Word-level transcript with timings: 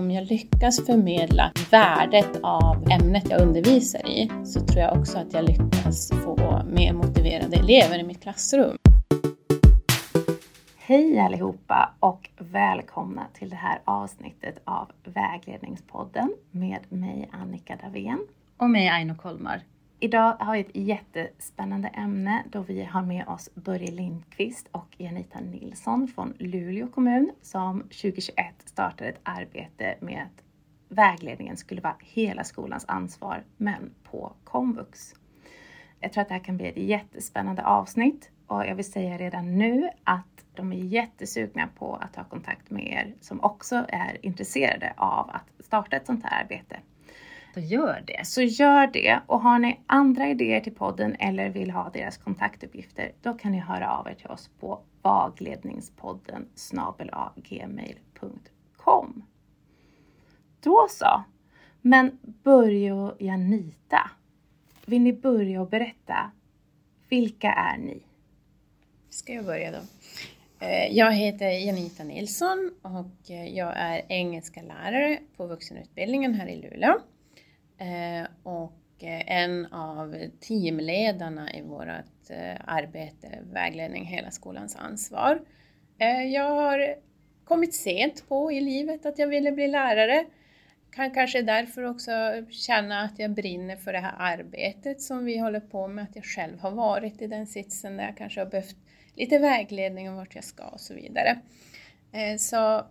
Om 0.00 0.10
jag 0.10 0.26
lyckas 0.26 0.86
förmedla 0.86 1.52
värdet 1.70 2.40
av 2.42 2.90
ämnet 2.90 3.30
jag 3.30 3.42
undervisar 3.42 4.08
i 4.08 4.30
så 4.44 4.60
tror 4.60 4.80
jag 4.80 4.98
också 4.98 5.18
att 5.18 5.32
jag 5.32 5.44
lyckas 5.44 6.10
få 6.24 6.62
mer 6.66 6.92
motiverade 6.92 7.56
elever 7.56 7.98
i 7.98 8.02
mitt 8.02 8.22
klassrum. 8.22 8.76
Hej 10.76 11.18
allihopa 11.18 11.94
och 12.00 12.30
välkomna 12.38 13.26
till 13.34 13.50
det 13.50 13.56
här 13.56 13.80
avsnittet 13.84 14.60
av 14.64 14.90
Vägledningspodden 15.04 16.34
med 16.50 16.80
mig 16.88 17.28
Annika 17.32 17.76
Davén. 17.76 18.26
Och 18.56 18.70
mig 18.70 18.88
Aino 18.88 19.14
Kolmar. 19.14 19.62
Idag 20.02 20.36
har 20.40 20.54
vi 20.54 20.60
ett 20.60 20.76
jättespännande 20.76 21.88
ämne 21.88 22.44
då 22.50 22.62
vi 22.62 22.84
har 22.84 23.02
med 23.02 23.28
oss 23.28 23.50
Börje 23.54 23.90
Lindqvist 23.90 24.68
och 24.72 24.94
Janita 24.98 25.40
Nilsson 25.40 26.08
från 26.08 26.34
Luleå 26.38 26.86
kommun 26.86 27.30
som 27.42 27.80
2021 27.80 28.34
startade 28.64 29.10
ett 29.10 29.20
arbete 29.22 29.94
med 30.00 30.22
att 30.22 30.44
vägledningen 30.88 31.56
skulle 31.56 31.80
vara 31.80 31.96
hela 32.00 32.44
skolans 32.44 32.84
ansvar, 32.88 33.44
men 33.56 33.94
på 34.02 34.32
komvux. 34.44 35.14
Jag 36.00 36.12
tror 36.12 36.22
att 36.22 36.28
det 36.28 36.34
här 36.34 36.44
kan 36.44 36.56
bli 36.56 36.68
ett 36.68 36.76
jättespännande 36.76 37.64
avsnitt 37.64 38.30
och 38.46 38.66
jag 38.66 38.74
vill 38.74 38.92
säga 38.92 39.18
redan 39.18 39.58
nu 39.58 39.90
att 40.04 40.44
de 40.54 40.72
är 40.72 40.76
jättesugna 40.76 41.68
på 41.78 41.94
att 41.96 42.12
ta 42.12 42.24
kontakt 42.24 42.70
med 42.70 42.86
er 42.86 43.14
som 43.20 43.40
också 43.40 43.84
är 43.88 44.26
intresserade 44.26 44.94
av 44.96 45.30
att 45.30 45.64
starta 45.66 45.96
ett 45.96 46.06
sånt 46.06 46.24
här 46.24 46.42
arbete. 46.42 46.80
Så 47.54 47.60
gör 47.60 48.04
det. 48.06 48.26
Så 48.26 48.42
gör 48.42 48.86
det. 48.86 49.20
Och 49.26 49.40
har 49.40 49.58
ni 49.58 49.80
andra 49.86 50.28
idéer 50.28 50.60
till 50.60 50.74
podden 50.74 51.16
eller 51.18 51.48
vill 51.48 51.70
ha 51.70 51.90
deras 51.90 52.16
kontaktuppgifter, 52.16 53.12
då 53.22 53.34
kan 53.34 53.52
ni 53.52 53.58
höra 53.58 53.96
av 53.96 54.08
er 54.08 54.14
till 54.14 54.30
oss 54.30 54.50
på 54.60 54.80
vagledningspodden 55.02 56.48
snabelagmail.com. 56.54 59.24
Då 60.60 60.86
så. 60.90 61.24
Men 61.80 62.18
Börje 62.22 62.92
och 62.92 63.16
Janita, 63.18 64.10
vill 64.86 65.02
ni 65.02 65.12
börja 65.12 65.60
och 65.60 65.68
berätta? 65.68 66.30
Vilka 67.08 67.52
är 67.52 67.78
ni? 67.78 68.02
Ska 69.10 69.32
jag 69.32 69.44
börja 69.44 69.70
då? 69.70 69.78
Eh, 70.66 70.96
jag 70.96 71.12
heter 71.12 71.50
Janita 71.50 72.04
Nilsson 72.04 72.70
och 72.82 73.30
jag 73.30 73.72
är 73.76 74.02
engelska 74.08 74.62
lärare 74.62 75.18
på 75.36 75.46
vuxenutbildningen 75.46 76.34
här 76.34 76.46
i 76.46 76.56
Luleå. 76.56 77.00
Eh, 77.80 78.26
och 78.42 79.04
eh, 79.04 79.42
en 79.42 79.66
av 79.66 80.16
teamledarna 80.40 81.54
i 81.54 81.62
vårt 81.62 82.30
eh, 82.30 82.56
arbete 82.64 83.38
Vägledning 83.52 84.04
hela 84.04 84.30
skolans 84.30 84.76
ansvar. 84.76 85.40
Jag 86.32 86.50
har 86.50 86.94
kommit 87.44 87.74
sent 87.74 88.28
på 88.28 88.52
i 88.52 88.60
livet 88.60 89.06
att 89.06 89.18
jag 89.18 89.26
ville 89.26 89.52
bli 89.52 89.68
lärare. 89.68 90.26
Kan 90.92 91.10
kanske 91.10 91.42
därför 91.42 91.82
också 91.82 92.10
känna 92.50 93.02
att 93.02 93.18
jag 93.18 93.30
brinner 93.30 93.76
för 93.76 93.92
det 93.92 93.98
här 93.98 94.14
arbetet 94.18 95.00
som 95.00 95.24
vi 95.24 95.38
håller 95.38 95.60
på 95.60 95.88
med, 95.88 96.04
att 96.04 96.16
jag 96.16 96.24
själv 96.24 96.60
har 96.60 96.70
varit 96.70 97.22
i 97.22 97.26
den 97.26 97.46
sitsen 97.46 97.96
där 97.96 98.04
jag 98.04 98.16
kanske 98.16 98.40
har 98.40 98.46
behövt 98.46 98.76
lite 99.14 99.38
vägledning 99.38 100.08
om 100.08 100.16
vart 100.16 100.34
jag 100.34 100.44
ska 100.44 100.64
och 100.64 100.80
så 100.80 100.94
vidare. 100.94 101.38
Så 102.38 102.84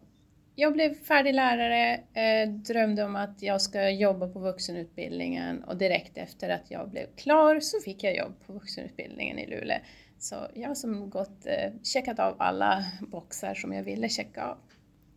jag 0.60 0.74
blev 0.74 0.94
färdig 0.94 1.34
lärare, 1.34 1.94
eh, 2.14 2.50
drömde 2.50 3.04
om 3.04 3.16
att 3.16 3.42
jag 3.42 3.62
ska 3.62 3.90
jobba 3.90 4.28
på 4.28 4.40
vuxenutbildningen 4.40 5.64
och 5.64 5.78
direkt 5.78 6.18
efter 6.18 6.50
att 6.50 6.72
jag 6.72 6.90
blev 6.90 7.06
klar 7.16 7.60
så 7.60 7.80
fick 7.80 8.04
jag 8.04 8.18
jobb 8.18 8.34
på 8.46 8.54
vuxenutbildningen 8.54 9.40
i 9.40 9.48
Luleå. 9.48 9.80
Så 10.18 10.36
jag 10.54 10.68
har 10.68 10.76
som 10.76 11.10
gått 11.10 11.46
eh, 11.46 11.74
checkat 11.84 12.20
av 12.20 12.36
alla 12.40 12.86
boxar 13.12 13.54
som 13.54 13.74
jag 13.74 13.84
ville 13.84 14.10
checka 14.10 14.44
av. 14.44 14.58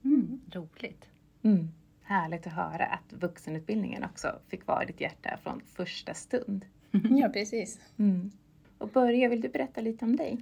Mm, 0.05 0.41
roligt. 0.53 1.09
Mm, 1.45 1.69
härligt 2.03 2.47
att 2.47 2.53
höra 2.53 2.87
att 2.87 3.13
vuxenutbildningen 3.13 4.05
också 4.05 4.39
fick 4.49 4.67
vara 4.67 4.85
ditt 4.85 5.01
hjärta 5.01 5.39
från 5.43 5.61
första 5.61 6.15
stund. 6.15 6.65
ja, 7.11 7.29
precis. 7.29 7.81
Mm. 7.99 8.31
Och 8.79 8.89
Börje, 8.89 9.29
vill 9.29 9.41
du 9.41 9.49
berätta 9.49 9.81
lite 9.81 10.05
om 10.05 10.17
dig? 10.17 10.39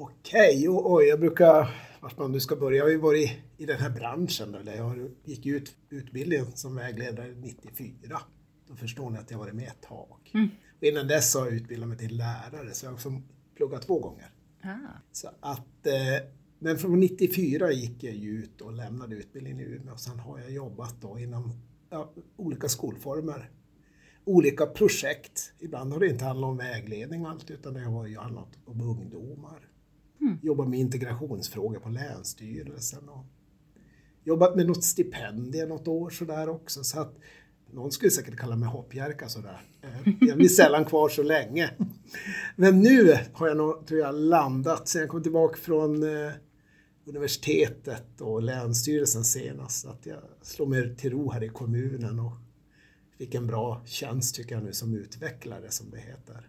Okej, 0.00 0.68
okay, 0.68 0.82
oj, 0.84 1.04
jag 1.04 1.20
brukar, 1.20 1.68
vart 2.00 2.18
man 2.18 2.32
nu 2.32 2.40
ska 2.40 2.56
börja, 2.56 2.76
jag 2.76 2.84
har 2.84 2.90
ju 2.90 2.98
varit 2.98 3.30
i 3.56 3.66
den 3.66 3.78
här 3.78 3.90
branschen 3.90 4.52
där 4.52 4.76
jag 4.76 5.10
gick 5.24 5.46
ut 5.46 5.76
utbildningen 5.90 6.46
som 6.54 6.76
vägledare 6.76 7.34
94. 7.34 8.20
Då 8.68 8.76
förstår 8.76 9.10
ni 9.10 9.18
att 9.18 9.30
jag 9.30 9.38
varit 9.38 9.54
med 9.54 9.68
ett 9.68 9.82
tag. 9.82 10.30
Mm. 10.34 10.48
Och 10.76 10.84
innan 10.84 11.08
dess 11.08 11.34
har 11.34 11.44
jag 11.44 11.54
utbildat 11.54 11.88
mig 11.88 11.98
till 11.98 12.16
lärare 12.16 12.74
så 12.74 12.86
jag 12.86 12.90
har 12.90 12.94
också 12.94 13.22
pluggat 13.56 13.82
två 13.82 13.98
gånger. 13.98 14.30
Ah. 14.62 14.68
Så 15.12 15.28
att, 15.40 15.86
eh, 15.86 16.26
men 16.58 16.78
från 16.78 17.00
94 17.00 17.72
gick 17.72 18.04
jag 18.04 18.14
ju 18.14 18.30
ut 18.30 18.60
och 18.60 18.72
lämnade 18.72 19.16
utbildningen 19.16 19.60
i 19.60 19.62
Umeå 19.62 19.92
och 19.92 20.00
sen 20.00 20.18
har 20.18 20.38
jag 20.38 20.50
jobbat 20.50 21.00
då 21.00 21.18
inom 21.18 21.52
ja, 21.90 22.12
olika 22.36 22.68
skolformer 22.68 23.50
olika 24.28 24.66
projekt. 24.66 25.52
Ibland 25.58 25.92
har 25.92 26.00
det 26.00 26.06
inte 26.06 26.24
handlat 26.24 26.48
om 26.48 26.56
vägledning 26.56 27.24
allt 27.24 27.50
utan 27.50 27.74
det 27.74 27.80
har 27.80 28.06
ju 28.06 28.18
handlat 28.18 28.58
om 28.64 28.80
ungdomar. 28.80 29.67
Mm. 30.20 30.38
Jobbat 30.42 30.68
med 30.68 30.78
integrationsfrågor 30.78 31.78
på 31.78 31.88
Länsstyrelsen 31.88 33.08
och 33.08 33.24
jobbat 34.24 34.56
med 34.56 34.66
något 34.66 34.84
stipendium 34.84 35.68
något 35.68 35.88
år 35.88 36.10
sådär 36.10 36.48
också. 36.48 36.84
Så 36.84 37.00
att 37.00 37.18
någon 37.70 37.92
skulle 37.92 38.10
säkert 38.10 38.36
kalla 38.36 38.56
mig 38.56 38.68
hoppjerka 38.68 39.28
sådär. 39.28 39.62
Eh, 39.82 40.12
jag 40.20 40.36
blir 40.36 40.48
sällan 40.48 40.84
kvar 40.84 41.08
så 41.08 41.22
länge. 41.22 41.70
Men 42.56 42.80
nu 42.80 43.18
har 43.32 43.48
jag 43.48 43.56
nog, 43.56 43.86
tror 43.86 44.00
jag, 44.00 44.14
landat 44.14 44.88
sen 44.88 45.00
jag 45.00 45.10
kom 45.10 45.22
tillbaka 45.22 45.56
från 45.56 46.02
eh, 46.02 46.32
universitetet 47.04 48.20
och 48.20 48.42
Länsstyrelsen 48.42 49.24
senast. 49.24 49.86
Att 49.86 50.06
jag 50.06 50.18
slår 50.42 50.66
mig 50.66 50.96
till 50.96 51.10
ro 51.10 51.30
här 51.30 51.44
i 51.44 51.48
kommunen 51.48 52.18
och 52.18 52.32
fick 53.18 53.34
en 53.34 53.46
bra 53.46 53.82
tjänst 53.86 54.34
tycker 54.34 54.54
jag 54.54 54.64
nu 54.64 54.72
som 54.72 54.94
utvecklare 54.94 55.70
som 55.70 55.90
det 55.90 55.98
heter. 55.98 56.48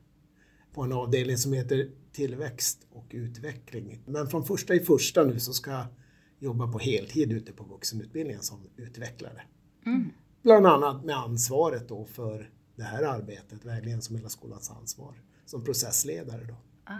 På 0.80 0.84
en 0.84 0.94
avdelning 0.94 1.38
som 1.38 1.54
heter 1.54 1.90
tillväxt 2.12 2.88
och 2.92 3.06
utveckling. 3.10 4.00
Men 4.06 4.28
från 4.28 4.46
första 4.46 4.76
i 4.76 4.80
första 4.80 5.24
nu 5.24 5.40
så 5.40 5.54
ska 5.54 5.72
jag 5.72 5.86
jobba 6.40 6.72
på 6.72 6.80
heltid 6.80 7.32
ute 7.32 7.52
på 7.52 7.64
vuxenutbildningen 7.64 8.42
som 8.42 8.70
utvecklare. 8.78 9.42
Mm. 9.86 10.10
Bland 10.42 10.68
annat 10.68 11.06
med 11.06 11.16
ansvaret 11.16 11.90
då 11.90 12.06
för 12.06 12.50
det 12.76 12.84
här 12.84 13.04
arbetet, 13.04 13.66
vägledning 13.66 14.02
som 14.02 14.16
hela 14.16 14.30
skolans 14.30 14.70
ansvar, 14.70 15.14
som 15.46 15.64
processledare. 15.64 16.44
Då. 16.44 16.56
Ah. 16.84 16.94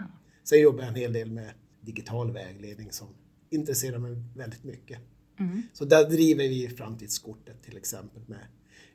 Sen 0.44 0.60
jobbar 0.60 0.80
jag 0.80 0.88
en 0.88 0.94
hel 0.94 1.12
del 1.12 1.30
med 1.30 1.50
digital 1.80 2.32
vägledning 2.32 2.92
som 2.92 3.08
intresserar 3.50 3.98
mig 3.98 4.16
väldigt 4.36 4.64
mycket. 4.64 4.98
Mm. 5.38 5.62
Så 5.72 5.84
där 5.84 6.10
driver 6.10 6.48
vi 6.48 6.68
framtidskortet 6.68 7.62
till 7.62 7.76
exempel 7.76 8.22
med 8.26 8.46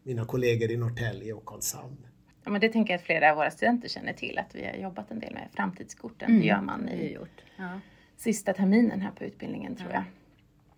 mina 0.04 0.26
kollegor 0.26 0.72
i 0.72 0.78
Norrtälje 0.78 1.34
och 1.34 1.46
Karlshamn. 1.46 2.08
Ja, 2.46 2.52
men 2.52 2.62
det 2.62 2.70
tänker 2.70 2.94
jag 2.94 3.00
att 3.00 3.06
flera 3.06 3.32
av 3.32 3.38
våra 3.38 3.52
studenter 3.52 3.90
känner 3.90 4.14
till 4.14 4.38
att 4.38 4.56
vi 4.56 4.66
har 4.66 4.74
jobbat 4.74 5.12
en 5.12 5.20
del 5.20 5.34
med 5.34 5.48
framtidskorten. 5.54 6.30
Mm. 6.30 6.42
Det 6.42 6.48
gör 6.48 6.62
man 6.62 6.90
i 6.90 7.14
gjort. 7.14 7.44
Ja. 7.58 7.80
sista 8.18 8.54
terminen 8.54 9.02
här 9.02 9.12
på 9.12 9.24
utbildningen 9.24 9.76
tror 9.76 9.92
jag. 9.92 10.04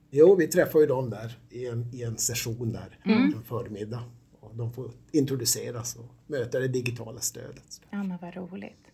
Jo, 0.09 0.35
vi 0.35 0.47
träffar 0.47 0.79
ju 0.79 0.85
dem 0.85 1.09
där 1.09 1.37
i 1.49 1.67
en, 1.67 1.85
i 1.93 2.03
en 2.03 2.17
session 2.17 2.71
där 2.71 2.97
mm. 3.05 3.33
en 3.35 3.43
förmiddag. 3.43 4.03
Och 4.39 4.55
de 4.55 4.73
får 4.73 4.91
introduceras 5.11 5.95
och 5.95 6.05
möta 6.27 6.59
det 6.59 6.67
digitala 6.67 7.19
stödet. 7.19 7.81
Ja, 7.89 8.03
men 8.03 8.17
vad 8.21 8.35
roligt. 8.35 8.91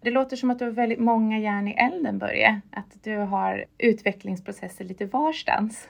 Det 0.00 0.10
låter 0.10 0.36
som 0.36 0.50
att 0.50 0.58
du 0.58 0.64
har 0.64 0.72
väldigt 0.72 1.00
många 1.00 1.38
järn 1.38 1.68
i 1.68 1.72
elden 1.72 2.18
Börje. 2.18 2.60
Att 2.70 3.02
du 3.02 3.16
har 3.16 3.64
utvecklingsprocesser 3.78 4.84
lite 4.84 5.06
varstans 5.06 5.88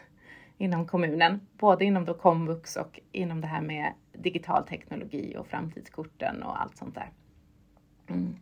inom 0.58 0.86
kommunen. 0.86 1.41
Både 1.58 1.84
inom 1.84 2.04
då 2.04 2.14
komvux 2.14 2.76
och 2.76 3.00
inom 3.12 3.41
det 3.41 3.47
här 3.47 3.60
med 3.62 3.92
digital 4.12 4.66
teknologi 4.66 5.37
och 5.38 5.47
framtidskorten 5.47 6.43
och 6.43 6.62
allt 6.62 6.76
sånt 6.76 6.94
där. 6.94 7.10
Mm. 8.06 8.37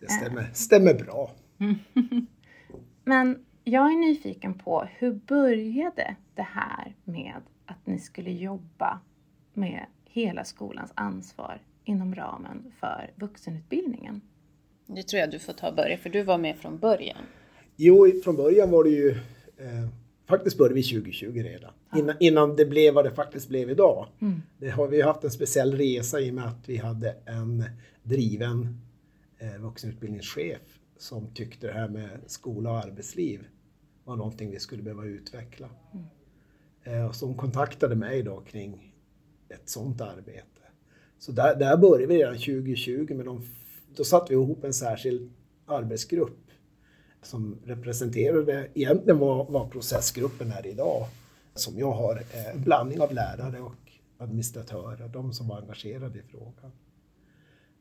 Det 0.00 0.10
stämmer, 0.10 0.50
stämmer 0.52 0.94
bra. 0.94 1.30
Men 3.04 3.44
jag 3.64 3.92
är 3.92 3.96
nyfiken 3.96 4.54
på 4.58 4.88
hur 4.98 5.12
började 5.12 6.16
det 6.34 6.42
här 6.42 6.94
med 7.04 7.34
att 7.66 7.86
ni 7.86 7.98
skulle 7.98 8.30
jobba 8.30 9.00
med 9.52 9.86
hela 10.04 10.44
skolans 10.44 10.92
ansvar 10.94 11.60
inom 11.84 12.14
ramen 12.14 12.72
för 12.80 13.10
vuxenutbildningen? 13.16 14.20
Det 14.86 15.02
tror 15.02 15.20
jag 15.20 15.30
du 15.30 15.38
får 15.38 15.52
ta 15.52 15.68
och 15.68 15.74
börja, 15.74 15.98
för 15.98 16.10
du 16.10 16.22
var 16.22 16.38
med 16.38 16.56
från 16.56 16.78
början. 16.78 17.24
Jo, 17.76 18.20
från 18.24 18.36
början 18.36 18.70
var 18.70 18.84
det 18.84 18.90
ju 18.90 19.10
eh, 19.56 19.88
faktiskt 20.26 20.58
började 20.58 20.74
vi 20.74 20.82
2020 20.82 21.42
redan. 21.42 21.70
Innan, 21.96 22.16
innan 22.20 22.56
det 22.56 22.66
blev 22.66 22.94
vad 22.94 23.04
det 23.04 23.10
faktiskt 23.10 23.48
blev 23.48 23.70
idag. 23.70 24.06
Mm. 24.20 24.42
Det 24.58 24.70
har 24.70 24.88
vi 24.88 25.02
haft 25.02 25.24
en 25.24 25.30
speciell 25.30 25.74
resa 25.74 26.20
i 26.20 26.30
och 26.30 26.34
med 26.34 26.44
att 26.44 26.68
vi 26.68 26.76
hade 26.76 27.16
en 27.24 27.64
driven 28.02 28.80
eh, 29.38 29.62
vuxenutbildningschef 29.62 30.78
som 30.98 31.34
tyckte 31.34 31.66
det 31.66 31.72
här 31.72 31.88
med 31.88 32.08
skola 32.26 32.70
och 32.70 32.78
arbetsliv 32.78 33.46
var 34.04 34.16
någonting 34.16 34.50
vi 34.50 34.60
skulle 34.60 34.82
behöva 34.82 35.04
utveckla. 35.04 35.68
Mm. 35.92 36.06
Eh, 36.84 37.12
som 37.12 37.34
kontaktade 37.34 37.94
mig 37.94 38.22
då 38.22 38.40
kring 38.40 38.94
ett 39.48 39.68
sådant 39.68 40.00
arbete. 40.00 40.46
Så 41.18 41.32
där, 41.32 41.56
där 41.56 41.76
började 41.76 42.06
vi 42.06 42.18
redan 42.18 42.34
2020 42.34 43.14
med 43.14 43.26
de, 43.26 43.42
då 43.96 44.04
satte 44.04 44.26
vi 44.28 44.34
ihop 44.34 44.64
en 44.64 44.74
särskild 44.74 45.32
arbetsgrupp 45.66 46.40
som 47.22 47.58
representerade 47.64 48.68
egentligen 48.74 49.18
vad, 49.18 49.46
vad 49.46 49.70
processgruppen 49.70 50.52
är 50.52 50.66
idag. 50.66 51.06
Som 51.54 51.78
jag 51.78 51.92
har 51.92 52.22
en 52.32 52.62
blandning 52.62 53.00
av 53.00 53.12
lärare 53.14 53.60
och 53.60 53.92
administratörer, 54.18 55.08
de 55.08 55.32
som 55.32 55.48
var 55.48 55.60
engagerade 55.60 56.18
i 56.18 56.22
frågan. 56.22 56.72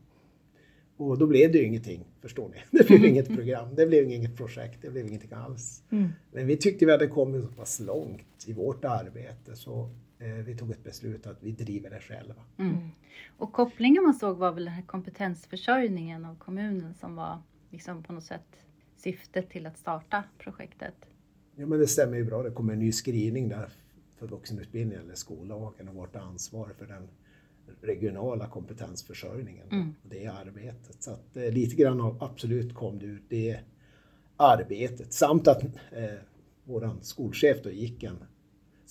Och 0.97 1.17
då 1.17 1.27
blev 1.27 1.51
det 1.51 1.57
ju 1.57 1.65
ingenting, 1.65 2.05
förstår 2.21 2.49
ni. 2.49 2.57
Det 2.79 2.87
blev 2.87 3.05
inget 3.05 3.27
program, 3.27 3.75
det 3.75 3.85
blev 3.85 4.11
inget 4.11 4.37
projekt, 4.37 4.81
det 4.81 4.89
blev 4.89 5.07
ingenting 5.07 5.33
alls. 5.33 5.83
Mm. 5.91 6.09
Men 6.31 6.47
vi 6.47 6.57
tyckte 6.57 6.85
vi 6.85 6.91
hade 6.91 7.07
kommit 7.07 7.43
så 7.43 7.47
pass 7.47 7.79
långt 7.79 8.47
i 8.47 8.53
vårt 8.53 8.85
arbete 8.85 9.55
så 9.55 9.89
vi 10.45 10.57
tog 10.57 10.71
ett 10.71 10.83
beslut 10.83 11.27
att 11.27 11.43
vi 11.43 11.51
driver 11.51 11.89
det 11.89 11.99
själva. 11.99 12.43
Mm. 12.57 12.77
Och 13.37 13.53
kopplingen 13.53 14.03
man 14.03 14.13
såg 14.13 14.37
var 14.37 14.51
väl 14.51 14.65
den 14.65 14.73
här 14.73 14.83
kompetensförsörjningen 14.83 16.25
av 16.25 16.35
kommunen 16.35 16.93
som 16.93 17.15
var 17.15 17.41
liksom 17.69 18.03
på 18.03 18.13
något 18.13 18.23
sätt 18.23 18.65
syftet 18.97 19.49
till 19.49 19.65
att 19.65 19.77
starta 19.77 20.23
projektet? 20.37 20.95
Ja 21.55 21.65
men 21.65 21.79
det 21.79 21.87
stämmer 21.87 22.17
ju 22.17 22.23
bra, 22.23 22.43
det 22.43 22.51
kommer 22.51 22.73
en 22.73 22.79
ny 22.79 22.91
skrivning 22.91 23.49
där 23.49 23.69
för 24.15 24.27
vuxenutbildningen 24.27 25.03
eller 25.03 25.15
skollagen 25.15 25.89
och 25.89 25.95
vårt 25.95 26.15
ansvar 26.15 26.69
för 26.77 26.85
den 26.85 27.07
regionala 27.81 28.47
kompetensförsörjningen 28.47 29.67
mm. 29.71 29.95
och 30.03 30.09
det 30.09 30.27
arbetet. 30.27 31.03
Så 31.03 31.11
att 31.11 31.37
eh, 31.37 31.51
lite 31.51 31.75
grann 31.75 32.01
av 32.01 32.23
absolut 32.23 32.75
kom 32.75 32.99
det 32.99 33.05
ur 33.05 33.23
det 33.29 33.59
arbetet 34.37 35.13
samt 35.13 35.47
att 35.47 35.63
eh, 35.91 36.19
våran 36.63 37.03
skolchef 37.03 37.63
då 37.63 37.71
gick 37.71 38.03
en 38.03 38.17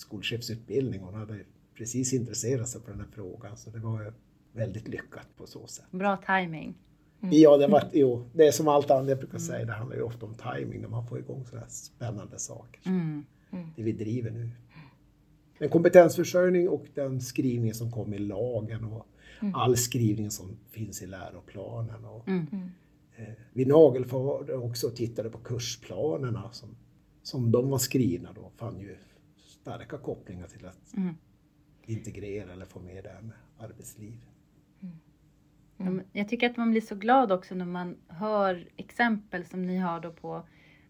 skolchefsutbildning. 0.00 1.00
Hon 1.00 1.14
hade 1.14 1.38
precis 1.74 2.12
intresserat 2.12 2.68
sig 2.68 2.80
för 2.80 2.90
den 2.90 3.00
här 3.00 3.08
frågan 3.12 3.56
så 3.56 3.70
det 3.70 3.78
var 3.78 4.14
väldigt 4.52 4.88
lyckat 4.88 5.36
på 5.36 5.46
så 5.46 5.66
sätt. 5.66 5.90
Bra 5.90 6.16
timing. 6.16 6.74
Mm. 7.22 7.34
Ja, 7.38 7.56
det, 7.56 7.66
var, 7.66 7.82
jo, 7.92 8.24
det 8.32 8.46
är 8.46 8.52
som 8.52 8.68
allt 8.68 8.90
annat 8.90 9.08
jag 9.08 9.18
brukar 9.18 9.38
mm. 9.38 9.46
säga, 9.46 9.64
det 9.64 9.72
handlar 9.72 9.96
ju 9.96 10.02
ofta 10.02 10.26
om 10.26 10.34
timing 10.34 10.80
när 10.80 10.88
man 10.88 11.06
får 11.06 11.18
igång 11.18 11.44
sådana 11.44 11.68
spännande 11.68 12.38
saker. 12.38 12.80
Mm. 12.86 13.24
Mm. 13.52 13.66
Det 13.76 13.82
vi 13.82 13.92
driver 13.92 14.30
nu. 14.30 14.50
Men 15.58 15.68
kompetensförsörjning 15.68 16.68
och 16.68 16.86
den 16.94 17.20
skrivning 17.20 17.74
som 17.74 17.92
kom 17.92 18.14
i 18.14 18.18
lagen 18.18 18.84
och 18.84 19.06
mm. 19.40 19.54
all 19.54 19.76
skrivning 19.76 20.30
som 20.30 20.58
finns 20.70 21.02
i 21.02 21.06
läroplanen. 21.06 22.04
Och, 22.04 22.28
mm. 22.28 22.46
eh, 23.16 23.34
vi 23.52 23.64
nagelförde 23.64 24.54
också 24.54 24.86
och 24.86 24.96
tittade 24.96 25.30
på 25.30 25.38
kursplanerna 25.38 26.52
som, 26.52 26.68
som 27.22 27.52
de 27.52 27.70
var 27.70 27.78
skrivna 27.78 28.32
då, 28.32 28.50
fann 28.56 28.80
ju 28.80 28.96
starka 29.60 29.98
kopplingar 29.98 30.46
till 30.46 30.66
att 30.66 30.96
mm. 30.96 31.16
integrera 31.86 32.52
eller 32.52 32.66
få 32.66 32.80
med 32.80 33.04
det 33.04 33.10
här 33.10 33.22
med 33.22 33.36
arbetsliv. 33.58 34.20
Mm. 35.78 36.02
Jag 36.12 36.28
tycker 36.28 36.50
att 36.50 36.56
man 36.56 36.70
blir 36.70 36.80
så 36.80 36.94
glad 36.94 37.32
också 37.32 37.54
när 37.54 37.64
man 37.64 37.96
hör 38.08 38.68
exempel 38.76 39.44
som 39.44 39.62
ni 39.62 39.76
har 39.76 40.00
då 40.00 40.12
på 40.12 40.46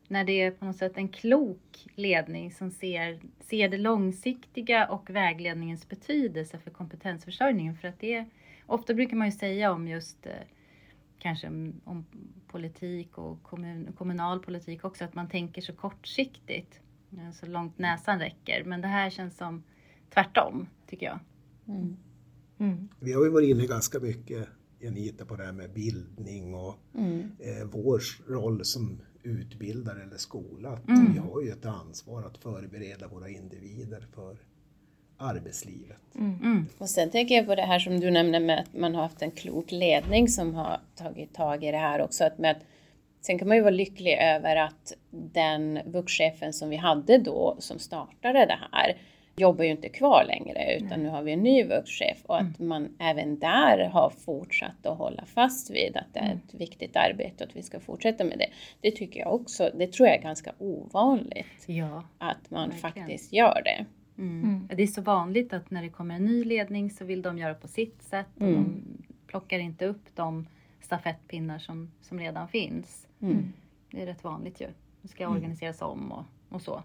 när 0.08 0.24
det 0.24 0.42
är 0.42 0.50
på 0.50 0.64
något 0.64 0.76
sätt 0.76 0.96
en 0.96 1.08
klok 1.08 1.86
ledning 1.94 2.52
som 2.52 2.70
ser, 2.70 3.20
ser 3.40 3.68
det 3.68 3.78
långsiktiga 3.78 4.88
och 4.88 5.10
vägledningens 5.10 5.88
betydelse 5.88 6.58
för 6.58 6.70
kompetensförsörjningen. 6.70 7.76
För 7.76 7.88
att 7.88 8.00
det 8.00 8.24
ofta 8.66 8.94
brukar 8.94 9.16
man 9.16 9.26
ju 9.26 9.32
säga 9.32 9.72
om 9.72 9.88
just 9.88 10.26
eh, 10.26 10.32
kanske 11.18 11.46
om 11.84 12.06
politik 12.46 13.18
och 13.18 13.42
kommun, 13.42 13.92
kommunal 13.98 14.40
politik 14.40 14.84
också, 14.84 15.04
att 15.04 15.14
man 15.14 15.28
tänker 15.28 15.62
så 15.62 15.72
kortsiktigt, 15.72 16.80
så 17.32 17.46
långt 17.46 17.78
näsan 17.78 18.18
räcker. 18.18 18.64
Men 18.64 18.80
det 18.80 18.88
här 18.88 19.10
känns 19.10 19.36
som 19.36 19.62
tvärtom, 20.14 20.68
tycker 20.86 21.06
jag. 21.06 21.18
Mm. 21.68 21.96
Mm. 22.58 22.88
Vi 23.00 23.12
har 23.12 23.24
ju 23.24 23.30
varit 23.30 23.48
inne 23.48 23.66
ganska 23.66 24.00
mycket, 24.00 24.48
Janita, 24.80 25.24
på 25.24 25.36
det 25.36 25.44
här 25.44 25.52
med 25.52 25.72
bildning 25.72 26.54
och 26.54 26.74
mm. 26.94 27.32
eh, 27.38 27.64
vår 27.72 28.00
roll 28.28 28.64
som 28.64 29.00
utbildare 29.22 30.02
eller 30.02 30.16
skola. 30.16 30.78
Mm. 30.88 31.12
Vi 31.12 31.18
har 31.18 31.42
ju 31.42 31.50
ett 31.50 31.66
ansvar 31.66 32.22
att 32.22 32.38
förbereda 32.38 33.08
våra 33.08 33.28
individer 33.28 34.06
för 34.14 34.38
arbetslivet. 35.16 36.14
Mm. 36.14 36.36
Mm. 36.42 36.66
Och 36.78 36.90
sen 36.90 37.10
tänker 37.10 37.34
jag 37.34 37.46
på 37.46 37.54
det 37.54 37.62
här 37.62 37.78
som 37.78 38.00
du 38.00 38.10
nämnde 38.10 38.40
med 38.40 38.60
att 38.60 38.74
man 38.74 38.94
har 38.94 39.02
haft 39.02 39.22
en 39.22 39.30
klok 39.30 39.72
ledning 39.72 40.28
som 40.28 40.54
har 40.54 40.80
tagit 40.96 41.34
tag 41.34 41.64
i 41.64 41.70
det 41.70 41.78
här 41.78 42.02
också. 42.02 42.24
Att 42.24 42.38
med 42.38 42.50
att, 42.50 42.62
sen 43.20 43.38
kan 43.38 43.48
man 43.48 43.56
ju 43.56 43.62
vara 43.62 43.70
lycklig 43.70 44.18
över 44.20 44.56
att 44.56 44.92
den 45.10 45.80
vuxchefen 45.86 46.52
som 46.52 46.70
vi 46.70 46.76
hade 46.76 47.18
då 47.18 47.56
som 47.58 47.78
startade 47.78 48.46
det 48.46 48.58
här 48.72 48.96
jobbar 49.36 49.64
ju 49.64 49.70
inte 49.70 49.88
kvar 49.88 50.24
längre 50.26 50.76
utan 50.76 50.92
mm. 50.92 51.02
nu 51.02 51.08
har 51.08 51.22
vi 51.22 51.32
en 51.32 51.42
ny 51.42 51.64
vuxchef 51.64 52.18
och 52.22 52.36
att 52.36 52.58
mm. 52.58 52.68
man 52.68 52.96
även 52.98 53.38
där 53.38 53.88
har 53.92 54.10
fortsatt 54.10 54.86
att 54.86 54.98
hålla 54.98 55.24
fast 55.24 55.70
vid 55.70 55.96
att 55.96 56.14
det 56.14 56.20
är 56.20 56.32
ett 56.32 56.54
viktigt 56.54 56.96
arbete 56.96 57.44
och 57.44 57.50
att 57.50 57.56
vi 57.56 57.62
ska 57.62 57.80
fortsätta 57.80 58.24
med 58.24 58.38
det. 58.38 58.48
Det 58.80 58.90
tycker 58.90 59.20
jag 59.20 59.34
också, 59.34 59.70
det 59.74 59.92
tror 59.92 60.08
jag 60.08 60.16
är 60.18 60.22
ganska 60.22 60.52
ovanligt 60.58 61.64
ja, 61.66 62.04
att 62.18 62.50
man 62.50 62.70
verkligen. 62.70 62.92
faktiskt 62.92 63.32
gör 63.32 63.62
det. 63.64 63.86
Mm. 64.18 64.42
Mm. 64.42 64.68
Det 64.76 64.82
är 64.82 64.86
så 64.86 65.02
vanligt 65.02 65.52
att 65.52 65.70
när 65.70 65.82
det 65.82 65.88
kommer 65.88 66.14
en 66.14 66.24
ny 66.24 66.44
ledning 66.44 66.90
så 66.90 67.04
vill 67.04 67.22
de 67.22 67.38
göra 67.38 67.54
på 67.54 67.68
sitt 67.68 68.02
sätt 68.02 68.26
och 68.36 68.42
mm. 68.42 68.54
de 68.54 68.82
plockar 69.26 69.58
inte 69.58 69.86
upp 69.86 70.16
de 70.16 70.46
stafettpinnar 70.80 71.58
som, 71.58 71.90
som 72.00 72.18
redan 72.18 72.48
finns. 72.48 73.06
Mm. 73.20 73.52
Det 73.90 74.02
är 74.02 74.06
rätt 74.06 74.24
vanligt 74.24 74.60
ju. 74.60 74.68
Det 75.02 75.08
ska 75.08 75.28
organiseras 75.28 75.82
om 75.82 76.12
och, 76.12 76.24
och 76.48 76.62
så. 76.62 76.82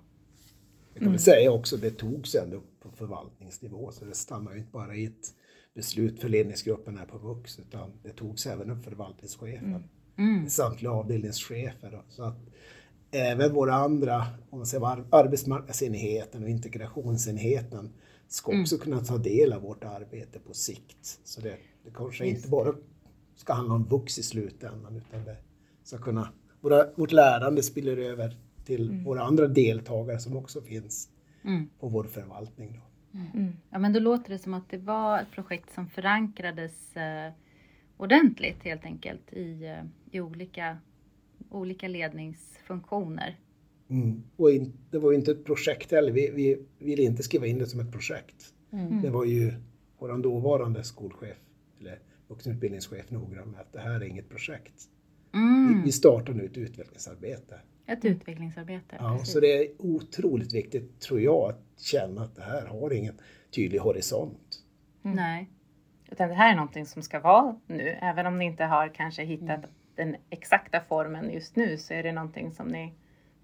Det 0.93 0.99
kan 0.99 1.07
mm. 1.07 1.19
säga 1.19 1.51
också, 1.51 1.77
det 1.77 1.91
togs 1.91 2.35
ändå 2.35 2.61
på 2.79 2.91
förvaltningsnivå 2.91 3.91
så 3.91 4.05
det 4.05 4.15
stannar 4.15 4.51
ju 4.51 4.57
inte 4.57 4.71
bara 4.71 4.95
i 4.95 5.05
ett 5.05 5.33
beslut 5.73 6.21
för 6.21 6.29
ledningsgruppen 6.29 6.97
här 6.97 7.05
på 7.05 7.17
Vux 7.17 7.59
utan 7.59 7.91
det 8.03 8.09
togs 8.09 8.45
även 8.45 8.71
upp 8.71 8.83
förvaltningschefen. 8.83 9.67
Mm. 9.67 9.83
Mm. 10.17 10.49
Samtliga 10.49 10.91
avdelningschefer. 10.91 12.01
Så 12.09 12.23
att 12.23 12.37
även 13.11 13.53
våra 13.53 13.73
andra, 13.73 14.25
om 14.49 14.59
man 14.59 14.65
säger 14.65 15.05
arbetsmarknadsenheten 15.11 16.43
och 16.43 16.49
integrationsenheten 16.49 17.93
ska 18.27 18.51
mm. 18.51 18.61
också 18.61 18.77
kunna 18.77 18.99
ta 18.99 19.17
del 19.17 19.53
av 19.53 19.61
vårt 19.61 19.83
arbete 19.83 20.39
på 20.39 20.53
sikt. 20.53 21.19
Så 21.23 21.41
det, 21.41 21.57
det 21.83 21.91
kanske 21.93 22.25
Just. 22.25 22.37
inte 22.37 22.49
bara 22.49 22.73
ska 23.35 23.53
handla 23.53 23.75
om 23.75 23.83
Vux 23.83 24.19
i 24.19 24.23
slutändan 24.23 24.95
utan 24.95 25.25
det 25.25 25.37
ska 25.85 25.97
kunna, 25.97 26.29
våra, 26.61 26.85
vårt 26.95 27.11
lärande 27.11 27.63
spiller 27.63 27.97
över 27.97 28.37
till 28.65 28.89
mm. 28.89 29.03
våra 29.03 29.23
andra 29.23 29.47
deltagare 29.47 30.19
som 30.19 30.37
också 30.37 30.61
finns 30.61 31.09
mm. 31.43 31.69
på 31.79 31.87
vår 31.87 32.03
förvaltning. 32.03 32.73
Då. 32.73 33.19
Mm. 33.19 33.31
mm. 33.33 33.53
Ja, 33.69 33.79
men 33.79 33.93
då 33.93 33.99
låter 33.99 34.29
det 34.29 34.39
som 34.39 34.53
att 34.53 34.69
det 34.69 34.77
var 34.77 35.19
ett 35.19 35.31
projekt 35.31 35.73
som 35.73 35.87
förankrades 35.87 36.97
eh, 36.97 37.31
ordentligt 37.97 38.63
helt 38.63 38.85
enkelt 38.85 39.33
i, 39.33 39.65
eh, 39.65 39.85
i 40.11 40.21
olika, 40.21 40.77
olika 41.49 41.87
ledningsfunktioner. 41.87 43.39
Mm. 43.87 44.23
Och 44.35 44.51
in, 44.51 44.73
det 44.91 44.99
var 44.99 45.11
ju 45.11 45.17
inte 45.17 45.31
ett 45.31 45.45
projekt 45.45 45.91
heller. 45.91 46.11
Vi, 46.11 46.31
vi 46.35 46.65
ville 46.79 47.03
inte 47.03 47.23
skriva 47.23 47.47
in 47.47 47.59
det 47.59 47.65
som 47.65 47.79
ett 47.79 47.91
projekt. 47.91 48.53
Mm. 48.71 49.01
Det 49.01 49.09
var 49.09 49.25
ju 49.25 49.53
vår 49.99 50.17
dåvarande 50.17 50.83
skolchef, 50.83 51.37
eller 51.79 51.99
vuxenutbildningschef, 52.27 53.11
noggrann 53.11 53.51
med 53.51 53.61
att 53.61 53.73
det 53.73 53.79
här 53.79 53.95
är 53.95 54.03
inget 54.03 54.29
projekt. 54.29 54.89
Vi, 55.67 55.81
vi 55.85 55.91
startar 55.91 56.33
nu 56.33 56.45
ett 56.45 56.57
utvecklingsarbete 56.57 57.59
ett 57.87 58.05
utvecklingsarbete. 58.05 58.95
Ja, 58.99 59.17
precis. 59.17 59.33
så 59.33 59.39
det 59.39 59.57
är 59.57 59.67
otroligt 59.79 60.53
viktigt 60.53 60.99
tror 60.99 61.21
jag 61.21 61.49
att 61.49 61.61
känna 61.81 62.21
att 62.21 62.35
det 62.35 62.41
här 62.41 62.65
har 62.65 62.93
ingen 62.93 63.15
tydlig 63.55 63.79
horisont. 63.79 64.63
Mm. 65.03 65.15
Nej. 65.15 65.49
Utan 66.11 66.29
det 66.29 66.35
här 66.35 66.51
är 66.51 66.55
någonting 66.55 66.85
som 66.85 67.03
ska 67.03 67.19
vara 67.19 67.55
nu. 67.67 67.97
Även 68.01 68.25
om 68.25 68.37
ni 68.37 68.45
inte 68.45 68.63
har 68.63 68.87
kanske 68.87 69.23
hittat 69.23 69.49
mm. 69.49 69.69
den 69.95 70.15
exakta 70.29 70.81
formen 70.81 71.29
just 71.29 71.55
nu 71.55 71.77
så 71.77 71.93
är 71.93 72.03
det 72.03 72.11
någonting 72.11 72.51
som 72.51 72.67
ni 72.67 72.93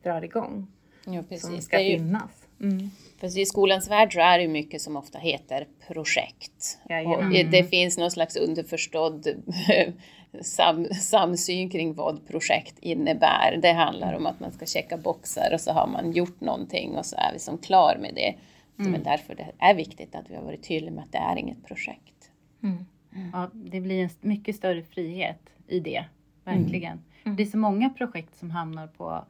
drar 0.03 0.23
igång. 0.23 0.67
Ja, 1.05 1.23
precis. 1.29 1.41
Som 1.41 1.61
ska 1.61 1.81
ju, 1.81 1.97
finnas. 1.97 2.47
Mm. 2.61 2.89
För 3.17 3.39
i 3.39 3.45
skolans 3.45 3.89
värld 3.89 4.13
så 4.13 4.19
är 4.19 4.39
det 4.39 4.47
mycket 4.47 4.81
som 4.81 4.97
ofta 4.97 5.19
heter 5.19 5.67
projekt. 5.87 6.79
Ja, 6.89 7.17
och 7.17 7.29
det 7.51 7.69
finns 7.69 7.97
någon 7.97 8.11
slags 8.11 8.35
underförstådd 8.35 9.27
sam, 10.41 10.85
samsyn 10.85 11.69
kring 11.69 11.93
vad 11.93 12.27
projekt 12.27 12.79
innebär. 12.79 13.59
Det 13.61 13.71
handlar 13.71 14.13
om 14.13 14.25
att 14.25 14.39
man 14.39 14.51
ska 14.51 14.65
checka 14.65 14.97
boxar 14.97 15.53
och 15.53 15.61
så 15.61 15.71
har 15.71 15.87
man 15.87 16.11
gjort 16.11 16.41
någonting 16.41 16.97
och 16.97 17.05
så 17.05 17.15
är 17.15 17.33
vi 17.33 17.39
som 17.39 17.57
klar 17.57 17.97
med 18.01 18.15
det. 18.15 18.35
Det 18.75 18.97
är 18.97 19.03
därför 19.03 19.35
det 19.35 19.51
är 19.59 19.73
viktigt 19.73 20.15
att 20.15 20.29
vi 20.29 20.35
har 20.35 20.43
varit 20.43 20.67
tydliga 20.67 20.91
med 20.91 21.03
att 21.03 21.11
det 21.11 21.17
är 21.17 21.35
inget 21.35 21.65
projekt. 21.65 22.31
Mm. 22.63 22.85
Ja, 23.33 23.49
det 23.53 23.81
blir 23.81 24.03
en 24.03 24.09
mycket 24.21 24.55
större 24.55 24.83
frihet 24.83 25.49
i 25.67 25.79
det, 25.79 26.05
verkligen. 26.43 27.03
Det 27.23 27.43
är 27.43 27.47
så 27.47 27.57
många 27.57 27.89
projekt 27.89 28.35
som 28.35 28.51
hamnar 28.51 28.87
på 28.87 29.25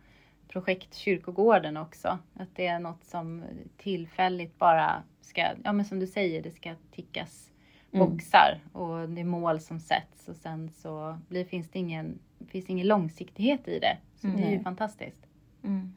projekt 0.48 0.96
Kyrkogården 0.96 1.78
också. 1.78 2.18
Att 2.34 2.56
det 2.56 2.68
är 2.68 2.80
något 2.80 3.04
som 3.04 3.44
tillfälligt 3.78 4.60
bara 4.60 5.04
ska, 5.22 5.42
ja 5.64 5.74
men 5.74 5.86
som 5.86 6.00
du 6.00 6.08
säger, 6.08 6.42
det 6.42 6.52
ska 6.52 6.76
tickas 6.92 7.51
boxar 7.92 8.60
och 8.74 9.10
det 9.10 9.22
är 9.22 9.26
mål 9.26 9.60
som 9.60 9.80
sätts 9.80 10.28
och 10.28 10.36
sen 10.36 10.70
så 10.70 11.18
blir, 11.28 11.46
finns 11.46 11.70
det 11.70 11.80
ingen, 11.80 12.20
finns 12.48 12.70
ingen 12.70 12.88
långsiktighet 12.88 13.68
i 13.68 13.80
det. 13.80 13.98
Så 14.16 14.28
det 14.28 14.44
är 14.44 14.52
ju 14.52 14.60
fantastiskt. 14.60 15.28
Mm. 15.64 15.94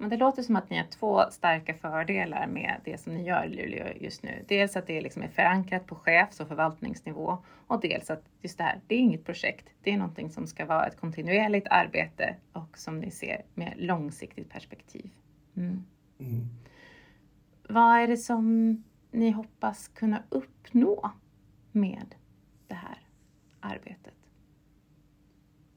Men 0.00 0.10
det 0.10 0.16
låter 0.16 0.42
som 0.42 0.56
att 0.56 0.70
ni 0.70 0.76
har 0.76 0.84
två 0.84 1.22
starka 1.30 1.74
fördelar 1.74 2.46
med 2.46 2.80
det 2.84 3.00
som 3.00 3.14
ni 3.14 3.26
gör 3.26 3.44
i 3.44 3.48
Luleå 3.48 3.86
just 4.00 4.22
nu. 4.22 4.44
Dels 4.48 4.76
att 4.76 4.86
det 4.86 5.00
liksom 5.00 5.22
är 5.22 5.28
förankrat 5.28 5.86
på 5.86 5.94
chefs 5.94 6.40
och 6.40 6.48
förvaltningsnivå 6.48 7.38
och 7.66 7.80
dels 7.80 8.10
att 8.10 8.22
just 8.42 8.58
det 8.58 8.64
här, 8.64 8.80
det 8.86 8.94
är 8.94 8.98
inget 8.98 9.24
projekt. 9.24 9.66
Det 9.82 9.90
är 9.90 9.96
någonting 9.96 10.30
som 10.30 10.46
ska 10.46 10.66
vara 10.66 10.86
ett 10.86 11.00
kontinuerligt 11.00 11.66
arbete 11.70 12.36
och 12.52 12.78
som 12.78 13.00
ni 13.00 13.10
ser 13.10 13.42
med 13.54 13.74
långsiktigt 13.76 14.50
perspektiv. 14.50 15.10
Mm. 15.56 15.84
Mm. 16.18 16.48
Vad 17.68 18.00
är 18.00 18.08
det 18.08 18.16
som 18.16 18.76
ni 19.10 19.30
hoppas 19.30 19.88
kunna 19.88 20.22
uppnå 20.28 21.10
med 21.72 22.14
det 22.68 22.74
här 22.74 22.98
arbetet? 23.60 24.14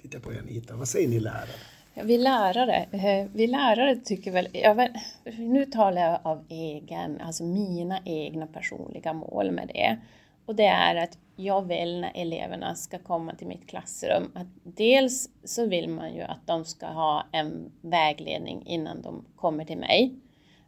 Titta 0.02 0.20
på 0.20 0.34
Janita, 0.34 0.76
vad 0.76 0.88
säger 0.88 1.10
ni 1.10 1.20
lärare? 1.20 1.50
Ja, 1.94 2.04
vi 2.04 2.18
lärare, 2.18 2.86
eh, 2.92 3.28
vi 3.34 3.48
lärare 3.48 3.96
tycker 3.96 4.32
väl, 4.32 4.48
jag 4.54 4.76
vet, 4.76 4.92
nu 5.38 5.66
talar 5.66 6.02
jag 6.02 6.20
av 6.24 6.46
egen, 6.50 7.22
alltså 7.22 7.44
mina 7.44 8.00
egna 8.06 8.48
personliga 8.48 9.14
mål 9.14 9.52
med 9.52 9.68
det. 9.68 9.98
Och 10.46 10.56
det 10.56 10.66
är 10.66 10.96
att 10.96 11.18
jag 11.36 11.68
vill 11.68 12.02
när 12.02 12.12
eleverna 12.16 12.76
ska 12.76 13.00
komma 13.00 13.36
till 13.36 13.48
mitt 13.48 13.68
klassrum 13.68 14.32
att 14.36 14.48
dels 14.64 15.30
så 15.44 15.66
vill 15.66 15.90
man 15.90 16.16
ju 16.16 16.22
att 16.22 16.48
de 16.48 16.66
ska 16.66 16.86
ha 16.86 17.26
en 17.32 17.72
vägledning 17.82 18.64
innan 18.66 19.02
de 19.02 19.26
kommer 19.36 19.66
till 19.66 19.78
mig. 19.78 20.16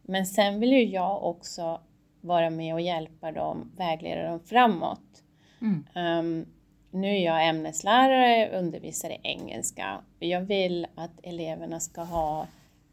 Men 0.01 0.25
sen 0.25 0.59
vill 0.59 0.71
ju 0.71 0.83
jag 0.83 1.23
också 1.23 1.81
vara 2.23 2.49
med 2.49 2.73
och 2.73 2.81
hjälpa 2.81 3.31
dem, 3.31 3.71
vägleda 3.77 4.23
dem 4.29 4.39
framåt. 4.39 5.23
Mm. 5.61 5.85
Ehm, 5.95 6.45
nu 6.91 7.07
är 7.07 7.25
jag 7.25 7.47
ämneslärare, 7.49 8.59
undervisar 8.59 9.09
i 9.09 9.19
engelska. 9.23 10.01
Jag 10.19 10.41
vill 10.41 10.87
att 10.95 11.19
eleverna 11.23 11.79
ska 11.79 12.01
ha 12.03 12.47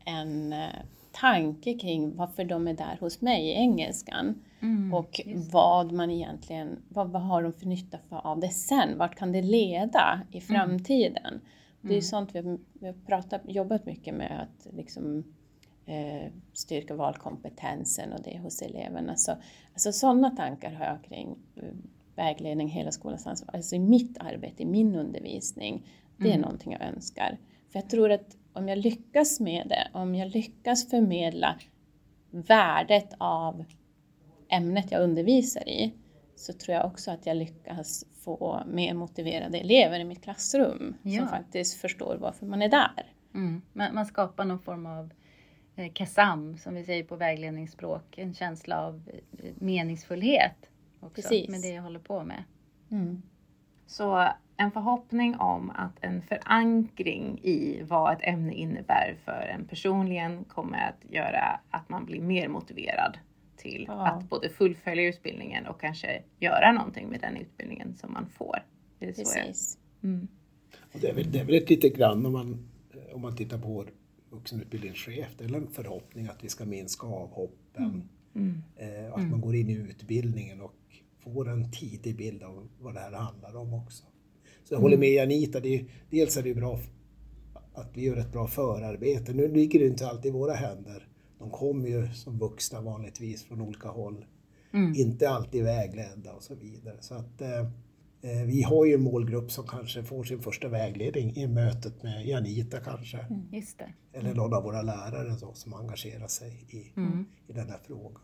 en 0.04 0.52
eh, 0.52 0.68
tanke 1.12 1.78
kring 1.78 2.16
varför 2.16 2.44
de 2.44 2.68
är 2.68 2.74
där 2.74 2.96
hos 3.00 3.20
mig 3.20 3.46
i 3.48 3.52
engelskan. 3.52 4.42
Mm, 4.62 4.94
och 4.94 5.20
just 5.24 5.52
vad 5.52 5.92
man 5.92 6.10
egentligen, 6.10 6.82
vad, 6.88 7.10
vad 7.10 7.22
har 7.22 7.42
de 7.42 7.52
för 7.52 7.66
nytta 7.66 7.98
för, 8.08 8.26
av 8.26 8.40
det 8.40 8.48
sen? 8.48 8.98
Vart 8.98 9.14
kan 9.14 9.32
det 9.32 9.42
leda 9.42 10.20
i 10.32 10.40
framtiden? 10.40 11.40
Det 11.80 11.88
är 11.88 11.92
Mm. 11.92 12.02
sånt 12.02 12.34
vi 12.34 12.38
har, 12.38 12.58
vi 12.72 12.86
har 12.86 12.94
pratat, 13.06 13.40
jobbat 13.44 13.86
mycket 13.86 14.14
med 14.14 14.40
att 14.40 14.74
liksom 14.74 15.24
styrka 16.52 16.94
valkompetensen 16.94 18.12
och 18.12 18.22
det 18.22 18.38
hos 18.38 18.62
eleverna. 18.62 19.16
Så, 19.16 19.32
alltså 19.72 19.92
sådana 19.92 20.30
tankar 20.30 20.72
har 20.72 20.84
jag 20.84 21.04
kring 21.04 21.36
eh, 21.56 21.62
vägledning, 22.16 22.68
hela 22.68 22.90
skolans 22.92 23.26
ansvar. 23.26 23.54
Alltså 23.54 23.76
i 23.76 23.78
mitt 23.78 24.18
arbete, 24.18 24.62
i 24.62 24.66
min 24.66 24.94
undervisning. 24.94 25.86
Det 26.16 26.24
är 26.28 26.28
Mm. 26.34 26.40
någonting 26.40 26.72
jag 26.72 26.82
önskar. 26.82 27.38
För 27.72 27.78
jag 27.78 27.90
tror 27.90 28.10
att 28.12 28.36
om 28.52 28.68
jag 28.68 28.78
lyckas 28.78 29.40
med 29.40 29.66
det, 29.68 29.88
om 29.98 30.14
jag 30.14 30.28
lyckas 30.34 30.90
förmedla 30.90 31.58
värdet 32.30 33.08
av 33.18 33.64
ämnet 34.48 34.90
jag 34.92 35.02
undervisar 35.02 35.68
i, 35.68 35.94
så 36.36 36.52
tror 36.52 36.76
jag 36.76 36.86
också 36.86 37.10
att 37.10 37.26
jag 37.26 37.36
lyckas 37.36 38.04
få 38.24 38.62
mer 38.66 38.94
motiverade 38.94 39.58
elever 39.58 40.00
i 40.00 40.04
mitt 40.04 40.22
klassrum 40.22 40.94
Ja. 41.02 41.18
som 41.18 41.28
faktiskt 41.28 41.80
förstår 41.80 42.16
varför 42.20 42.46
man 42.46 42.62
är 42.62 42.68
där. 42.68 43.12
Mm. 43.34 43.62
Man, 43.72 43.94
man 43.94 44.06
skapar 44.06 44.44
någon 44.44 44.58
form 44.58 44.86
av 44.86 45.04
eh, 45.04 45.10
KASAM, 45.88 46.56
som 46.58 46.74
vi 46.74 46.84
säger 46.84 47.04
på 47.04 47.16
vägledningsspråk, 47.16 48.18
en 48.18 48.34
känsla 48.34 48.80
av 48.86 49.02
eh, 49.38 49.50
meningsfullhet 49.58 50.70
också 51.00 51.14
Precis. 51.22 51.48
med 51.48 51.60
det 51.62 51.68
jag 51.68 51.82
håller 51.82 52.00
på 52.00 52.24
med. 52.24 52.44
Så 53.86 54.28
en 54.56 54.70
förhoppning 54.70 55.36
om 55.36 55.70
att 55.70 55.92
en 56.04 56.22
förankring 56.22 57.38
i 57.42 57.82
vad 57.82 58.12
ett 58.12 58.18
ämne 58.22 58.54
innebär 58.54 59.16
för 59.24 59.52
en 59.54 59.64
personligen 59.66 60.44
kommer 60.44 60.78
att 60.88 61.10
göra 61.10 61.60
att 61.70 61.88
man 61.88 62.04
blir 62.06 62.20
mer 62.20 62.48
motiverad 62.48 63.18
till 63.56 63.84
Ja. 63.88 64.06
att 64.06 64.28
både 64.30 64.48
fullfölja 64.48 65.08
utbildningen 65.08 65.66
och 65.66 65.80
kanske 65.80 66.22
göra 66.38 66.72
någonting 66.72 67.08
med 67.08 67.20
den 67.20 67.36
utbildningen 67.36 67.94
som 67.96 68.12
man 68.12 68.26
får. 68.26 68.64
Det 68.98 69.08
är 69.08 69.12
så 69.12 69.20
jag- 69.20 69.46
Precis. 69.46 69.78
Mm. 70.02 70.28
Och 70.94 71.00
det, 71.00 71.08
är 71.08 71.14
väl, 71.14 71.32
det 71.32 71.38
är 71.40 71.44
väl 71.44 71.54
ett 71.54 71.70
litet 71.70 71.96
grann 71.96 72.26
om 72.26 72.32
man, 72.32 72.68
eh, 72.94 73.14
om 73.14 73.20
man 73.22 73.36
tittar 73.36 73.58
på 73.58 73.68
vår 73.68 73.90
vuxenutbildningschef, 74.30 75.28
det 75.38 75.44
är 75.44 75.54
en 75.54 75.66
förhoppning 75.66 76.26
att 76.26 76.44
vi 76.44 76.48
ska 76.48 76.64
minska 76.64 77.06
avhoppen. 77.06 78.08
Mm. 78.34 78.62
Eh, 78.76 79.12
och 79.12 79.18
att 79.18 79.30
man 79.30 79.40
går 79.40 79.54
in 79.54 79.70
i 79.70 79.72
utbildningen 79.72 80.60
och 80.60 80.74
får 81.18 81.48
en 81.48 81.72
tidig 81.72 82.16
bild 82.16 82.42
av 82.42 82.68
vad 82.80 82.94
det 82.94 83.00
här 83.00 83.12
handlar 83.12 83.56
om 83.56 83.74
också. 83.74 84.04
Så 84.64 84.74
jag 84.74 84.80
håller 84.80 84.96
med 84.96 85.08
Janita, 85.08 85.60
det 85.60 85.74
är, 85.74 85.84
dels 86.10 86.36
är 86.36 86.42
det 86.42 86.54
bra 86.54 86.80
att 87.74 87.90
vi 87.94 88.02
gör 88.02 88.16
ett 88.16 88.32
bra 88.32 88.46
förarbete. 88.46 89.32
Nu 89.32 89.48
ligger 89.48 89.78
det 89.78 89.86
inte 89.86 90.08
alltid 90.08 90.26
i 90.26 90.32
våra 90.32 90.54
händer. 90.54 91.08
De 91.38 91.50
kommer 91.50 91.88
ju 91.88 92.08
som 92.14 92.38
vuxna 92.38 92.80
vanligtvis 92.80 93.44
från 93.44 93.60
olika 93.60 93.88
håll. 93.88 94.24
Mm. 94.72 94.94
Inte 94.96 95.30
alltid 95.30 95.64
vägledda 95.64 96.32
och 96.32 96.42
så 96.42 96.54
vidare. 96.54 96.96
Så 97.00 97.14
att 97.14 97.40
eh, 97.40 97.50
eh, 97.50 97.68
vi 98.46 98.62
har 98.62 98.84
ju 98.84 98.94
en 98.94 99.02
målgrupp 99.02 99.50
som 99.50 99.66
kanske 99.66 100.02
får 100.02 100.24
sin 100.24 100.40
första 100.40 100.68
vägledning 100.68 101.36
i 101.36 101.46
mötet 101.46 102.02
med 102.02 102.26
Janita 102.26 102.80
kanske. 102.80 103.18
Det. 104.12 104.18
Eller 104.18 104.34
någon 104.34 104.54
av 104.54 104.62
våra 104.62 104.82
lärare 104.82 105.36
då, 105.40 105.52
som 105.54 105.74
engagerar 105.74 106.26
sig 106.26 106.66
i, 106.68 106.92
Mm. 106.96 107.26
i 107.46 107.52
den 107.52 107.68
här 107.68 107.78
frågan. 107.86 108.22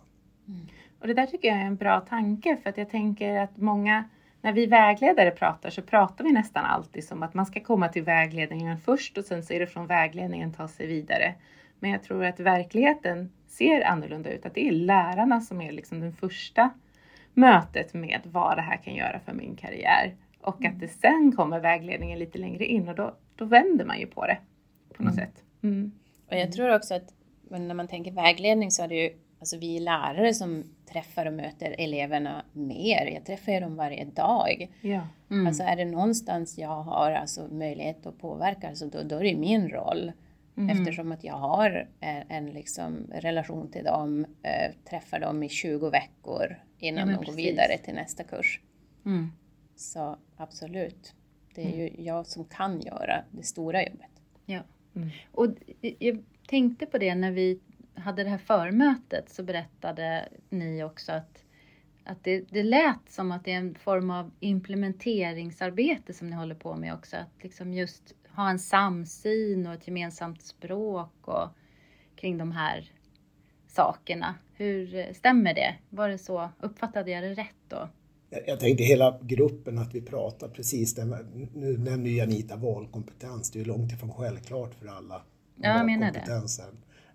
Och 1.01 1.07
det 1.07 1.15
där 1.15 1.27
tycker 1.27 1.49
jag 1.49 1.57
är 1.57 1.65
en 1.65 1.77
bra 1.77 2.01
tanke 2.01 2.57
för 2.63 2.71
att 2.71 2.79
jag 2.79 2.91
tänker 2.91 3.37
att 3.37 3.57
många, 3.57 4.05
när 4.41 4.53
vi 4.53 4.67
vägledare 4.67 5.31
pratar 5.31 5.71
så 5.71 5.83
pratar 5.83 6.25
vi 6.25 6.33
nästan 6.33 6.65
alltid 6.65 7.05
som 7.05 7.23
att 7.23 7.35
man 7.35 7.47
ska 7.47 7.61
komma 7.61 7.89
till 7.89 8.03
vägledningen 8.03 8.79
först 8.79 9.19
och 9.19 9.25
sen 9.25 9.43
så 9.43 9.53
är 9.53 9.61
det 9.61 9.67
från 9.67 9.87
vägledningen 9.87 10.53
ta 10.53 10.69
sig 10.69 10.87
vidare. 10.87 11.35
Men 11.81 11.91
jag 11.91 12.03
tror 12.03 12.25
att 12.25 12.41
verkligheten 12.41 13.33
ser 13.47 13.81
annorlunda 13.81 14.31
ut, 14.31 14.47
att 14.47 14.55
det 14.55 14.69
är 14.69 14.73
lärarna 14.73 15.41
som 15.41 15.61
är 15.61 15.73
liksom 15.73 16.01
den 16.01 16.13
första 16.13 16.71
mötet 17.37 17.95
med 17.95 18.21
vad 18.25 18.59
det 18.59 18.63
här 18.63 18.77
kan 18.77 18.95
göra 18.95 19.21
för 19.21 19.33
min 19.33 19.57
karriär. 19.57 20.15
Och 20.41 20.65
att 20.65 20.81
det 20.81 20.89
sen 20.89 21.33
kommer 21.37 21.61
vägledningen 21.61 22.19
lite 22.19 22.39
längre 22.39 22.65
in 22.65 22.89
och 22.89 22.95
då, 22.95 23.15
då 23.37 23.45
vänder 23.45 23.85
man 23.85 24.01
ju 24.01 24.07
på 24.07 24.27
det 24.27 24.39
på 24.97 25.03
något 25.03 25.15
sätt. 25.15 25.45
Mm. 25.63 25.93
Och 26.31 26.37
jag 26.37 26.53
tror 26.53 26.75
också 26.75 26.95
att 26.95 27.15
när 27.51 27.75
man 27.75 27.89
tänker 27.89 28.13
vägledning 28.13 28.71
så 28.71 28.83
är 28.83 28.89
det 28.89 29.03
ju 29.03 29.11
alltså 29.39 29.59
vi 29.59 29.81
lärare 29.81 30.35
som 30.35 30.65
träffar 30.93 31.27
och 31.27 31.33
möter 31.33 31.75
eleverna 31.79 32.45
mer. 32.53 33.07
Jag 33.07 33.25
träffar 33.25 33.53
ju 33.53 33.61
dem 33.61 33.77
varje 33.77 34.05
dag. 34.05 34.71
Ja. 34.81 35.09
Mm. 35.31 35.47
Alltså 35.47 35.63
är 35.63 35.77
det 35.77 35.85
någonstans 35.85 36.59
jag 36.59 36.83
har 36.83 37.13
alltså 37.13 37.49
möjlighet 37.51 38.07
att 38.07 38.19
påverka 38.19 38.75
så 38.75 38.87
då, 38.87 39.03
då 39.03 39.17
är 39.17 39.25
det 39.25 39.37
min 39.37 39.69
roll. 39.69 40.13
Eftersom 40.71 41.13
att 41.13 41.25
jag 41.25 41.35
har 41.35 41.89
en, 42.01 42.23
en 42.29 42.47
liksom 42.47 43.07
relation 43.13 43.71
till 43.71 43.85
dem, 43.85 44.27
eh, 44.43 44.73
träffar 44.91 45.21
dem 45.21 45.43
i 45.43 45.49
20 45.49 45.91
veckor 45.91 46.57
innan 46.79 47.09
Ja, 47.09 47.15
de 47.15 47.17
går 47.17 47.25
precis. 47.25 47.39
vidare 47.39 47.79
till 47.79 47.95
nästa 47.95 48.25
kurs. 48.25 48.61
Mm. 49.07 49.33
Så 49.77 50.19
absolut, 50.37 51.15
det 51.55 51.63
är 51.63 51.77
ju 51.77 52.05
jag 52.05 52.27
som 52.27 52.45
kan 52.45 52.81
göra 52.81 53.25
det 53.31 53.43
stora 53.43 53.83
jobbet. 53.85 54.11
Ja. 54.47 54.61
Mm. 54.97 55.09
Och 55.33 55.47
jag 55.99 56.25
tänkte 56.49 56.87
på 56.87 56.99
det 56.99 57.15
när 57.15 57.31
vi 57.31 57.61
hade 57.95 58.25
det 58.25 58.31
här 58.31 58.39
förmötet 58.39 59.31
så 59.31 59.43
berättade 59.43 60.29
ni 60.51 60.85
också 60.85 61.13
att, 61.13 61.45
att 62.05 62.25
det, 62.25 62.41
det 62.51 62.63
lät 62.63 63.09
som 63.11 63.33
att 63.33 63.45
det 63.45 63.53
är 63.53 63.59
en 63.59 63.75
form 63.75 64.11
av 64.11 64.31
implementeringsarbete 64.41 66.13
som 66.13 66.31
ni 66.31 66.37
håller 66.37 66.55
på 66.55 66.77
med 66.77 66.95
också. 66.95 67.17
Att 67.17 67.43
liksom 67.43 67.73
just 67.73 68.15
ha 68.29 68.51
en 68.51 68.59
samsyn 68.59 69.67
och 69.67 69.75
ett 69.75 69.87
gemensamt 69.87 70.43
språk 70.43 71.29
och 71.29 71.49
kring 72.17 72.39
de 72.39 72.53
här 72.53 72.93
sakerna. 73.77 74.35
Hur 74.55 74.95
eh, 74.95 75.13
stämmer 75.15 75.55
det? 75.55 75.75
Var 75.91 76.09
det 76.09 76.19
så? 76.19 76.49
Uppfattade 76.61 77.11
jag 77.11 77.23
det 77.23 77.35
rätt 77.35 77.63
då? 77.69 77.89
Jag, 78.47 78.61
tänkte 78.61 78.85
hela 78.85 79.19
gruppen 79.23 79.79
att 79.79 79.95
vi 79.95 80.01
pratar 80.01 80.49
precis 80.49 80.95
det. 80.95 81.05
Nu 81.55 81.79
nämner 81.79 82.11
ju 82.11 82.17
Janita 82.17 82.57
valkompetens. 82.57 83.51
Det 83.51 83.59
är 83.59 83.61
ju 83.61 83.67
långt 83.67 83.93
ifrån 83.93 84.13
självklart 84.13 84.75
för 84.75 84.87
alla. 84.87 85.23
Ja, 85.57 85.77
jag 85.77 85.87
menar 85.87 86.13
det. 86.13 86.25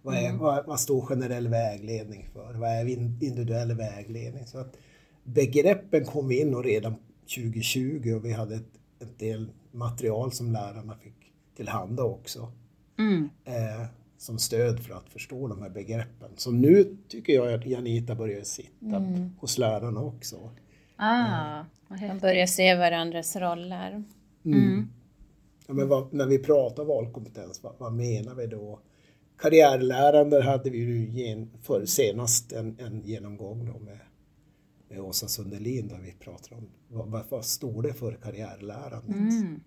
Vad, 0.02 0.16
är, 0.16 0.34
vad, 0.34 0.66
vad 0.66 0.80
står 0.80 1.02
generell 1.02 1.48
vägledning 1.48 2.28
för? 2.34 2.54
Vad 2.54 2.70
är 2.70 2.86
in- 2.86 3.20
individuell 3.22 3.74
vägledning? 3.74 4.46
Så 4.46 4.58
att 4.58 4.78
begreppen 5.24 6.06
kom 6.06 6.32
in 6.32 6.56
och 6.56 6.64
redan 6.64 6.96
2020 7.36 8.14
och 8.16 8.26
vi 8.26 8.34
hade 8.34 8.56
ett, 8.56 8.72
ett 9.00 9.20
del 9.20 9.52
material 9.72 10.32
som 10.32 10.52
lärarna 10.52 10.96
fick 10.96 11.34
tillhanda 11.56 12.04
också. 12.04 12.52
Mm. 13.00 13.30
Eh, 13.46 13.86
som 14.22 14.40
stöd 14.40 14.80
för 14.80 14.94
att 14.94 15.10
förstå 15.10 15.48
de 15.48 15.62
här 15.62 15.70
begreppen. 15.70 16.30
Som 16.36 16.62
nu 16.62 16.98
tycker 17.08 17.34
jag 17.34 17.54
att 17.54 17.66
Janita 17.66 18.16
börjar 18.16 18.44
sitta 18.44 18.96
Mm. 18.96 19.30
hos 19.40 19.58
lärarna 19.58 20.02
också. 20.02 20.52
Ah, 20.96 21.64
häftigt. 21.90 22.22
börjar 22.22 22.46
se 22.46 22.76
varandras 22.76 23.36
roller. 23.36 24.04
Mm. 24.46 24.88
Ja, 25.68 25.74
men 25.74 25.88
vad, 25.88 26.14
när 26.14 26.26
vi 26.26 26.40
pratar 26.40 26.84
valkompetens, 26.86 27.64
vad, 27.64 27.74
vad 27.78 27.94
menar 27.94 28.36
vi 28.36 28.48
då? 28.48 28.80
Karriärlärande 29.38 30.44
hade 30.44 30.70
vi 30.70 30.78
ju 30.78 31.10
gen, 31.10 31.52
för 31.62 31.86
senast 31.86 32.52
en, 32.52 32.76
en 32.80 33.02
genomgång 33.02 33.66
då 33.66 33.80
med, 33.80 34.00
med 34.90 35.00
Åsa 35.00 35.28
Sundelin 35.28 35.88
där 35.88 36.00
vi 36.00 36.12
pratar 36.12 36.56
om 36.56 36.70
vad, 36.88 37.08
vad, 37.08 37.24
vad 37.30 37.46
står 37.46 37.84
det 37.84 37.94
för 37.94 38.14
karriärlärandet? 38.14 39.16
Mm. 39.16 39.62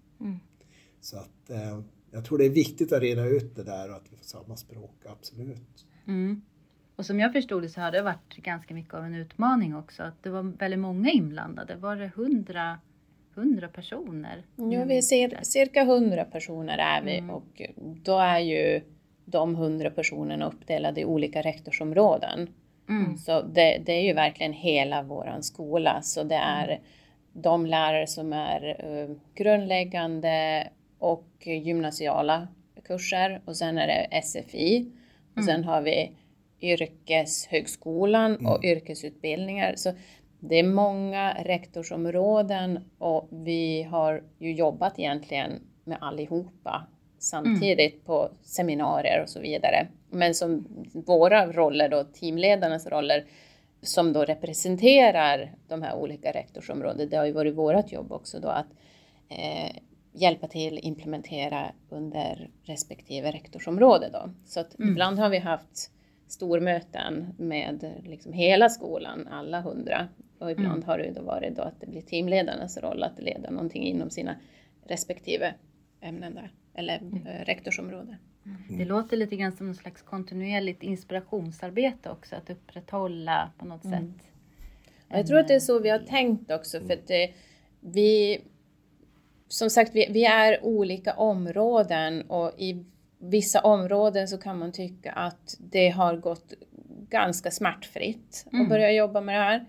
Så 1.01 1.17
att 1.17 1.51
eh, 1.51 1.81
jag 2.15 2.25
tror 2.25 2.39
det 2.39 2.45
är 2.45 2.51
viktigt 2.51 2.93
att 2.93 3.03
reda 3.03 3.27
ut 3.27 3.57
det 3.57 3.65
där 3.65 3.91
och 3.91 3.97
att 3.97 4.13
vi 4.13 4.17
får 4.17 4.25
samma 4.25 4.57
språk, 4.57 4.95
absolut. 5.07 5.87
Mm. 6.07 6.43
Och 6.97 7.07
som 7.07 7.21
jag 7.21 7.33
förstod 7.33 7.63
det 7.63 7.69
så 7.69 7.81
har 7.81 7.93
det 7.93 8.03
varit 8.03 8.37
ganska 8.37 8.75
mycket 8.75 8.95
av 8.95 9.05
en 9.05 9.15
utmaning 9.15 9.77
också. 9.77 10.03
Att 10.03 10.23
det 10.23 10.31
var 10.31 10.43
väldigt 10.43 10.81
många 10.81 11.11
inblandade. 11.11 11.77
Var 11.77 11.97
det 11.97 12.11
hundra, 12.15 12.79
hundra 13.35 13.69
personer? 13.69 14.43
Ja, 14.57 14.85
vi 14.85 15.03
ser 15.03 15.39
cirka 15.43 15.81
100 15.81 16.25
personer 16.25 16.79
är 16.79 17.03
vi 17.03 17.33
och 17.33 17.63
då 18.03 18.19
är 18.19 18.39
ju 18.39 18.81
de 19.25 19.55
100 19.55 19.91
personerna 19.91 20.47
uppdelade 20.47 21.01
i 21.01 21.05
olika 21.05 21.43
rektorsområden. 21.43 22.49
Mm. 22.89 23.17
Så 23.17 23.43
det, 23.43 23.83
det 23.87 23.93
är 23.93 24.03
ju 24.03 24.13
verkligen 24.13 24.53
hela 24.53 25.03
våran 25.03 25.43
skola. 25.43 26.03
Så 26.03 26.23
det 26.23 26.35
är 26.35 26.81
de 27.33 27.67
lärare 27.67 28.07
som 28.07 28.33
är 28.33 28.77
eh, 28.79 29.17
grundläggande 29.35 30.69
och 30.99 31.29
gymnasiala 31.45 32.49
kurser. 32.85 33.43
Och 33.45 33.57
sen 33.57 33.79
är 33.79 33.87
det 33.87 34.23
SFI 34.23 34.93
och 35.37 35.45
sen 35.45 35.65
har 35.65 35.83
vi 35.83 36.17
yrkeshögskolan 36.61 38.47
och 38.47 38.65
yrkesutbildningar. 38.65 39.75
Så 39.77 39.93
det 40.41 40.59
är 40.59 40.63
många 40.63 41.35
rektorsområden 41.45 42.79
och 42.99 43.29
vi 43.31 43.83
har 43.83 44.23
ju 44.39 44.53
jobbat 44.53 44.99
egentligen 44.99 45.53
med 45.85 45.99
allihopa 46.01 46.87
samtidigt 47.19 48.05
på 48.05 48.31
seminarier 48.43 49.23
och 49.23 49.29
så 49.29 49.41
vidare. 49.41 49.87
Men 50.11 50.35
som 50.35 50.67
våra 50.93 51.53
roller 51.53 51.89
då, 51.89 52.05
teamledarnas 52.05 52.87
roller, 52.87 53.25
som 53.83 54.13
då 54.13 54.25
representerar 54.25 55.55
de 55.69 55.83
här 55.83 55.95
olika 55.95 56.33
rektorsområdena, 56.33 57.11
det 57.11 57.17
har 57.17 57.25
ju 57.25 57.33
varit 57.33 57.55
vårt 57.55 57.93
jobb 57.93 58.13
också 58.13 58.41
då 58.41 58.49
att 58.49 58.67
eh, 59.29 59.77
hjälpa 60.15 60.49
till 60.49 60.79
implementera 60.83 61.73
under 61.89 62.51
respektive 62.63 63.33
rektorsområde 63.33 64.11
då. 64.13 64.31
Så 64.45 64.61
att 64.61 64.75
ibland 64.79 65.19
har 65.19 65.29
vi 65.29 65.39
haft 65.39 65.91
stormöten 66.27 67.35
med 67.39 67.95
liksom 68.05 68.33
hela 68.33 68.69
skolan, 68.69 69.29
alla 69.31 69.61
hundra. 69.61 70.09
Och 70.39 70.51
ibland 70.51 70.85
har 70.85 70.99
det 70.99 71.11
då 71.11 71.23
varit 71.23 71.57
då 71.57 71.63
att 71.63 71.81
det 71.81 71.87
blir 71.87 72.03
teamledarnas 72.03 72.79
roll 72.79 73.03
att 73.03 73.21
leda 73.21 73.51
någonting 73.51 73.83
inom 73.83 74.11
sina 74.11 74.37
respektive 74.87 75.55
ämnen 76.01 76.35
där, 76.35 76.53
eller 76.75 76.95
eh, 76.95 77.45
rektorsområde. 77.45 78.19
Det 78.69 78.85
låter 78.85 79.17
lite 79.17 79.37
grann 79.37 79.53
som 79.53 79.69
en 79.69 79.75
slags 79.75 80.03
kontinuerligt 80.03 80.83
inspirationsarbete 80.83 82.11
också. 82.11 82.37
Att 82.37 82.51
upprätthålla 82.51 83.51
på 83.59 83.67
något 83.67 83.83
sätt. 83.83 84.31
Och 85.09 85.19
jag 85.19 85.27
tror 85.27 85.39
att 85.39 85.49
det 85.49 85.55
är 85.55 85.61
så 85.61 85.79
vi 85.79 85.91
har 85.91 85.99
tänkt 85.99 86.51
också 86.51 86.81
för 86.81 86.93
att 86.93 87.11
eh, 87.11 87.35
vi 87.81 88.41
som 89.49 89.71
sagt, 89.71 89.95
vi, 89.95 90.07
vi 90.11 90.25
är 90.25 90.65
olika 90.65 91.13
områden 91.15 92.23
och 92.23 92.53
i 92.59 92.85
vissa 93.19 93.61
områden 93.61 94.29
så 94.29 94.39
kan 94.39 94.59
man 94.59 94.73
tycka 94.73 95.13
att 95.13 95.57
det 95.59 95.89
har 95.89 96.17
gått 96.17 96.53
ganska 97.09 97.51
smärtfritt 97.51 98.47
att 98.53 98.69
börja 98.69 98.93
jobba 98.93 99.21
med 99.21 99.35
det 99.35 99.41
här. 99.43 99.65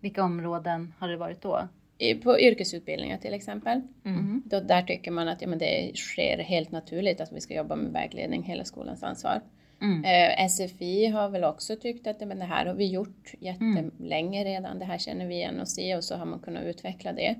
Vilka 0.00 0.22
områden 0.24 0.94
har 0.98 1.08
det 1.08 1.16
varit 1.16 1.42
då? 1.42 1.68
I- 1.98 2.14
På 2.14 2.40
yrkesutbildningar 2.40 3.18
till 3.18 3.34
exempel. 3.34 3.80
Mm. 4.04 4.42
Då, 4.44 4.60
där 4.60 4.82
tycker 4.82 5.10
man 5.10 5.28
att 5.28 5.42
ja, 5.42 5.48
men 5.48 5.58
det 5.58 5.92
sker 5.94 6.38
helt 6.38 6.72
naturligt 6.72 7.20
att 7.20 7.32
vi 7.32 7.40
ska 7.40 7.54
jobba 7.54 7.76
med 7.76 7.92
vägledning, 7.92 8.42
hela 8.42 8.64
skolans 8.64 9.02
ansvar. 9.02 9.40
Mm. 9.80 10.04
Eh, 10.04 10.46
SFI 10.48 11.06
har 11.06 11.28
väl 11.28 11.44
också 11.44 11.76
tyckt 11.76 12.06
att 12.06 12.20
men 12.20 12.38
det 12.38 12.44
här 12.44 12.66
har 12.66 12.74
vi 12.74 12.86
gjort 12.86 13.32
jättelänge 13.40 14.44
redan, 14.44 14.78
det 14.78 14.84
här 14.84 14.98
känner 14.98 15.26
vi 15.26 15.34
igen 15.34 15.60
oss 15.60 15.78
i 15.78 15.94
och 15.94 16.04
så 16.04 16.16
har 16.16 16.26
man 16.26 16.38
kunnat 16.38 16.64
utveckla 16.64 17.12
det. 17.12 17.34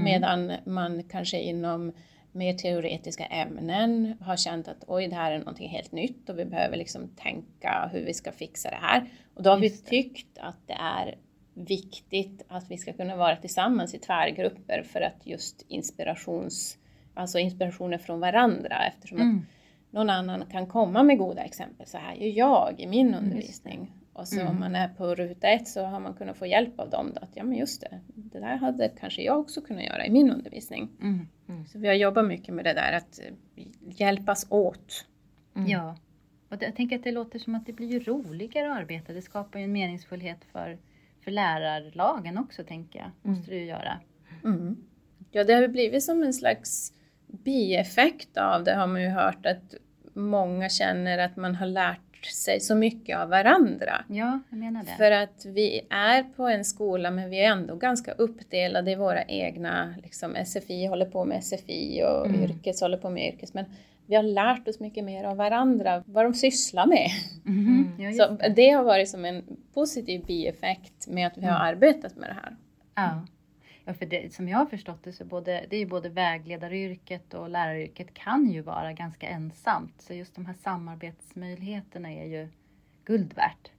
Medan 0.00 0.52
man 0.64 1.02
kanske 1.02 1.40
inom 1.40 1.92
mer 2.32 2.54
teoretiska 2.54 3.24
ämnen 3.26 4.14
har 4.20 4.36
känt 4.36 4.68
att 4.68 4.84
oj, 4.86 5.08
det 5.08 5.14
här 5.14 5.32
är 5.32 5.38
någonting 5.38 5.68
helt 5.68 5.92
nytt 5.92 6.28
och 6.28 6.38
vi 6.38 6.44
behöver 6.44 6.76
liksom 6.76 7.08
tänka 7.08 7.90
hur 7.92 8.04
vi 8.04 8.14
ska 8.14 8.32
fixa 8.32 8.70
det 8.70 8.78
här. 8.80 9.06
Och 9.34 9.42
då 9.42 9.50
har 9.50 9.58
vi 9.58 9.66
Just 9.66 9.84
det. 9.84 9.90
tyckt 9.90 10.38
att 10.38 10.56
det 10.66 10.76
är 10.80 11.14
viktigt 11.54 12.44
att 12.48 12.70
vi 12.70 12.78
ska 12.78 12.92
kunna 12.92 13.16
vara 13.16 13.36
tillsammans 13.36 13.94
i 13.94 13.98
tvärgrupper 13.98 14.82
för 14.82 15.00
att 15.00 15.26
just 15.26 15.64
inspirations, 15.68 16.78
alltså 17.14 17.38
inspirationer 17.38 17.98
från 17.98 18.20
varandra 18.20 18.76
eftersom 18.86 19.20
Mm. 19.20 19.38
att 19.38 19.92
någon 19.92 20.10
annan 20.10 20.46
kan 20.46 20.66
komma 20.66 21.02
med 21.02 21.18
goda 21.18 21.42
exempel. 21.42 21.86
Så 21.86 21.98
här 21.98 22.14
gör 22.14 22.38
jag 22.38 22.80
i 22.80 22.86
min 22.86 23.14
undervisning. 23.14 23.90
Och 24.12 24.28
så 24.28 24.46
om 24.46 24.60
man 24.60 24.74
är 24.74 24.88
på 24.88 25.14
ruta 25.14 25.48
ett 25.48 25.68
så 25.68 25.84
har 25.84 26.00
man 26.00 26.14
kunnat 26.14 26.36
få 26.36 26.46
hjälp 26.46 26.80
av 26.80 26.90
dem. 26.90 27.10
Då, 27.14 27.20
att 27.20 27.36
ja 27.36 27.44
men 27.44 27.58
just 27.58 27.80
det, 27.80 28.00
det 28.06 28.40
där 28.40 28.56
hade 28.56 28.88
kanske 28.88 29.22
jag 29.22 29.40
också 29.40 29.60
kunnat 29.60 29.84
göra 29.84 30.06
i 30.06 30.10
min 30.10 30.30
undervisning. 30.30 30.90
Mm. 31.02 31.26
Så 31.66 31.78
vi 31.78 31.88
har 31.88 31.94
jobbat 31.94 32.26
mycket 32.26 32.54
med 32.54 32.64
det 32.64 32.72
där 32.72 32.92
att 32.92 33.20
eh, 33.20 33.64
hjälpas 33.80 34.46
åt. 34.50 35.06
Ja. 35.66 35.96
Och 36.48 36.58
det, 36.58 36.66
jag 36.66 36.76
tänker 36.76 36.96
att 36.96 37.04
det 37.04 37.12
låter 37.12 37.38
som 37.38 37.54
att 37.54 37.66
det 37.66 37.72
blir 37.72 37.88
ju 37.88 38.00
roligare 38.00 38.72
att 38.72 38.78
arbeta. 38.78 39.12
Det 39.12 39.22
skapar 39.22 39.58
ju 39.58 39.64
en 39.64 39.72
meningsfullhet 39.72 40.44
för, 40.52 40.78
för 41.24 41.30
lärarlagen 41.30 42.38
också, 42.38 42.64
tänker 42.64 42.98
jag. 42.98 43.30
Måste 43.30 43.50
det 43.50 43.56
ju 43.56 43.66
göra. 43.66 44.00
Mm. 44.44 44.76
Ja, 45.30 45.44
det 45.44 45.52
har 45.52 45.62
ju 45.62 45.68
blivit 45.68 46.02
som 46.02 46.22
en 46.22 46.32
slags 46.32 46.92
bieffekt 47.26 48.36
av 48.36 48.64
det 48.64 48.74
har 48.74 48.86
man 48.86 49.02
ju 49.02 49.08
hört 49.08 49.46
att 49.46 49.74
många 50.14 50.68
känner 50.68 51.18
att 51.18 51.36
man 51.36 51.54
har 51.54 51.66
lärt 51.66 52.11
sig 52.26 52.60
så 52.60 52.74
mycket 52.74 53.18
av 53.18 53.28
varandra. 53.28 54.04
Ja, 54.08 54.40
jag 54.50 54.58
menar 54.58 54.82
det. 54.84 54.90
För 54.96 55.10
att 55.10 55.44
vi 55.46 55.80
är 55.90 56.22
på 56.22 56.46
en 56.48 56.64
skola 56.64 57.10
men 57.10 57.30
vi 57.30 57.44
är 57.44 57.50
ändå 57.52 57.76
ganska 57.76 58.12
uppdelade 58.12 58.90
i 58.90 58.94
våra 58.94 59.22
egna, 59.24 59.94
liksom 60.02 60.36
SFI 60.44 60.86
håller 60.86 61.06
på 61.06 61.24
med 61.24 61.44
SFI 61.44 62.02
och 62.04 62.26
Mm. 62.26 62.42
yrkes 62.42 62.80
håller 62.80 62.96
på 62.96 63.10
med 63.10 63.34
yrkes. 63.34 63.54
Men 63.54 63.64
vi 64.06 64.14
har 64.16 64.22
lärt 64.22 64.68
oss 64.68 64.80
mycket 64.80 65.04
mer 65.04 65.24
av 65.24 65.36
varandra, 65.36 66.02
vad 66.06 66.24
de 66.24 66.34
sysslar 66.34 66.86
med. 66.86 67.08
Mhm. 67.44 67.94
Ja, 67.98 68.04
just 68.04 68.18
Så 68.22 68.28
det. 68.30 68.48
det 68.56 68.70
har 68.70 68.82
varit 68.84 69.08
som 69.08 69.24
en 69.24 69.42
positiv 69.74 70.24
bieffekt 70.26 71.06
med 71.08 71.26
att 71.26 71.38
vi 71.38 71.46
har 71.46 71.58
arbetat 71.66 72.16
med 72.16 72.28
det 72.30 72.36
här. 72.42 72.56
Ja. 72.94 73.26
Ja, 73.84 73.94
för 73.94 74.06
det, 74.06 74.34
som 74.34 74.48
jag 74.48 74.58
har 74.58 74.66
förstått 74.66 75.04
det 75.04 75.12
så 75.12 75.24
både, 75.24 75.66
det 75.70 75.76
är 75.76 75.80
ju 75.80 75.86
både 75.86 76.08
vägledaryrket 76.08 77.34
och 77.34 77.50
läraryrket 77.50 78.14
kan 78.14 78.50
ju 78.50 78.60
vara 78.60 78.92
ganska 78.92 79.28
ensamt. 79.28 79.94
Så 79.98 80.14
just 80.14 80.34
de 80.34 80.46
här 80.46 80.54
samarbetsmöjligheterna 80.62 82.12
är 82.12 82.26
ju 82.26 82.48
guld 83.04 83.34
värt. 83.34 83.70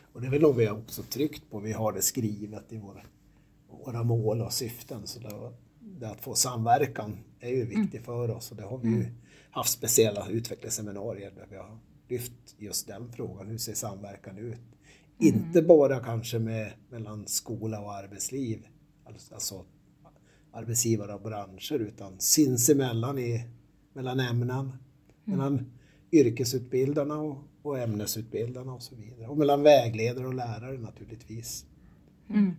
Och 0.00 0.20
det 0.20 0.26
är 0.26 0.30
väl 0.30 0.42
något 0.42 0.56
vi 0.56 0.66
har 0.66 0.78
också 0.78 1.02
tryckt 1.02 1.50
på, 1.50 1.60
vi 1.60 1.72
har 1.72 1.92
det 1.92 2.02
skrivet 2.02 2.72
i 2.72 2.76
våra, 2.76 3.02
våra 3.68 4.02
mål 4.02 4.40
och 4.40 4.52
syften. 4.52 5.06
Så 5.06 5.20
det, 5.20 5.52
det 5.80 6.10
att 6.10 6.20
få 6.20 6.34
samverkan 6.34 7.18
är 7.40 7.50
ju 7.50 7.64
viktigt 7.64 8.04
för 8.04 8.30
oss 8.30 8.50
och 8.50 8.56
det 8.56 8.62
har 8.62 8.78
vi 8.78 8.88
ju 8.88 9.06
haft 9.50 9.70
speciella 9.70 10.28
utvecklingsseminarier 10.28 11.30
där 11.30 11.46
vi 11.50 11.56
har 11.56 11.78
lyft 12.08 12.54
just 12.58 12.86
den 12.86 13.12
frågan. 13.12 13.46
Hur 13.46 13.58
ser 13.58 13.74
samverkan 13.74 14.38
ut? 14.38 14.60
Inte 15.18 15.62
bara 15.62 16.00
kanske 16.00 16.38
med, 16.38 16.72
mellan 16.90 17.26
skola 17.26 17.80
och 17.80 17.94
arbetsliv, 17.94 18.66
alltså- 19.06 19.34
alltså 19.34 19.64
arbetsgivare 20.52 21.14
och 21.14 21.20
branscher, 21.20 21.78
utan 21.78 22.20
sinsemellan 22.20 23.18
i, 23.18 23.44
mellan 23.92 24.20
ämnen, 24.20 24.72
mellan 25.24 25.66
yrkesutbildarna 26.12 27.20
och, 27.20 27.38
och 27.62 27.78
ämnesutbildarna 27.78 28.74
och 28.74 28.82
så 28.82 28.94
vidare. 28.94 29.28
Och 29.28 29.38
mellan 29.38 29.62
vägledare 29.62 30.26
och 30.26 30.34
lärare 30.34 30.78
naturligtvis. 30.78 31.66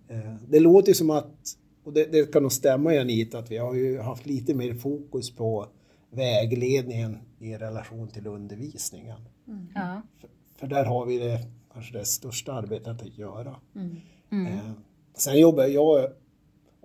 Eh, 0.08 0.36
Det 0.50 0.60
låter 0.60 0.88
ju 0.88 0.94
som 0.94 1.10
att, 1.10 1.58
och 1.84 1.94
det, 1.94 2.06
det 2.12 2.34
kan 2.34 2.42
nog 2.42 2.52
stämma 2.52 2.94
Janita, 2.94 3.40
att 3.40 3.52
vi 3.52 3.58
har 3.58 3.74
ju 3.74 4.00
haft 4.00 4.26
lite 4.26 4.54
mer 4.54 4.74
fokus 4.74 5.36
på 5.36 5.68
vägledningen 6.10 7.18
i 7.40 7.56
relation 7.58 8.08
till 8.08 8.28
undervisningen. 8.28 9.20
Ja. 9.76 10.02
För, 10.20 10.30
för 10.56 10.68
där 10.68 10.86
har 10.86 11.06
vi 11.06 11.18
det, 11.18 11.40
kanske 11.74 11.98
det 11.98 12.06
största 12.06 12.54
arbetet 12.54 13.02
att 13.02 13.18
göra. 13.18 13.56
Eh, 14.32 14.72
sen 15.18 15.40
jobbar 15.40 15.64
jag 15.66 16.12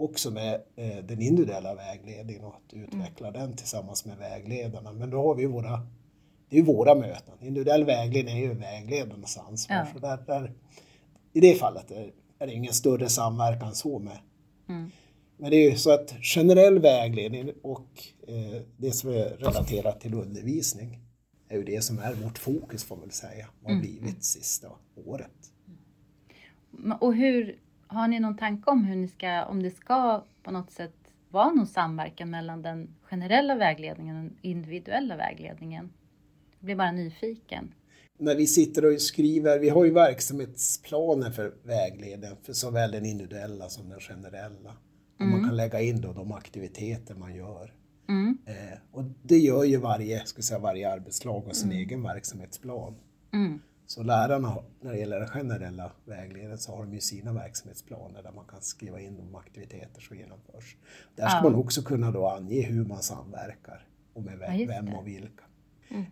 också 0.03 0.31
med 0.31 0.55
eh, 0.77 1.05
den 1.05 1.23
individuella 1.23 1.75
vägledningen 1.75 2.45
och 2.45 2.55
att 2.55 2.75
utveckla 2.75 3.31
den 3.31 3.57
tillsammans 3.57 4.05
med 4.05 4.19
vägledarna. 4.19 4.93
Men 4.93 5.11
då 5.11 5.23
har 5.23 5.35
vi 5.35 5.47
våra, 5.47 5.87
det 6.49 6.57
är 6.57 6.61
ju 6.61 6.67
våra 6.67 6.95
möten. 6.95 7.35
Individuell 7.41 7.85
vägledning 7.85 8.39
är 8.39 8.43
ju 8.43 8.55
vägledarnas 8.55 9.39
ansvar. 9.39 9.77
Ja. 9.77 9.87
Så 9.93 9.99
där, 9.99 10.19
där, 10.27 10.53
I 11.33 11.41
det 11.41 11.55
fallet 11.55 11.91
är, 11.91 12.13
är 12.39 12.47
det 12.47 12.53
ingen 12.53 12.73
större 12.73 13.09
samverkan 13.09 13.75
så 13.75 13.99
med. 13.99 14.19
Men 15.37 15.51
det 15.51 15.57
är 15.57 15.71
ju 15.71 15.77
så 15.77 15.91
att 15.91 16.15
generell 16.23 16.79
vägledning 16.79 17.53
och 17.63 17.89
eh, 18.29 18.63
det 18.77 18.93
som 18.93 19.11
är 19.11 19.25
relaterat 19.25 20.01
till 20.01 20.15
undervisning 20.15 20.99
är 21.49 21.57
ju 21.57 21.65
det 21.65 21.83
som 21.83 21.99
är 21.99 22.15
vårt 22.15 22.39
fokus 22.39 22.85
får 22.85 22.97
man 22.97 23.05
väl 23.05 23.13
säga, 23.13 23.49
har 23.65 23.81
blivit 23.81 24.25
sista 24.25 24.69
året. 25.07 25.53
Och 27.01 27.15
hur, 27.15 27.59
har 27.93 28.09
ni 28.09 28.21
någon 28.21 28.37
tanke 28.37 28.71
om 28.71 28.85
hur 28.85 28.97
ni 28.97 29.09
ska, 29.09 29.45
om 29.45 29.63
det 29.63 29.71
ska 29.71 30.25
på 30.43 30.51
något 30.51 30.71
sätt 30.71 30.95
vara 31.31 31.51
någon 31.51 31.67
samverkan 31.67 32.31
mellan 32.31 32.63
den 32.63 32.95
generella 33.03 33.55
vägledningen 33.55 34.17
och 34.17 34.23
den 34.23 34.39
individuella 34.43 35.17
vägledningen? 35.17 35.93
Jag 36.59 36.65
blir 36.65 36.77
bara 36.77 36.93
nyfiken. 36.93 37.75
När 38.19 38.35
vi 38.35 38.47
sitter 38.47 38.85
och 38.85 39.01
skriver, 39.01 39.59
vi 39.59 39.69
har 39.69 39.85
ju 39.85 39.91
verksamhetsplaner 39.91 41.31
för 41.31 41.55
vägledningen, 41.63 42.37
för 42.43 42.53
såväl 42.53 42.91
den 42.91 43.07
individuella 43.07 43.69
som 43.69 43.89
den 43.89 44.01
generella. 44.01 44.77
Och 45.21 45.27
man 45.27 45.45
kan 45.45 45.57
lägga 45.57 45.81
in 45.81 46.01
då 46.01 46.13
de 46.13 46.33
aktiviteter 46.33 47.15
man 47.15 47.35
gör. 47.35 47.75
Mm. 48.09 48.39
Eh, 48.47 48.79
och 48.93 49.05
det 49.23 49.39
gör 49.39 49.65
ju 49.65 49.77
varje, 49.77 50.27
ska 50.27 50.43
säga, 50.43 50.61
varje 50.61 50.93
arbetslag 50.93 51.47
och 51.47 51.57
sin 51.57 51.73
egen 51.73 52.03
verksamhetsplan. 52.03 52.95
Mm. 53.33 53.61
Så 53.87 54.03
lärarna, 54.03 54.57
när 54.81 54.93
det 54.93 54.99
gäller 54.99 55.19
den 55.21 55.29
generella 55.29 55.93
vägledningen, 56.05 56.59
så 56.59 56.73
har 56.73 56.85
de 56.85 56.95
ju 56.95 57.01
sina 57.01 57.33
verksamhetsplaner 57.33 58.23
där 58.23 58.33
man 58.33 58.45
kan 58.45 58.63
skriva 58.63 59.01
in 59.01 59.17
de 59.17 59.35
aktiviteter 59.35 60.01
som 60.01 60.17
genomförs. 60.17 60.77
Där 61.17 61.29
ska 61.29 61.37
Ja. 61.39 61.43
man 61.43 61.55
också 61.55 61.83
kunna 61.83 62.11
då 62.11 62.27
ange 62.29 62.63
hur 62.63 62.85
man 62.85 63.03
samverkar 63.03 63.87
och 64.15 64.23
med 64.23 64.35
Ja, 64.35 64.39
vem, 64.47 64.57
just 64.59 64.71
vem 64.73 64.95
och 64.95 65.07
vilka. 65.07 65.45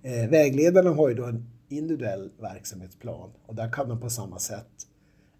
Eh, 0.02 0.28
vägledarna 0.30 0.90
har 0.90 1.08
ju 1.08 1.14
då 1.14 1.24
en 1.24 1.50
individuell 1.68 2.30
verksamhetsplan 2.40 3.30
och 3.46 3.54
där 3.54 3.72
kan 3.72 3.88
de 3.88 4.00
på 4.00 4.10
samma 4.10 4.38
sätt 4.38 4.86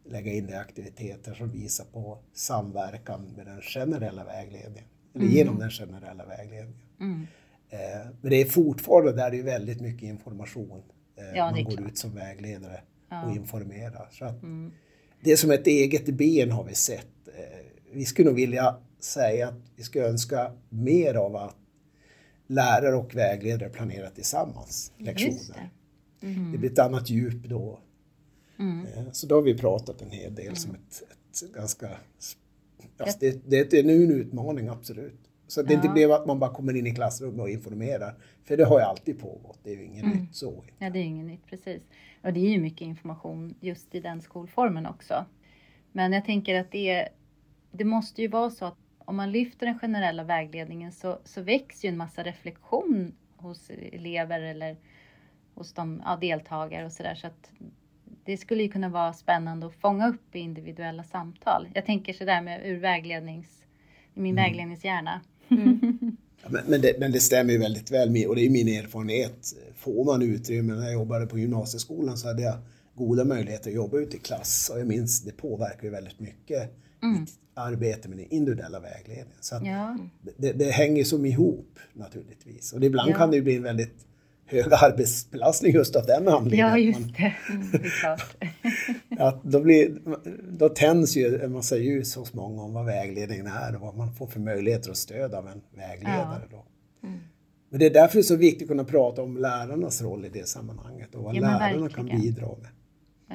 lägga 0.05 0.33
in 0.33 0.47
de 0.47 0.55
aktiviteter 0.57 1.35
som 1.35 1.49
visar 1.49 1.85
på 1.85 2.19
samverkan 2.33 3.33
med 3.37 3.47
den 3.47 3.61
generella 3.61 4.25
vägledningen, 4.25 4.89
eller 5.15 5.27
genom 5.27 5.59
den 5.59 5.71
generella 5.71 6.27
vägledningen. 6.27 6.83
Mm. 7.01 7.27
Eh, 7.69 8.07
Men 8.21 8.31
det 8.31 8.37
är 8.41 8.45
fortfarande 8.45 9.13
där 9.13 9.31
det 9.31 9.39
är 9.39 9.43
väldigt 9.43 9.81
mycket 9.81 10.03
information. 10.03 10.83
Eh, 11.21 11.37
Ja, 11.37 11.51
man 11.51 11.65
går 11.65 11.71
klart. 11.71 11.89
ut 11.91 11.99
som 11.99 12.15
vägledare 12.15 12.81
Ja. 13.11 13.25
och 13.27 13.37
informerar. 13.37 14.09
Så 14.13 14.25
att 14.25 14.43
Mm. 14.43 14.73
Det 15.23 15.33
är 15.33 15.37
som 15.37 15.51
ett 15.51 15.67
eget 15.67 16.07
ben 16.07 16.51
har 16.51 16.65
vi 16.65 16.75
sett. 16.75 17.29
Eh, 17.29 17.67
Vi 17.93 18.05
skulle 18.05 18.29
nog 18.29 18.37
vilja 18.37 18.77
säga 19.01 19.49
att 19.49 19.55
vi 19.77 19.83
skulle 19.83 20.09
önska 20.09 20.53
mer 20.69 21.15
av 21.15 21.37
att 21.37 21.57
lärare 22.47 22.95
och 22.97 23.15
vägledare 23.15 23.69
planerar 23.69 24.11
tillsammans 24.11 24.93
lektioner. 24.99 25.71
det. 26.21 26.27
Mm. 26.27 26.53
Det 26.53 26.59
blir 26.59 26.71
ett 26.73 26.79
annat 26.79 27.11
djup 27.11 27.45
då. 27.49 27.81
Mm. 28.59 28.87
Eh, 28.87 29.05
Så 29.13 29.27
då 29.27 29.35
har 29.35 29.43
vi 29.43 29.59
pratat 29.59 30.03
en 30.03 30.11
hel 30.11 30.35
del 30.35 30.57
som 30.57 30.71
ett, 30.71 31.03
ett 31.11 31.55
ganska... 31.55 31.91
Jag- 32.99 33.09
det, 33.21 33.51
det 33.51 33.73
är 33.73 33.85
en 33.85 33.91
utmaning, 34.11 34.69
absolut. 34.69 35.21
Så 35.51 35.61
att 35.61 35.69
det 35.69 35.75
inte 35.75 35.87
Ja. 35.87 35.93
blev 35.93 36.13
att 36.13 36.27
man 36.27 36.39
bara 36.39 36.51
kommer 36.55 36.77
in 36.77 36.87
i 36.87 36.95
klassrummet 36.95 37.41
och 37.41 37.51
informerar. 37.51 38.15
För 38.45 38.57
det 38.57 38.65
har 38.65 38.79
ju 38.79 38.85
alltid 38.85 39.19
pågått, 39.21 39.59
det 39.65 39.71
är 39.71 39.77
ju 39.77 39.85
inget 39.85 40.05
Mm. 40.05 40.19
nytt 40.19 40.35
så. 40.37 40.65
Ja, 40.79 40.91
det 40.91 40.99
är 40.99 41.05
inget 41.05 41.27
nytt, 41.27 41.47
precis. 41.47 41.83
Och 42.23 42.33
det 42.33 42.41
är 42.41 42.51
ju 42.51 42.61
mycket 42.61 42.81
information 42.81 43.55
just 43.61 43.95
i 43.95 44.01
den 44.01 44.21
skolformen 44.21 44.87
också. 44.87 45.25
Men 45.93 46.13
jag 46.13 46.25
tänker 46.25 46.61
att 46.61 46.71
det, 46.71 47.09
det 47.73 47.85
måste 47.85 48.23
ju 48.23 48.29
vara 48.29 48.51
så 48.51 48.65
att 48.65 48.77
om 48.99 49.17
man 49.17 49.33
lyfter 49.33 49.67
den 49.67 49.79
generella 49.79 50.25
vägledningen 50.25 50.93
så, 50.93 51.19
så 51.25 51.43
väcks 51.43 51.85
ju 51.85 51.89
en 51.89 51.97
massa 51.97 52.23
reflektion 52.23 53.13
hos 53.37 53.71
elever 53.71 54.41
eller 54.41 54.77
hos 55.55 55.73
de 55.73 56.03
ja, 56.05 56.17
deltagare 56.17 56.85
och 56.85 56.93
sådär. 56.93 57.15
Så 57.15 57.27
att 57.27 57.51
det 58.25 58.37
skulle 58.37 58.63
ju 58.63 58.69
kunna 58.69 58.89
vara 58.89 59.13
spännande 59.13 59.67
att 59.67 59.75
fånga 59.75 60.09
upp 60.09 60.37
i 60.37 60.39
individuella 60.39 61.03
samtal. 61.05 61.69
Jag 61.75 61.87
tänker 61.87 62.13
sådär 62.13 62.43
med 62.43 62.67
ur 62.67 62.79
väglednings, 62.79 63.67
min 64.15 64.35
vägledningshjärna. 64.35 65.21
Ja, 66.43 66.49
Men, 66.51 66.63
men, 66.67 66.81
det, 66.81 66.97
men 67.01 67.13
det 67.13 67.21
stämmer 67.21 67.53
ju 67.53 67.59
väldigt 67.59 67.91
väl 67.91 68.11
med, 68.11 68.27
och 68.27 68.37
det 68.37 68.47
är 68.47 68.51
min 68.51 68.69
erfarenhet. 68.69 69.55
Får 69.77 70.05
man 70.05 70.23
utrymme, 70.23 70.75
när 70.75 70.83
jag 70.83 70.93
jobbade 70.93 71.27
på 71.27 71.39
gymnasieskolan 71.39 72.17
så 72.19 72.29
hade 72.29 72.43
jag 72.43 72.55
goda 72.95 73.25
möjligheter 73.25 73.71
att 73.71 73.77
jobba 73.77 73.99
ute 73.99 74.17
i 74.17 74.21
klass 74.21 74.71
och 74.75 74.81
jag 74.81 74.87
minns 74.87 75.23
det 75.23 75.33
påverkar 75.33 75.85
ju 75.85 75.91
väldigt 75.91 76.21
mycket 76.21 76.71
mitt 77.21 77.31
arbete 77.55 78.09
med 78.09 78.19
den 78.19 78.27
individuella 78.31 78.81
vägledningen. 78.81 79.27
Så 79.41 79.61
Ja, 79.65 79.99
det, 80.37 80.53
det 80.53 80.71
hänger 80.71 81.05
som 81.05 81.27
ihop 81.27 81.79
naturligtvis. 81.93 82.73
Och 82.73 82.85
ibland 82.85 83.11
Ja. 83.11 83.17
kan 83.17 83.31
det 83.31 83.37
ju 83.37 83.43
bli 83.43 83.57
en 83.57 83.63
väldigt 83.63 83.95
hög 84.51 84.73
arbetsbelastning 84.73 85.73
just 85.73 85.97
av 85.97 86.07
den 86.07 86.29
anledningen. 86.29 86.69
ja 86.69 86.79
just 86.79 87.17
det. 87.17 87.35
Det 87.73 87.87
är 87.87 88.01
klart. 88.01 88.37
att 89.19 89.43
då, 89.43 89.61
blir, 89.61 89.99
då 90.59 90.69
tänds 90.69 91.17
ju 91.17 91.41
en 91.41 91.53
massa 91.53 91.77
ljus 91.77 92.17
hos 92.17 92.35
många 92.35 92.63
om 92.63 92.73
vad 92.75 92.85
vägledningen 92.87 93.47
är 93.47 93.75
och 93.75 93.81
vad 93.81 93.97
man 93.97 94.13
får 94.15 94.27
för 94.27 94.41
möjligheter 94.41 94.91
och 94.91 94.97
stöd 94.97 95.35
av 95.35 95.49
en 95.49 95.61
vägledare. 95.77 96.43
Då. 96.51 96.65
Mm. 97.09 97.21
Men 97.69 97.79
det 97.81 97.87
är 97.87 97.91
därför 97.91 98.15
det 98.15 98.21
är 98.21 98.23
så 98.23 98.37
viktigt 98.37 98.63
att 98.63 98.69
kunna 98.69 98.85
prata 98.85 99.23
om 99.23 99.37
lärarnas 99.37 100.03
roll 100.03 100.25
i 100.25 100.29
det 100.29 100.49
sammanhanget 100.49 101.15
och 101.15 101.23
vad 101.23 101.35
Ja, 101.37 101.41
lärarna 101.41 101.89
kan 101.89 102.07
bidra 102.07 102.47
med. 102.47 102.71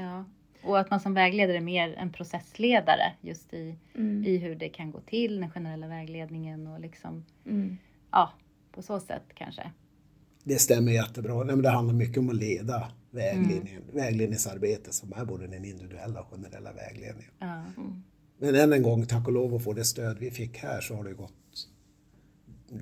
Ja. 0.04 0.26
Och 0.64 0.80
att 0.80 0.90
man 0.90 1.00
som 1.00 1.14
vägledare 1.14 1.58
är 1.58 1.62
mer 1.62 1.94
en 1.98 2.12
processledare 2.12 3.14
just 3.22 3.54
i, 3.54 3.76
Mm. 3.96 4.24
i 4.26 4.38
hur 4.38 4.56
det 4.56 4.70
kan 4.70 4.92
gå 4.92 5.00
till, 5.00 5.40
den 5.40 5.50
generella 5.52 5.88
vägledningen 5.88 6.68
och 6.68 6.80
liksom, 6.80 7.26
Mm. 7.46 7.78
ja, 8.12 8.34
på 8.72 8.82
så 8.82 9.00
sätt 9.00 9.24
kanske. 9.34 9.72
Det 10.48 10.60
stämmer 10.60 10.92
jättebra. 10.92 11.36
Nej, 11.44 11.56
men 11.56 11.62
det 11.64 11.70
handlar 11.70 11.94
mycket 11.94 12.18
om 12.18 12.30
att 12.30 12.36
leda 12.36 12.92
vägledningen, 13.12 13.68
Mm. 13.84 13.96
vägledningsarbete 13.96 14.94
som 14.94 15.14
är 15.14 15.26
både 15.26 15.48
den 15.48 15.66
individuella 15.66 16.22
och 16.22 16.30
generella 16.32 16.74
vägledningen. 16.74 17.32
Ja. 17.40 17.64
Men 18.40 18.56
än 18.56 18.74
en 18.74 18.84
gång, 18.84 19.06
tack 19.06 19.28
och 19.28 19.34
lov 19.34 19.56
att 19.56 19.64
få 19.64 19.74
det 19.74 19.86
stöd 19.86 20.18
vi 20.20 20.32
fick 20.32 20.58
här 20.58 20.82
så 20.82 20.96
har 20.96 21.04
det 21.04 21.14
gått 21.14 21.34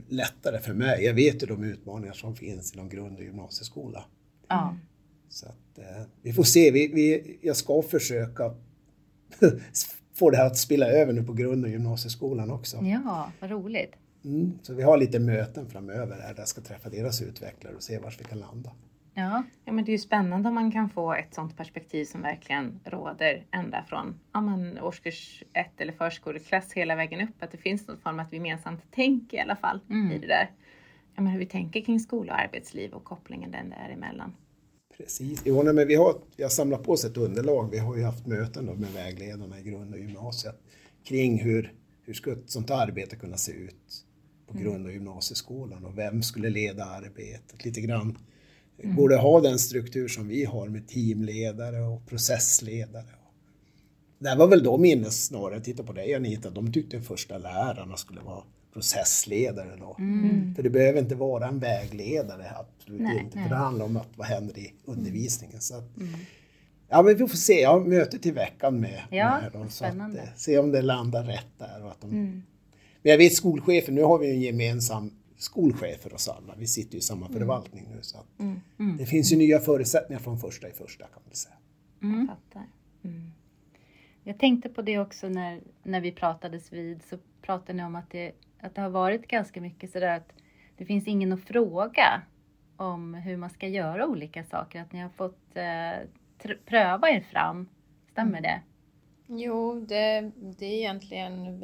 lättare 0.08 0.60
för 0.60 0.74
mig. 0.74 1.04
Jag 1.06 1.14
vet 1.14 1.44
ju 1.44 1.48
de 1.48 1.64
utmaningar 1.64 2.14
som 2.14 2.36
finns 2.36 2.74
inom 2.74 2.90
grund 2.90 3.18
och 3.18 3.24
gymnasieskola. 3.24 4.06
Ja. 4.48 4.78
Så 5.30 5.46
att, 5.46 5.78
eh, 5.78 6.04
vi 6.22 6.34
får 6.34 6.44
se. 6.44 6.72
Vi, 6.72 6.88
vi, 6.88 7.38
jag 7.42 7.56
ska 7.56 7.82
försöka 7.82 8.56
få 10.14 10.30
det 10.30 10.38
här 10.38 10.46
att 10.48 10.58
spilla 10.58 10.86
över 10.88 11.14
nu 11.14 11.24
på 11.24 11.34
grund 11.34 11.64
och 11.66 11.70
gymnasieskolan 11.72 12.52
också. 12.52 12.78
ja, 12.84 13.32
vad 13.40 13.50
roligt. 13.52 13.92
Mm, 14.26 14.60
så 14.62 14.74
vi 14.74 14.84
har 14.84 14.98
lite 14.98 15.20
möten 15.20 15.70
framöver 15.70 16.20
här 16.22 16.34
där 16.34 16.42
jag 16.42 16.48
ska 16.48 16.62
träffa 16.62 16.90
deras 16.90 17.22
utvecklare 17.22 17.76
och 17.76 17.84
se 17.84 18.00
var 18.00 18.16
vi 18.20 18.26
kan 18.26 18.40
landa. 18.40 18.72
Ja, 19.14 19.44
Ja, 19.66 19.74
men 19.74 19.86
det 19.86 19.90
är 19.90 19.94
ju 19.94 20.00
spännande 20.00 20.50
om 20.50 20.56
man 20.56 20.72
kan 20.72 20.90
få 20.90 21.14
ett 21.14 21.34
sådant 21.34 21.58
perspektiv 21.58 22.06
som 22.06 22.22
verkligen 22.22 22.80
råder 22.86 23.46
ända 23.52 23.86
från 23.90 24.20
ja, 24.34 24.42
men, 24.42 24.80
årskurs 24.80 25.44
ett 25.54 25.82
eller 25.82 25.94
förskoleklass 25.94 26.74
hela 26.74 26.96
vägen 26.96 27.22
upp. 27.22 27.44
Att 27.44 27.52
det 27.52 27.58
finns 27.58 27.88
någon 27.88 27.98
form 27.98 28.20
av 28.20 28.26
ett 28.26 28.34
gemensamt 28.34 28.82
tänk 28.92 29.34
i 29.34 29.40
alla 29.40 29.56
fall 29.56 29.80
Mm. 29.90 30.12
i 30.12 30.20
det 30.20 30.28
där. 30.28 30.52
Ja, 31.16 31.22
men 31.22 31.32
hur 31.32 31.40
vi 31.40 31.46
tänker 31.46 31.82
kring 31.82 32.00
skola 32.00 32.34
och 32.34 32.40
arbetsliv 32.40 32.94
och 32.94 33.04
kopplingen 33.04 33.52
den 33.52 33.70
däremellan. 33.70 34.34
Precis. 34.98 35.42
Jo, 35.46 35.64
nej, 35.64 35.74
men 35.74 35.88
vi, 35.88 35.96
har, 35.96 36.16
vi 36.38 36.44
har 36.44 36.50
samlat 36.50 36.84
på 36.84 36.92
oss 36.92 37.06
ett 37.06 37.18
underlag. 37.18 37.70
Vi 37.72 37.78
har 37.78 37.98
ju 37.98 38.04
haft 38.04 38.28
möten 38.28 38.66
då 38.66 38.74
med 38.74 38.90
vägledarna 38.92 39.60
i 39.60 39.64
grund 39.64 39.94
och 39.94 40.00
gymnasiet 40.00 40.56
kring 41.04 41.40
hur, 41.44 41.74
hur 42.06 42.14
ska 42.14 42.32
ett 42.32 42.50
sånt 42.50 42.72
arbete 42.72 43.16
kunna 43.16 43.38
se 43.38 43.52
ut 43.52 44.06
på 44.54 44.60
grund 44.60 44.86
och 44.86 44.92
gymnasieskolan 44.94 45.86
och 45.86 45.98
vem 45.98 46.24
skulle 46.24 46.50
leda 46.50 46.86
arbetet 46.86 47.66
lite 47.66 47.82
grann. 47.82 48.18
Går 48.84 49.10
det 49.10 49.16
att 49.16 49.22
ha 49.22 49.42
den 49.42 49.60
struktur 49.60 50.08
som 50.08 50.28
vi 50.28 50.46
har 50.46 50.68
med 50.70 50.88
teamledare 50.88 51.82
och 51.82 52.06
processledare? 52.08 53.06
Det 54.20 54.36
var 54.36 54.48
väl 54.48 54.64
de 54.64 54.86
inne 54.86 55.10
snarare, 55.10 55.62
titta 55.62 55.84
på 55.84 55.94
dig 55.94 56.16
Anita, 56.16 56.50
de 56.50 56.74
tyckte 56.74 57.02
första 57.02 57.38
lärarna 57.38 57.98
skulle 57.98 58.22
vara 58.22 58.44
processledare 58.74 59.76
då. 59.80 59.96
För 60.56 60.64
det 60.64 60.70
behöver 60.70 61.00
inte 61.00 61.16
vara 61.16 61.48
en 61.48 61.60
vägledare, 61.60 62.52
absolut 62.56 63.02
Nej, 63.02 63.20
inte. 63.20 63.36
nej. 63.38 63.44
För 63.44 63.56
det 63.56 63.62
handlar 63.62 63.86
om 63.86 63.98
att 63.98 64.10
vad 64.16 64.28
händer 64.28 64.58
i 64.58 64.74
undervisningen. 64.86 65.62
Så 65.62 65.76
att, 65.78 65.84
Ja 66.90 67.02
men 67.02 67.18
vi 67.18 67.28
får 67.28 67.38
se, 67.38 67.62
jag 67.62 67.70
har 67.70 67.80
möte 67.80 68.20
till 68.20 68.34
veckan 68.34 68.80
med, 68.80 69.02
Ja, 69.12 69.40
med 69.42 69.52
dem. 69.52 69.70
Så 69.70 69.86
att, 69.86 69.96
eh, 69.96 70.24
se 70.36 70.60
om 70.60 70.72
det 70.72 70.82
landar 70.82 71.24
rätt 71.24 71.60
där. 71.60 71.84
Och 71.86 71.92
att 71.92 72.02
de, 72.02 72.44
Men 73.04 73.12
jag 73.12 73.18
vet 73.18 73.34
skolchefen, 73.34 73.96
nu 73.96 74.04
har 74.04 74.20
vi 74.20 74.32
en 74.32 74.42
gemensam 74.42 75.12
skolchef 75.38 76.02
för 76.02 76.14
oss 76.14 76.28
alla. 76.28 76.56
Vi 76.58 76.68
sitter 76.68 76.94
ju 76.94 76.98
i 76.98 77.02
samma 77.02 77.30
förvaltning 77.30 77.88
nu. 77.96 78.00
Så 78.02 78.18
att 78.18 78.28
Det 78.98 79.06
finns 79.06 79.32
ju 79.34 79.38
nya 79.38 79.60
förutsättningar 79.60 80.20
från 80.20 80.40
första 80.40 80.68
i 80.68 80.72
första 80.72 81.06
kan 81.06 81.22
man 81.26 81.36
säga. 81.36 81.56
Mm. 82.02 82.20
Jag 82.20 82.28
fattar. 82.28 82.68
Jag 84.24 84.40
tänkte 84.40 84.70
på 84.70 84.82
det 84.82 85.00
också 85.00 85.30
när, 85.30 85.62
när 85.84 86.02
vi 86.02 86.12
pratades 86.12 86.74
vid 86.74 87.04
så 87.04 87.18
pratade 87.42 87.74
ni 87.74 87.84
om 87.84 87.96
att 87.96 88.10
det, 88.10 88.32
att 88.60 88.76
det 88.76 88.82
har 88.82 88.90
varit 88.90 89.28
ganska 89.28 89.62
mycket 89.62 89.92
sådär 89.92 90.18
att 90.18 90.34
det 90.78 90.86
finns 90.86 91.08
ingen 91.08 91.34
att 91.34 91.42
fråga 91.42 92.22
om 92.78 93.14
hur 93.14 93.38
man 93.38 93.50
ska 93.50 93.68
göra 93.68 94.08
olika 94.08 94.44
saker. 94.44 94.82
Att 94.82 94.92
ni 94.92 95.00
har 95.00 95.10
fått 95.10 95.56
eh, 95.56 96.54
pröva 96.66 97.10
er 97.10 97.22
fram. 97.22 97.70
Stämmer 98.12 98.42
det? 98.42 98.62
Jo, 99.28 99.86
det, 99.88 100.32
det 100.60 100.66
är 100.66 100.74
egentligen 100.80 101.60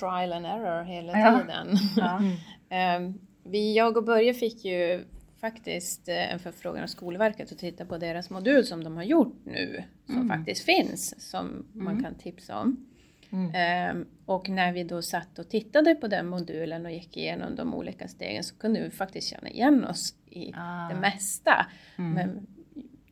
trial 0.00 0.32
and 0.32 0.46
error 0.46 0.82
hela 0.82 1.18
Ja. 1.18 1.38
tiden. 1.40 1.76
Ja. 1.96 2.20
Ehm, 2.68 3.14
vi, 3.44 3.76
jag 3.76 3.96
och 3.96 4.04
Börje 4.04 4.34
fick 4.34 4.64
ju 4.64 5.04
faktiskt 5.40 6.08
eh, 6.08 6.32
en 6.32 6.38
förfrågan 6.38 6.82
av 6.82 6.86
Skolverket 6.86 7.52
att 7.52 7.58
titta 7.58 7.84
på 7.84 7.98
deras 7.98 8.30
modul 8.30 8.64
som 8.64 8.84
de 8.84 8.96
har 8.96 9.02
gjort 9.02 9.36
nu, 9.44 9.84
som 10.06 10.14
Mm. 10.16 10.28
faktiskt 10.38 10.64
finns, 10.64 11.30
som 11.30 11.66
man 11.72 12.02
kan 12.02 12.14
tipsa 12.14 12.58
om. 12.58 12.86
Mm. 13.32 13.96
Um, 13.96 14.06
och 14.26 14.48
när 14.48 14.72
vi 14.72 14.84
då 14.84 15.02
satt 15.02 15.38
och 15.38 15.48
tittade 15.48 15.94
på 15.94 16.06
den 16.08 16.26
modulen 16.28 16.86
och 16.86 16.92
gick 16.92 17.16
igenom 17.16 17.56
de 17.56 17.74
olika 17.74 18.08
stegen 18.08 18.44
så 18.44 18.58
kunde 18.58 18.82
vi 18.82 18.90
faktiskt 18.90 19.28
känna 19.28 19.50
igen 19.50 19.84
oss 19.84 20.14
i 20.30 20.52
ah. 20.56 20.88
det 20.88 21.00
mesta. 21.00 21.66
Mm. 21.98 22.12
Men 22.12 22.46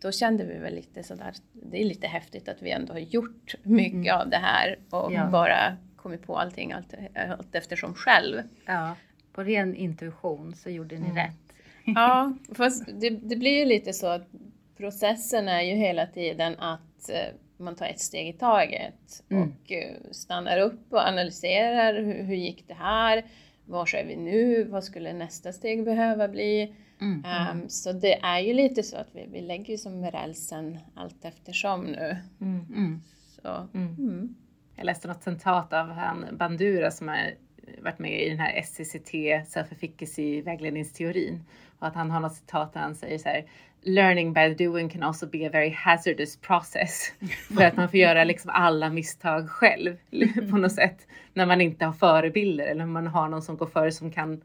då 0.00 0.12
kände 0.12 0.44
vi 0.44 0.58
väl 0.58 0.74
lite 0.74 1.02
sådär, 1.02 1.34
det 1.52 1.80
är 1.80 1.84
lite 1.84 2.06
häftigt 2.06 2.48
att 2.48 2.62
vi 2.62 2.70
ändå 2.70 2.92
har 2.92 3.00
gjort 3.00 3.54
mycket 3.62 3.94
mm. 3.94 4.20
av 4.20 4.30
det 4.30 4.36
här 4.36 4.78
och 4.90 5.12
ja. 5.12 5.26
bara 5.26 5.76
kommit 5.96 6.26
på 6.26 6.38
allting 6.38 6.72
allt, 6.72 6.94
allt 7.14 7.54
eftersom 7.54 7.94
själv. 7.94 8.42
Ja, 8.66 8.96
på 9.32 9.42
ren 9.42 9.76
intuition 9.76 10.54
så 10.54 10.70
gjorde 10.70 10.98
ni 10.98 11.10
mm. 11.10 11.16
rätt. 11.16 11.36
Ja, 11.94 12.32
fast 12.54 12.86
det, 13.00 13.10
det, 13.10 13.36
blir 13.36 13.58
ju 13.58 13.64
lite 13.64 13.92
så 13.92 14.06
att 14.06 14.28
processen 14.76 15.48
är 15.48 15.62
ju 15.62 15.74
hela 15.74 16.06
tiden 16.06 16.58
att 16.58 17.10
eh, 17.10 17.34
man 17.56 17.76
tar 17.76 17.86
ett 17.86 18.00
steg 18.00 18.28
i 18.28 18.32
taget 18.32 19.24
mm. 19.28 19.42
och 19.42 19.72
eh, 19.72 19.96
stannar 20.10 20.58
upp 20.58 20.92
och 20.92 21.08
analyserar 21.08 21.94
hur, 21.94 22.22
hur 22.22 22.34
gick 22.34 22.68
det 22.68 22.74
här? 22.74 23.24
Var 23.70 23.94
är 23.94 24.04
vi 24.04 24.16
nu? 24.16 24.64
Vad 24.64 24.84
skulle 24.84 25.12
nästa 25.12 25.52
steg 25.52 25.84
behöva 25.84 26.28
bli? 26.28 26.74
Mm. 27.00 27.24
Um, 27.52 27.68
så 27.68 27.92
det 27.92 28.14
är 28.14 28.40
ju 28.40 28.52
lite 28.52 28.82
så 28.82 28.96
att 28.96 29.08
vi, 29.12 29.26
vi 29.32 29.40
lägger 29.40 29.70
ju 29.70 29.78
som 29.78 30.04
rälsen 30.04 30.78
allt 30.94 31.24
eftersom 31.24 31.84
nu. 31.84 32.16
Mm. 32.40 32.66
mm. 32.74 33.00
Så, 33.42 33.68
mm. 33.74 33.94
Mm. 33.98 34.34
Jag 34.76 34.84
läste 34.84 35.08
något 35.08 35.22
citat 35.22 35.72
av 35.72 35.86
han 35.86 36.26
Bandura 36.32 36.90
som 36.90 37.08
har 37.08 37.34
varit 37.82 37.98
med 37.98 38.22
i 38.22 38.28
den 38.28 38.38
här 38.38 38.62
SCCT, 38.62 39.12
self-efficacy 39.54 40.42
vägledningsteorin. 40.42 41.44
Och 41.78 41.86
att 41.86 41.94
han 41.94 42.10
har 42.10 42.20
något 42.20 42.34
citat 42.34 42.72
där 42.72 42.80
han 42.80 42.94
säger 42.94 43.18
så 43.18 43.28
här 43.28 43.44
learning 43.82 44.32
by 44.32 44.54
doing 44.54 44.88
can 44.88 45.02
also 45.02 45.26
be 45.26 45.46
a 45.46 45.50
very 45.52 45.70
hazardous 45.70 46.36
process. 46.36 47.12
För 47.56 47.64
att 47.64 47.76
man 47.76 47.88
får 47.88 47.98
göra 47.98 48.24
liksom 48.24 48.50
alla 48.54 48.90
misstag 48.90 49.50
själv 49.50 49.96
på 50.50 50.56
något 50.56 50.72
sätt. 50.72 51.06
När 51.34 51.46
man 51.46 51.60
inte 51.60 51.84
har 51.84 51.92
förebilder 51.92 52.66
eller 52.66 52.86
man 52.86 53.06
har 53.06 53.28
någon 53.28 53.42
som 53.42 53.56
går 53.56 53.66
före 53.66 53.92
som 53.92 54.10
kan 54.10 54.40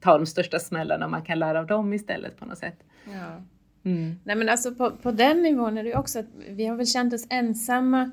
ta 0.00 0.18
de 0.18 0.26
största 0.26 0.58
smällarna 0.58 1.04
och 1.04 1.10
man 1.10 1.22
kan 1.22 1.38
lära 1.38 1.58
av 1.58 1.66
dem 1.66 1.92
istället 1.92 2.36
på 2.36 2.44
något 2.44 2.58
sätt. 2.58 2.84
Ja. 3.12 3.42
Mm. 3.90 4.20
Nej 4.24 4.36
men 4.36 4.48
alltså 4.48 4.74
på, 4.74 4.90
på 4.90 5.10
den 5.10 5.42
nivån 5.42 5.78
är 5.78 5.84
det 5.84 5.94
också 5.94 6.18
att 6.18 6.26
vi 6.48 6.66
har 6.66 6.76
väl 6.76 6.86
känt 6.86 7.14
oss 7.14 7.26
ensamma 7.30 8.10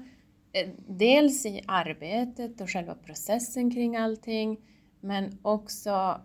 eh, 0.53 0.69
dels 0.87 1.45
i 1.45 1.61
arbetet 1.67 2.61
och 2.61 2.69
själva 2.69 2.95
processen 2.95 3.71
kring 3.71 3.97
allting 3.97 4.57
men 5.01 5.39
också 5.41 6.21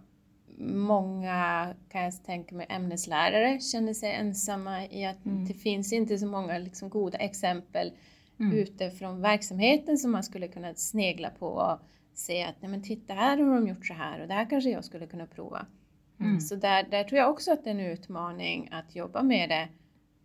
många, 0.61 1.75
kan 1.89 2.03
jag 2.03 2.25
tänka 2.25 2.55
mig, 2.55 2.67
ämneslärare 2.69 3.61
känner 3.61 3.95
sig 3.95 4.13
ensamma 4.13 4.87
i 4.87 5.05
att 5.05 5.27
mm. 5.27 5.45
det 5.45 5.55
finns 5.55 5.93
inte 5.93 6.19
så 6.19 6.27
många 6.27 6.59
liksom, 6.59 6.89
goda 6.89 7.19
exempel 7.19 7.93
mm. 8.41 8.53
utifrån 8.53 9.21
verksamheten 9.21 9.99
som 9.99 10.13
man 10.13 10.23
skulle 10.23 10.49
kunna 10.49 10.75
snegla 10.75 11.31
på 11.31 11.47
och 11.47 11.79
se 12.15 12.43
att 12.43 12.55
nej 12.61 12.71
men 12.71 12.83
titta 12.83 13.15
här 13.15 13.39
har 13.39 13.55
de 13.55 13.69
gjort 13.69 13.87
så 13.87 13.95
här 13.95 14.21
och 14.21 14.29
det 14.29 14.35
här 14.35 14.51
kanske 14.51 14.71
jag 14.71 14.85
skulle 14.85 15.07
kunna 15.07 15.27
prova. 15.27 15.67
Mm. 16.21 16.41
Så 16.41 16.55
där, 16.55 16.83
där 16.83 17.05
tror 17.05 17.19
jag 17.19 17.31
också 17.31 17.53
att 17.53 17.65
det 17.65 17.71
är 17.71 17.75
en 17.75 17.81
utmaning 17.81 18.69
att 18.73 18.97
jobba 18.97 19.23
med 19.23 19.49
det 19.49 19.69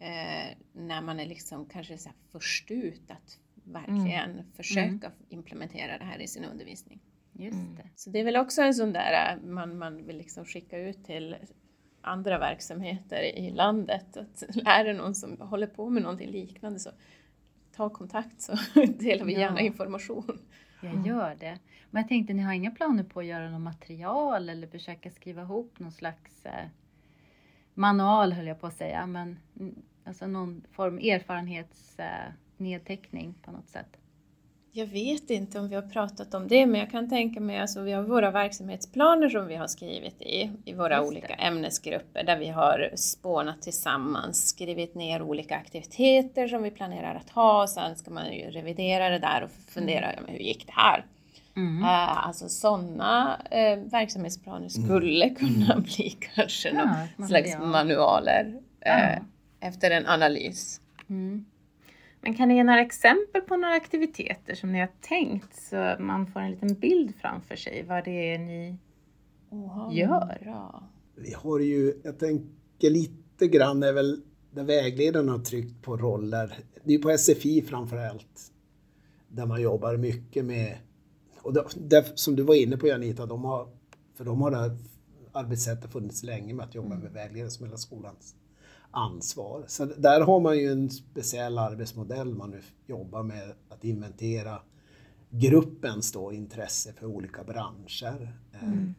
eh, 0.06 0.58
när 0.74 1.02
man 1.02 1.19
är 1.19 1.26
liksom 1.26 1.65
kanske 1.65 1.98
så 1.98 2.10
först 2.32 2.72
ut 2.72 3.12
att 3.12 3.39
verkligen 3.63 4.32
mm. 4.32 4.46
försöka 4.54 5.08
mm. 5.08 5.12
implementera 5.30 5.98
det 5.98 6.06
här 6.06 6.22
i 6.22 6.28
sin 6.28 6.46
undervisning. 6.46 7.00
Just 7.34 7.58
mm. 7.58 7.76
det. 7.76 7.89
Så 7.96 8.10
det 8.10 8.19
är 8.19 8.24
väl 8.24 8.38
också 8.38 8.62
en 8.62 8.74
sån 8.74 8.93
där 8.93 9.34
äh, 9.34 9.50
man, 9.50 9.78
man 9.78 10.06
vill 10.06 10.17
liksom 10.17 10.46
skicka 10.46 10.78
ut 10.78 11.06
till 11.06 11.36
andra 12.02 12.39
verksamheter 12.39 13.38
i 13.38 13.52
landet. 13.52 14.17
Att 14.24 14.43
är 14.65 14.84
det 14.84 14.93
någon 14.93 15.15
som 15.15 15.41
håller 15.41 15.67
på 15.67 15.89
med 15.89 16.04
någonting 16.04 16.30
liknande 16.30 16.80
så 16.80 16.89
ta 17.76 17.89
kontakt 17.89 18.41
så 18.41 18.58
delar 19.00 19.26
vi 19.26 19.34
gärna 19.34 19.62
information. 19.62 20.39
Jag 20.82 21.08
gör 21.08 21.36
det. 21.39 21.60
Men 21.91 22.02
jag 22.02 22.10
tänkte, 22.10 22.34
ni 22.34 22.41
har 22.41 22.54
inga 22.54 22.72
planer 22.72 23.04
på 23.04 23.19
att 23.19 23.26
göra 23.26 23.50
något 23.50 23.62
material 23.62 24.50
eller 24.50 24.67
försöka 24.67 25.12
skriva 25.12 25.41
ihop 25.41 25.80
någon 25.80 25.91
slags 25.91 26.46
eh, 26.46 26.65
manual 27.74 28.34
höll 28.34 28.48
jag 28.48 28.62
på 28.62 28.67
att 28.67 28.78
säga, 28.78 29.06
men 29.06 29.39
mm, 29.60 29.76
alltså 30.04 30.28
någon 30.28 30.63
form 30.72 30.98
erfarenhetsnedteckning 30.98 33.28
eh, 33.28 33.34
på 33.46 33.52
något 33.52 33.69
sätt? 33.69 33.98
Jag 34.75 34.86
vet 34.86 35.29
inte 35.29 35.59
om 35.59 35.69
vi 35.69 35.75
har 35.75 35.81
pratat 35.81 36.33
om 36.33 36.47
det, 36.47 36.65
men 36.65 36.79
jag 36.79 36.91
kan 36.91 37.09
tänka 37.09 37.39
mig 37.39 37.55
att 37.55 37.62
alltså, 37.62 37.81
vi 37.81 37.91
har 37.91 38.03
våra 38.03 38.31
verksamhetsplaner 38.31 39.29
som 39.29 39.47
vi 39.47 39.55
har 39.55 39.67
skrivit 39.67 40.21
i, 40.21 40.51
i 40.65 40.73
våra 40.73 41.01
olika 41.01 41.33
ämnesgrupper 41.33 42.23
där 42.23 42.38
vi 42.38 42.47
har 42.47 42.91
spånat 42.95 43.62
tillsammans, 43.62 44.47
skrivit 44.47 44.95
ner 44.95 45.21
olika 45.21 45.55
aktiviteter 45.55 46.47
som 46.47 46.63
vi 46.63 46.71
planerar 46.71 47.15
att 47.15 47.29
ha. 47.29 47.67
Sen 47.67 47.95
ska 47.95 48.12
man 48.12 48.33
ju 48.33 48.49
revidera 48.49 49.09
det 49.09 49.19
där 49.19 49.43
och 49.43 49.49
fundera, 49.73 50.12
mm. 50.12 50.25
hur 50.27 50.39
gick 50.39 50.65
det 50.65 50.73
här? 50.75 51.05
Mm. 51.55 51.83
Uh, 51.83 52.27
alltså 52.27 52.49
sådana 52.49 53.38
uh, 53.45 53.91
verksamhetsplaner 53.91 54.69
skulle 54.69 55.25
mm. 55.25 55.36
kunna 55.36 55.79
bli 55.95 56.17
kanske 56.19 56.69
ja, 56.69 56.95
någon 57.17 57.27
slags 57.27 57.57
manualer 57.59 58.45
uh, 58.45 58.62
ja. 58.81 59.19
efter 59.59 59.91
en 59.91 60.07
analys. 60.07 60.81
Mm. 61.09 61.45
Men 62.23 62.33
kan 62.33 62.47
ni 62.47 62.55
ge 62.55 62.63
några 62.63 62.81
exempel 62.81 63.41
på 63.41 63.57
några 63.57 63.73
aktiviteter 63.73 64.55
som 64.55 64.71
ni 64.71 64.79
har 64.79 64.89
tänkt 65.01 65.55
så 65.55 65.95
man 65.99 66.27
får 66.27 66.39
en 66.39 66.51
liten 66.51 66.73
bild 66.73 67.15
framför 67.15 67.55
sig 67.55 67.83
vad 67.83 68.05
det 68.05 68.33
är 68.33 68.39
ni 68.39 68.77
oh, 69.49 69.89
gör? 69.91 70.39
Bra. 70.43 70.83
Vi 71.15 71.33
har 71.33 71.59
ju, 71.59 71.93
jag 72.03 72.19
tänker 72.19 72.89
lite 72.89 73.47
grann 73.47 73.83
är 73.83 73.93
väl 73.93 74.21
där 74.51 74.63
vägledaren 74.63 75.29
har 75.29 75.39
tryckt 75.39 75.81
på 75.81 75.97
roller. 75.97 76.53
Det 76.83 76.93
är 76.93 76.99
på 76.99 77.17
SFI 77.17 77.62
framför 77.62 77.97
allt 77.97 78.51
där 79.27 79.45
man 79.45 79.62
jobbar 79.62 79.97
mycket 79.97 80.45
med, 80.45 80.77
och 81.41 81.53
det, 81.53 81.65
det, 81.75 82.19
som 82.19 82.36
du 82.36 82.43
var 82.43 82.55
inne 82.55 82.77
på 82.77 82.88
Janita, 82.88 83.25
de 83.25 83.43
har, 83.43 83.67
för 84.15 84.25
de 84.25 84.41
har 84.41 84.51
det 84.51 84.57
här 84.57 84.77
arbetssättet 85.31 85.91
funnits 85.91 86.23
länge 86.23 86.53
med 86.53 86.65
att 86.65 86.75
jobba 86.75 86.95
med 86.95 87.12
vägledare 87.12 87.49
som 87.49 87.65
hela 87.65 87.77
skolans 87.77 88.36
ansvar. 88.93 89.63
Så 89.67 89.86
där 89.86 90.21
har 90.21 90.39
man 90.39 90.58
ju 90.58 90.71
en 90.71 90.89
speciell 90.89 91.58
arbetsmodell 91.58 92.36
man 92.36 92.49
nu 92.49 92.62
jobbar 92.88 93.23
med 93.23 93.53
att 93.69 93.84
inventera 93.84 94.60
gruppens 95.29 96.12
då 96.12 96.34
intresse 96.34 96.93
för 96.93 97.06
olika 97.06 97.43
branscher. 97.43 98.38
Eh, 98.53 98.63
mm. 98.63 98.93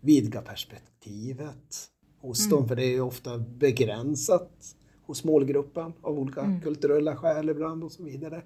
Vidga 0.00 0.42
perspektivet 0.42 1.88
hos 2.20 2.46
mm. 2.46 2.50
dem, 2.50 2.68
för 2.68 2.76
det 2.76 2.84
är 2.84 2.90
ju 2.90 3.00
ofta 3.00 3.38
begränsat 3.38 4.76
hos 5.02 5.24
målgruppen 5.24 5.92
av 6.02 6.18
olika 6.18 6.40
mm. 6.40 6.60
kulturella 6.60 7.16
skäl 7.16 7.48
ibland 7.48 7.84
och 7.84 7.92
så 7.92 8.02
vidare. 8.02 8.42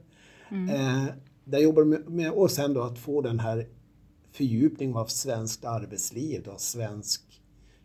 Mm. 0.48 0.68
Eh, 0.68 1.14
där 1.44 1.58
jobbar 1.58 1.84
med, 1.84 2.08
med, 2.08 2.30
och 2.32 2.50
sen 2.50 2.74
då 2.74 2.82
att 2.82 2.98
få 2.98 3.20
den 3.20 3.40
här 3.40 3.68
fördjupningen 4.32 4.96
av 4.96 5.06
svenskt 5.06 5.64
arbetsliv, 5.64 6.42
då, 6.44 6.54
svensk 6.58 7.33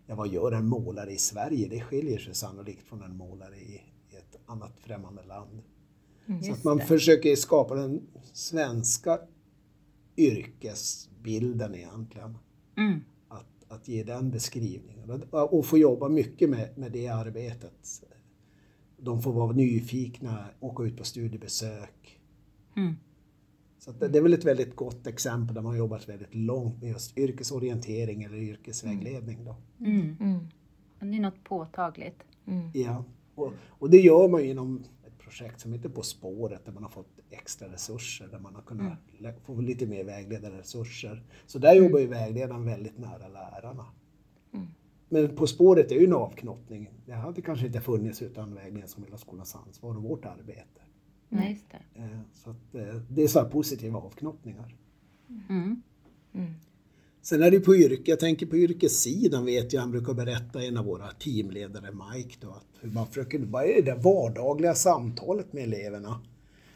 ja, 0.10 0.16
vad 0.16 0.28
gör 0.28 0.52
en 0.52 0.66
målare 0.66 1.12
i 1.12 1.18
Sverige? 1.18 1.68
Det 1.68 1.82
skiljer 1.82 2.18
sig 2.20 2.36
sannolikt 2.36 2.88
från 2.88 3.02
en 3.02 3.18
målare 3.18 3.56
i, 3.56 3.82
i 4.10 4.16
ett 4.16 4.40
annat 4.46 4.80
främmande 4.80 5.24
land. 5.24 5.62
Mm, 6.26 6.44
så 6.44 6.54
att 6.54 6.64
man 6.64 6.78
det. 6.78 6.86
försöker 6.86 7.36
skapa 7.36 7.76
den 7.76 8.02
svenska 8.34 9.20
yrkesbilden 10.18 11.76
egentligen. 11.76 12.38
Mm. 12.78 13.00
Att, 13.28 13.66
att 13.68 13.88
ge 13.88 14.04
den 14.04 14.32
beskrivningen 14.32 15.24
och 15.32 15.66
få 15.66 15.78
jobba 15.78 16.10
mycket 16.10 16.50
med, 16.50 16.78
med 16.78 16.92
det 16.92 17.08
arbetet. 17.08 18.04
De 18.98 19.22
får 19.22 19.34
vara 19.34 19.52
nyfikna, 19.52 20.46
åka 20.60 20.84
ut 20.84 20.98
på 20.98 21.04
studiebesök. 21.04 22.20
Mm. 22.76 22.96
Så 23.80 23.92
det, 23.92 24.08
det, 24.08 24.18
är 24.18 24.22
väl 24.22 24.34
ett 24.34 24.46
väldigt 24.46 24.76
gott 24.76 25.08
exempel 25.08 25.56
där 25.56 25.62
man 25.62 25.72
har 25.72 25.78
jobbat 25.78 26.10
väldigt 26.10 26.36
långt 26.36 26.82
med 26.82 26.90
just 26.90 27.18
yrkesorientering 27.18 28.24
eller 28.24 28.38
yrkesvägledning. 28.38 29.46
Då. 29.46 29.56
Mm. 29.80 30.18
Mm. 30.20 30.40
Det 31.00 31.18
är 31.18 31.22
något 31.22 31.44
påtagligt. 31.44 32.24
Mm. 32.48 32.70
Ja, 32.74 33.04
och, 33.36 33.54
och, 33.68 33.90
det 33.90 33.98
gör 33.98 34.28
man 34.28 34.46
genom 34.46 34.84
ett 35.08 35.18
projekt 35.18 35.60
som 35.60 35.74
heter 35.74 35.90
På 35.90 36.02
spåret 36.02 36.66
där 36.66 36.72
man 36.72 36.84
har 36.84 36.90
fått 36.90 37.20
extra 37.30 37.68
resurser, 37.68 38.28
där 38.28 38.40
man 38.40 38.56
har 38.56 38.62
kunnat 38.62 38.98
mm. 39.20 39.34
få 39.46 39.62
lite 39.62 39.86
mer 39.86 40.04
vägledarresurser. 40.04 41.24
Så 41.46 41.60
där 41.60 41.74
jobbar 41.74 42.00
ju 42.00 42.08
vägledaren 42.08 42.66
väldigt 42.66 42.98
nära 42.98 43.28
lärarna. 43.28 43.86
Mm. 44.54 44.68
Men 45.10 45.36
På 45.36 45.48
spåret 45.48 45.92
är 45.92 45.96
ju 45.96 46.06
en 46.06 46.14
avknoppning. 46.14 46.90
Det 47.06 47.14
hade 47.14 47.42
kanske 47.42 47.66
inte 47.66 47.82
funnits 47.82 48.22
utan 48.22 48.56
vägledning 48.56 48.88
som 48.88 49.04
hela 49.04 49.18
skolans 49.18 49.56
ansvar 49.56 49.98
och 49.98 50.04
vårt 50.04 50.26
arbete. 50.26 50.82
Nej, 51.30 51.52
just 51.52 51.66
det. 51.72 52.02
Eh, 52.02 52.20
så 52.34 52.50
att, 52.50 52.76
eh, 52.76 53.02
det 53.10 53.24
är 53.24 53.28
så 53.28 53.40
här 53.40 53.50
positiva 53.50 54.00
avknoppningar. 54.00 54.76
Mm. 55.50 55.82
Mm. 56.34 56.54
Sen 57.22 57.44
är 57.44 57.52
det 57.52 57.60
på 57.60 57.76
yrke, 57.76 58.12
jag 58.12 58.20
tänker 58.20 58.46
på 58.46 58.58
yrkessidan 58.58 59.46
vet 59.46 59.74
jag, 59.74 59.82
han 59.82 59.92
brukar 59.92 60.14
berätta 60.14 60.64
en 60.64 60.78
av 60.78 60.86
våra 60.86 61.12
teamledare, 61.12 61.92
Mike, 61.92 62.36
då, 62.42 62.50
att 62.50 62.66
hur 62.82 62.92
man 62.92 63.08
försöker, 63.08 63.40
vad 63.40 63.66
är 63.66 63.82
det 63.82 63.96
vardagliga 63.96 64.76
samtalet 64.76 65.54
med 65.54 65.64
eleverna? 65.64 66.22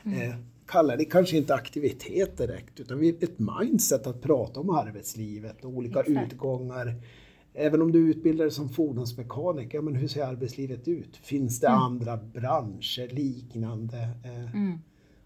Mm. 0.03 0.21
Eh, 0.21 0.35
kallar 0.65 0.97
det 0.97 1.05
kanske 1.05 1.37
inte 1.37 1.55
aktivitet 1.55 2.37
direkt, 2.37 2.79
utan 2.79 3.03
ett 3.03 3.39
mindset 3.39 4.07
att 4.07 4.21
prata 4.21 4.59
om 4.59 4.69
arbetslivet 4.69 5.65
och 5.65 5.71
olika 5.71 5.99
Exakt. 5.99 6.33
utgångar 6.33 6.95
Även 7.53 7.81
om 7.81 7.91
du 7.91 8.09
utbildar 8.09 8.45
dig 8.45 8.51
som 8.51 8.69
fordonsmekaniker, 8.69 9.81
men 9.81 9.95
hur 9.95 10.07
ser 10.07 10.23
arbetslivet 10.23 10.87
ut? 10.87 11.17
Finns 11.17 11.59
det 11.59 11.67
mm. 11.67 11.79
andra 11.79 12.17
branscher 12.17 13.13
liknande? 13.13 13.97
Eh, 14.23 14.55
mm. 14.55 14.79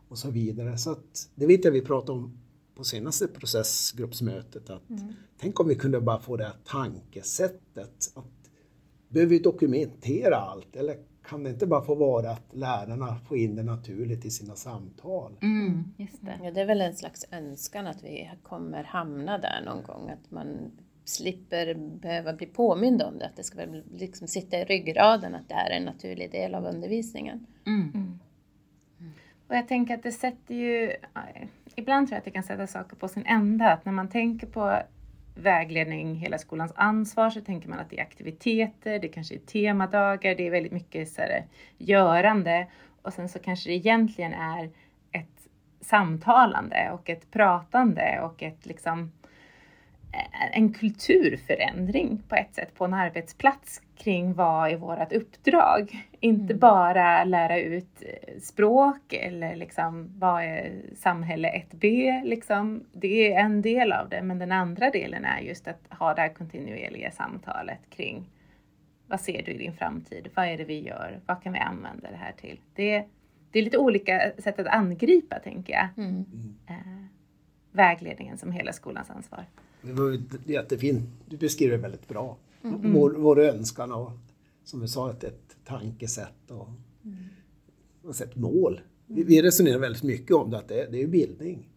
Och 0.08 0.18
så 0.18 0.32
vidare. 0.32 0.78
Så 0.78 0.92
att, 0.92 1.30
det 1.36 1.46
vet 1.46 1.66
jag 1.66 1.72
vi 1.72 1.82
pratar 1.82 2.14
om 2.14 2.38
på 2.76 2.84
senaste 2.84 3.28
processgruppsmötet 3.28 4.70
att 4.70 4.84
tänk 5.40 5.60
om 5.60 5.68
vi 5.68 5.76
kunde 5.76 6.02
bara 6.02 6.20
få 6.20 6.38
det 6.38 6.44
här 6.44 6.56
tankesättet 6.66 8.12
att 8.16 8.50
behöver 9.10 9.30
vi 9.30 9.40
dokumentera 9.40 10.36
allt 10.38 10.76
eller 10.76 10.98
kan 11.30 11.44
det 11.44 11.50
inte 11.50 11.68
bara 11.68 11.82
få 11.82 11.96
vara 11.96 12.32
att 12.32 12.56
lärarna 12.56 13.16
får 13.28 13.38
in 13.38 13.56
det 13.56 13.64
naturligt 13.64 14.26
i 14.26 14.30
sina 14.30 14.56
samtal? 14.56 15.38
Mm, 15.42 15.84
just 15.98 16.26
det. 16.26 16.40
Ja, 16.44 16.52
det 16.52 16.62
är 16.62 16.66
väl 16.66 16.82
en 16.82 16.96
slags 16.96 17.26
önskan 17.32 17.88
att 17.88 18.04
vi 18.04 18.32
kommer 18.44 18.84
hamna 18.84 19.38
där 19.38 19.62
någon 19.66 19.84
gång, 19.84 20.10
att 20.10 20.32
man 20.32 20.72
slipper 21.10 21.74
behöva 21.74 22.34
bli 22.34 22.46
påmind 22.46 23.02
om 23.02 23.20
det, 23.20 23.26
att 23.26 23.36
det 23.36 23.44
ska 23.44 23.58
väl 23.58 23.84
liksom 23.94 24.28
sitta 24.28 24.58
i 24.58 24.66
ryggraden 24.66 25.36
att 25.36 25.50
det 25.50 25.56
är 25.56 25.70
en 25.70 25.84
naturlig 25.84 26.32
del 26.32 26.56
av 26.56 26.66
undervisningen. 26.66 27.46
Mm. 27.66 28.20
Och 29.48 29.56
jag 29.56 29.68
tänker 29.68 29.94
att 29.94 30.04
det 30.04 30.12
sätter 30.12 30.56
ju, 30.56 30.94
ibland 31.76 32.08
tror 32.08 32.16
jag 32.16 32.20
att 32.20 32.26
det 32.26 32.32
kan 32.32 32.44
sätta 32.44 32.68
saker 32.68 32.96
på 32.96 33.08
sin 33.08 33.26
ända. 33.26 33.72
Att 33.72 33.86
när 33.86 33.92
man 33.92 34.10
tänker 34.10 34.48
på 34.48 34.80
vägledning, 35.36 36.16
hela 36.16 36.38
skolans 36.38 36.74
ansvar, 36.76 37.30
så 37.30 37.42
tänker 37.42 37.70
man 37.70 37.80
att 37.80 37.90
det 37.90 38.00
är 38.00 38.04
aktiviteter, 38.04 39.00
det 39.00 39.08
kanske 39.08 39.36
är 39.36 39.40
temadagar, 39.40 40.36
det 40.36 40.48
är 40.48 40.52
väldigt 40.52 40.72
mycket 40.72 41.10
så 41.10 41.22
här, 41.22 41.46
görande. 41.78 42.68
Och 43.02 43.14
sen 43.14 43.30
så 43.30 43.40
kanske 43.40 43.70
det 43.70 43.76
egentligen 43.76 44.34
är 44.34 44.70
ett 45.12 45.48
samtalande 45.82 46.92
och 46.94 47.10
ett 47.10 47.32
pratande 47.32 48.20
och 48.22 48.44
ett 48.44 48.66
liksom 48.66 49.12
en 50.54 50.74
kulturförändring 50.74 52.22
på 52.28 52.36
ett 52.36 52.56
sätt 52.56 52.76
på 52.76 52.86
en 52.86 52.94
arbetsplats 52.94 53.82
kring 53.98 54.34
vad 54.34 54.72
är 54.72 54.76
vårt 54.78 55.12
uppdrag. 55.14 56.06
Inte 56.20 56.54
Mm. 56.54 56.60
bara 56.60 57.24
lära 57.24 57.60
ut 57.60 58.02
eh, 58.02 58.40
språk 58.40 59.14
eller 59.14 59.56
liksom 59.56 60.10
vad 60.20 60.44
är 60.44 60.82
samhälle 60.96 61.50
1B 61.72 62.22
liksom. 62.24 62.84
Det 62.94 63.34
är 63.34 63.40
en 63.40 63.62
del 63.62 63.92
av 63.92 64.10
det 64.10 64.22
men 64.22 64.40
den 64.40 64.52
andra 64.52 64.90
delen 64.90 65.26
är 65.26 65.40
just 65.40 65.68
att 65.68 65.82
ha 65.90 66.14
det 66.14 66.22
här 66.22 66.30
kontinuerliga 66.34 67.12
samtalet 67.12 67.80
kring 67.90 68.30
vad 69.08 69.22
ser 69.22 69.44
du 69.44 69.52
i 69.52 69.58
din 69.58 69.74
framtid? 69.74 70.30
Vad 70.36 70.46
är 70.48 70.58
det 70.58 70.64
vi 70.64 70.80
gör? 70.80 71.20
Vad 71.26 71.44
kan 71.44 71.54
vi 71.54 71.60
använda 71.60 72.12
det 72.12 72.18
här 72.18 72.32
till? 72.32 72.60
Det, 72.76 73.06
det 73.52 73.60
är 73.60 73.64
lite 73.64 73.78
olika 73.78 74.32
sätt 74.38 74.60
att 74.60 74.68
angripa 74.68 75.40
tänker 75.40 75.74
jag. 75.74 75.88
Mm. 76.06 76.26
Eh, 76.68 76.76
vägledningen 77.72 78.38
som 78.38 78.52
hela 78.52 78.74
skolans 78.74 79.10
ansvar. 79.10 79.46
Det 79.88 79.94
var 79.94 80.20
jättefint. 80.46 81.10
Du 81.30 81.38
beskriver 81.38 81.72
det 81.78 81.82
väldigt 81.82 82.08
bra. 82.08 82.38
Vår, 82.62 83.12
vår 83.18 83.40
önskan 83.40 83.92
och 83.92 84.12
som 84.64 84.82
vi 84.82 84.88
sa, 84.88 85.12
ett, 85.12 85.24
ett 85.24 85.58
tankesätt 85.66 86.52
och, 86.52 86.68
och 88.04 88.22
ett 88.22 88.36
mål. 88.36 88.82
Vi, 89.06 89.24
vi 89.24 89.42
resonerar 89.42 89.80
väldigt 89.80 90.04
mycket 90.04 90.32
om 90.36 90.50
det, 90.52 90.58
att 90.58 90.68
det, 90.68 90.88
det 90.92 91.02
är 91.04 91.08
bildning. 91.08 91.70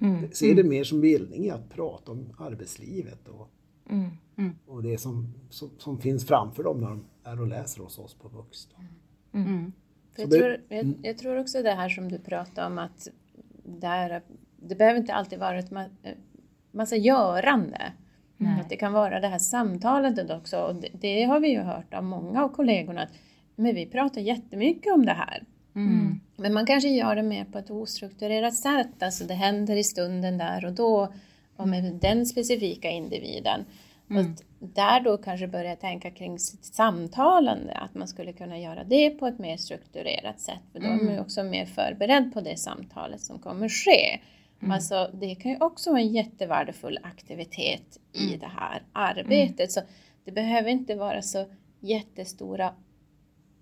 Mm. 0.00 0.28
Se 0.32 0.54
det 0.54 0.64
mer 0.64 0.84
som 0.84 1.00
bildning 1.00 1.44
i 1.44 1.50
att 1.50 1.70
prata 1.70 2.12
om 2.12 2.26
arbetslivet 2.38 3.28
och, 3.28 3.50
Mm. 4.36 4.50
och 4.66 4.82
det 4.82 4.98
som, 4.98 5.34
som, 5.50 5.70
som 5.78 5.98
finns 5.98 6.26
framför 6.26 6.62
dem 6.62 6.80
när 6.80 6.88
de 6.88 7.04
är 7.24 7.40
och 7.40 7.46
läser 7.46 7.82
hos 7.82 7.98
oss 7.98 8.14
på 8.14 8.28
Vux. 8.28 8.68
Mm. 9.32 9.72
Jag, 10.16 10.30
det- 10.30 10.38
tror, 10.38 10.56
jag, 10.68 10.94
jag 11.02 11.18
tror 11.18 11.38
också 11.40 11.62
det 11.62 11.70
här 11.70 11.88
som 11.88 12.08
du 12.08 12.18
pratar 12.18 12.66
om 12.66 12.78
att 12.78 13.08
där, 13.64 14.22
det 14.56 14.74
behöver 14.74 15.00
inte 15.00 15.14
alltid 15.14 15.38
vara 15.38 15.58
ett 15.58 15.70
massa 16.74 16.96
görande. 16.96 17.92
Nej. 18.36 18.60
Att 18.60 18.68
det 18.68 18.76
kan 18.76 18.92
vara 18.92 19.20
det 19.20 19.28
här 19.28 19.38
samtalet 19.38 20.30
också. 20.30 20.58
Och 20.58 20.74
det, 20.74 20.88
det 20.92 21.24
har 21.24 21.40
vi 21.40 21.48
ju 21.48 21.60
hört 21.60 21.94
av 21.94 22.04
många 22.04 22.44
av 22.44 22.48
kollegorna. 22.48 23.02
Att, 23.02 23.12
men 23.56 23.74
vi 23.74 23.86
pratar 23.86 24.20
jättemycket 24.20 24.92
om 24.92 25.06
det 25.06 25.12
här. 25.12 25.42
Mm. 25.74 26.20
Men 26.36 26.54
man 26.54 26.66
kanske 26.66 26.88
gör 26.88 27.16
det 27.16 27.22
mer 27.22 27.44
på 27.44 27.58
ett 27.58 27.70
ostrukturerat 27.70 28.54
sätt. 28.54 29.02
Alltså 29.02 29.24
det 29.24 29.34
händer 29.34 29.76
i 29.76 29.84
stunden 29.84 30.38
där 30.38 30.64
och 30.64 30.72
då. 30.72 31.12
Och 31.56 31.68
med 31.68 31.94
den 31.94 32.26
specifika 32.26 32.90
individen. 32.90 33.64
Och 34.10 34.20
att 34.20 34.42
där 34.58 35.00
då 35.00 35.16
kanske 35.16 35.46
börja 35.46 35.76
tänka 35.76 36.10
kring 36.10 36.38
sitt 36.38 36.64
samtalande. 36.64 37.72
Att 37.72 37.94
man 37.94 38.08
skulle 38.08 38.32
kunna 38.32 38.58
göra 38.58 38.84
det 38.84 39.10
på 39.10 39.26
ett 39.26 39.38
mer 39.38 39.56
strukturerat 39.56 40.40
sätt. 40.40 40.60
För 40.72 40.80
då 40.80 40.86
är 40.86 41.04
man 41.04 41.14
ju 41.14 41.20
också 41.20 41.42
mer 41.42 41.66
förberedd 41.66 42.34
på 42.34 42.40
det 42.40 42.56
samtalet 42.56 43.20
som 43.20 43.38
kommer 43.38 43.68
ske. 43.68 44.20
Alltså 44.60 45.10
det 45.20 45.34
kan 45.34 45.50
ju 45.52 45.58
också 45.60 45.90
vara 45.90 46.00
en 46.00 46.12
jättevärdefull 46.12 46.98
aktivitet 47.02 47.98
i 48.12 48.36
det 48.36 48.46
här 48.46 48.82
arbetet. 48.92 49.72
Så 49.72 49.80
det 50.24 50.32
behöver 50.32 50.70
inte 50.70 50.94
vara 50.94 51.22
så 51.22 51.46
jättestora 51.80 52.74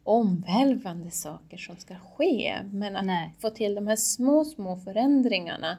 omvälvande 0.05 1.11
saker 1.11 1.57
som 1.57 1.77
ska 1.77 1.95
ske. 1.95 2.57
Men 2.73 2.97
att 2.97 3.05
Nej. 3.05 3.35
få 3.39 3.51
till 3.51 3.75
de 3.75 3.87
här 3.87 3.97
små, 3.97 4.45
små 4.45 4.77
förändringarna. 4.77 5.79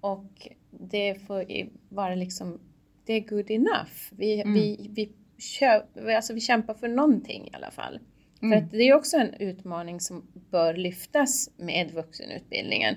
Och 0.00 0.48
det 0.70 1.14
får 1.26 1.44
vara 1.88 2.14
liksom, 2.14 2.60
det 3.04 3.12
är 3.12 3.20
good 3.20 3.50
enough. 3.50 3.90
Vi, 4.10 4.40
Mm. 4.40 4.54
vi, 4.54 4.90
vi, 4.94 5.12
kö, 5.58 5.82
alltså 6.16 6.34
vi 6.34 6.40
kämpar 6.40 6.74
för 6.74 6.88
någonting 6.88 7.46
i 7.46 7.50
alla 7.52 7.70
fall. 7.70 7.98
För 8.40 8.46
Mm. 8.46 8.64
att 8.64 8.70
det 8.70 8.88
är 8.88 8.94
också 8.94 9.16
en 9.16 9.34
utmaning 9.34 10.00
som 10.00 10.26
bör 10.50 10.74
lyftas 10.74 11.50
med 11.56 11.90
vuxenutbildningen. 11.90 12.96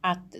Att 0.00 0.36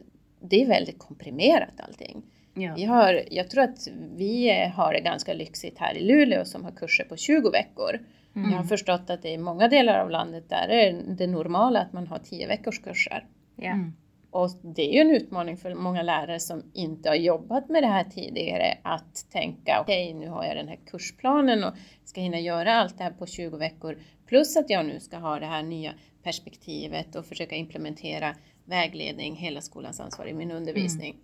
det 0.49 0.63
är 0.63 0.67
väldigt 0.67 0.99
komprimerat 0.99 1.81
allting. 1.81 2.23
Ja. 2.55 2.75
Vi 2.77 2.85
har, 2.85 3.23
jag 3.31 3.51
tror 3.51 3.63
att 3.63 3.89
vi 4.17 4.51
har 4.75 4.93
det 4.93 5.01
ganska 5.01 5.33
lyxigt 5.33 5.79
här 5.79 5.97
i 5.97 6.01
Luleå 6.01 6.45
som 6.45 6.65
har 6.65 6.71
kurser 6.71 7.05
på 7.05 7.17
20 7.17 7.51
veckor. 7.51 8.01
Mm. 8.37 8.51
Jag 8.51 8.57
har 8.57 8.65
förstått 8.65 9.11
att 9.11 9.23
det 9.23 9.31
i 9.31 9.39
många 9.39 9.69
delar 9.69 9.99
av 9.99 10.11
landet 10.11 10.49
där 10.49 10.69
är 10.69 11.03
det 11.07 11.27
normala 11.27 11.81
att 11.81 11.93
man 11.93 12.07
har 12.07 12.19
10 12.19 12.47
veckors 12.47 12.79
kurser. 12.79 13.27
Ja. 13.57 13.71
Mm. 13.71 13.93
Och 14.31 14.51
det 14.63 14.83
är 14.83 14.93
ju 14.93 15.01
en 15.01 15.23
utmaning 15.23 15.57
för 15.57 15.75
många 15.75 16.03
lärare 16.03 16.41
som 16.41 16.63
inte 16.73 17.09
har 17.09 17.17
jobbat 17.17 17.69
med 17.69 17.83
det 17.83 17.87
här 17.87 18.05
tidigare 18.05 18.79
att 18.83 19.31
tänka 19.31 19.81
okej 19.81 20.15
nu 20.15 20.29
har 20.29 20.45
jag 20.45 20.57
den 20.57 20.69
här 20.69 20.79
kursplanen 20.87 21.65
och 21.65 21.75
ska 22.05 22.21
hinna 22.21 22.41
göra 22.41 22.75
allt 22.75 22.99
det 22.99 23.05
här 23.05 23.11
på 23.11 23.27
20 23.27 23.57
veckor 23.57 23.99
plus 24.27 24.57
att 24.57 24.71
jag 24.71 24.87
nu 24.87 25.01
ska 25.01 25.17
ha 25.17 25.39
det 25.39 25.47
här 25.47 25.63
nya 25.63 25.93
perspektivet 26.23 27.15
och 27.15 27.27
försöka 27.27 27.57
implementera 27.57 28.35
vägledning, 28.65 29.37
hela 29.37 29.61
skolans 29.61 30.01
ansvar 30.01 30.27
i 30.27 30.33
min 30.35 30.51
undervisning. 30.51 31.17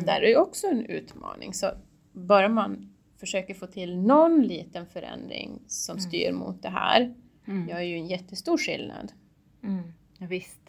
Så 0.00 0.06
där 0.06 0.22
är 0.22 0.36
också 0.36 0.66
en 0.66 0.86
utmaning. 0.86 1.54
Så 1.54 1.70
bara 2.12 2.48
man 2.48 2.94
försöker 3.16 3.54
få 3.54 3.66
till 3.66 3.98
någon 3.98 4.42
liten 4.42 4.86
förändring 4.86 5.62
som 5.66 5.98
styr 6.00 6.32
mot 6.32 6.62
det 6.62 6.68
här 6.68 7.14
Mm. 7.48 7.68
gör 7.68 7.80
ju 7.80 7.94
en 7.94 8.06
jättestor 8.06 8.58
skillnad. 8.58 9.12
Mm. 9.62 9.92
Visst. 10.18 10.60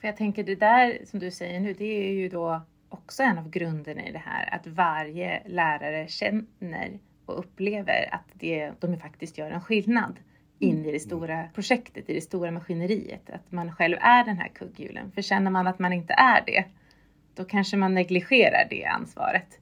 För 0.00 0.08
jag 0.08 0.16
tänker 0.16 0.44
det 0.44 0.54
där 0.54 0.98
som 1.04 1.20
du 1.20 1.30
säger 1.30 1.60
nu, 1.60 1.74
det 1.74 2.08
är 2.08 2.12
ju 2.12 2.28
då 2.28 2.60
också 2.88 3.22
en 3.22 3.38
av 3.38 3.50
grunderna 3.50 4.08
i 4.08 4.12
det 4.12 4.22
här. 4.24 4.54
Att 4.54 4.66
varje 4.66 5.48
lärare 5.48 6.08
känner 6.08 6.98
och 7.26 7.38
upplever 7.38 8.14
att 8.14 8.28
det, 8.32 8.72
de 8.80 8.98
faktiskt 9.00 9.38
gör 9.38 9.50
en 9.50 9.60
skillnad 9.60 10.16
in 10.58 10.84
i 10.86 10.92
det 10.92 11.00
stora 11.00 11.48
projektet, 11.54 12.10
i 12.10 12.14
det 12.14 12.20
stora 12.20 12.50
maskineriet. 12.50 13.30
Att 13.30 13.52
man 13.52 13.72
själv 13.72 13.96
är 14.00 14.24
den 14.24 14.38
här 14.38 14.48
kugghjulen. 14.48 15.12
För 15.12 15.22
känner 15.22 15.50
man 15.50 15.66
att 15.66 15.78
man 15.78 15.92
inte 15.92 16.12
är 16.12 16.44
det, 16.46 16.64
då 17.34 17.44
kanske 17.44 17.76
man 17.76 17.94
negligerar 17.94 18.66
det 18.70 18.84
ansvaret. 18.84 19.60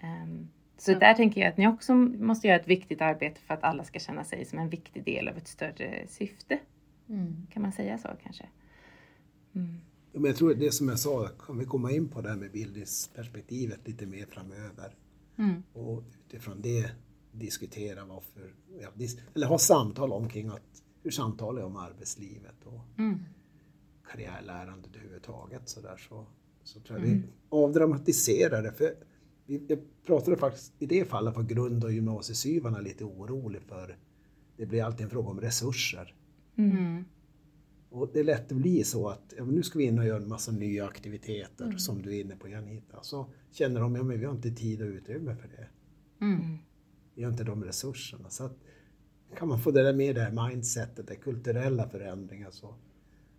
Ehm, 0.00 0.48
så 0.78 0.92
Ja. 0.92 0.98
där 0.98 1.14
tänker 1.14 1.40
jag 1.40 1.48
att 1.50 1.56
ni 1.56 1.68
också 1.68 1.94
måste 1.94 2.46
göra 2.48 2.60
ett 2.60 2.68
viktigt 2.68 3.00
arbete 3.02 3.40
för 3.40 3.54
att 3.54 3.64
alla 3.64 3.84
ska 3.84 3.98
känna 3.98 4.24
sig 4.24 4.44
som 4.44 4.58
en 4.58 4.68
viktig 4.68 5.04
del 5.04 5.28
av 5.28 5.36
ett 5.36 5.48
större 5.48 6.04
syfte. 6.08 6.58
Kan 7.50 7.62
man 7.62 7.72
säga 7.72 7.98
så 7.98 8.08
kanske? 8.22 8.44
Mm. 9.54 9.80
Ja, 10.12 10.20
Men 10.20 10.24
jag 10.30 10.36
tror 10.36 10.54
det 10.54 10.72
som 10.72 10.88
jag 10.88 10.98
sa, 10.98 11.28
kan 11.46 11.58
vi 11.58 11.64
komma 11.64 11.90
in 11.92 12.08
på 12.08 12.20
det 12.20 12.28
här 12.28 12.36
med 12.36 12.50
bildningsperspektivet 12.52 13.88
lite 13.88 14.06
mer 14.06 14.26
framöver. 14.26 14.94
Mm. 15.38 15.62
Och 15.72 16.02
utifrån 16.24 16.60
det 16.62 16.90
diskutera 17.34 18.04
varför, 18.04 18.54
ja, 18.80 18.88
dis, 18.94 19.18
eller 19.34 19.46
ha 19.46 19.58
samtal 19.58 20.12
omkring 20.12 20.48
att, 20.48 20.82
hur 21.02 21.10
samtalar 21.10 21.60
jag 21.60 21.66
om 21.66 21.76
arbetslivet 21.76 22.64
och 22.64 22.80
Mm. 22.98 23.18
karriärlärandet 24.10 24.90
överhuvudtaget 24.96 25.68
så 25.68 25.80
där 25.80 25.96
så, 25.96 26.26
så 26.62 26.80
tror 26.80 26.98
jag 26.98 27.06
vi 27.06 27.22
avdramatiserar 27.48 28.62
det. 28.62 28.72
För 28.72 28.94
vi, 29.46 29.64
jag 29.68 29.78
pratade 30.06 30.36
faktiskt 30.36 30.72
i 30.78 30.86
det 30.86 31.04
fallet 31.04 31.34
för 31.34 31.42
grund 31.42 31.84
och 31.84 31.92
gymnasiesyvarna 31.92 32.80
lite 32.80 33.04
orolig 33.04 33.62
för 33.62 33.98
det 34.56 34.66
blir 34.66 34.82
alltid 34.82 35.04
en 35.04 35.10
fråga 35.10 35.28
om 35.28 35.40
resurser. 35.40 36.14
Mm. 36.56 37.04
Och 37.90 38.10
det 38.12 38.20
är 38.20 38.24
lätt 38.24 38.52
att 38.52 38.58
bli 38.58 38.84
så 38.84 39.08
att 39.08 39.34
ja, 39.36 39.44
nu 39.44 39.62
ska 39.62 39.78
vi 39.78 39.84
in 39.84 39.98
och 39.98 40.06
göra 40.06 40.22
en 40.22 40.28
massa 40.28 40.52
nya 40.52 40.86
aktiviteter 40.86 41.76
som 41.76 42.02
du 42.02 42.16
är 42.16 42.20
inne 42.20 42.36
på 42.36 42.48
Janita. 42.48 43.02
Så 43.02 43.26
känner 43.50 43.80
de, 43.80 43.94
ja 43.94 44.02
men 44.02 44.18
vi 44.18 44.24
har 44.24 44.34
inte 44.34 44.50
tid 44.50 44.82
och 44.82 44.88
utrymme 44.88 45.36
för 45.36 45.48
det. 45.48 45.68
Mm. 46.24 46.58
Vi 47.14 47.24
har 47.24 47.30
inte 47.30 47.44
de 47.44 47.64
resurserna. 47.64 48.30
Så 48.30 48.44
att, 48.44 48.56
kan 49.36 49.48
man 49.48 49.58
få 49.58 49.70
det 49.70 49.82
där 49.82 49.92
med 49.92 50.14
det 50.14 50.20
här 50.20 50.48
mindsetet, 50.48 51.06
det 51.06 51.16
kulturella 51.16 51.88
förändringar 51.88 52.50
så, 52.50 52.74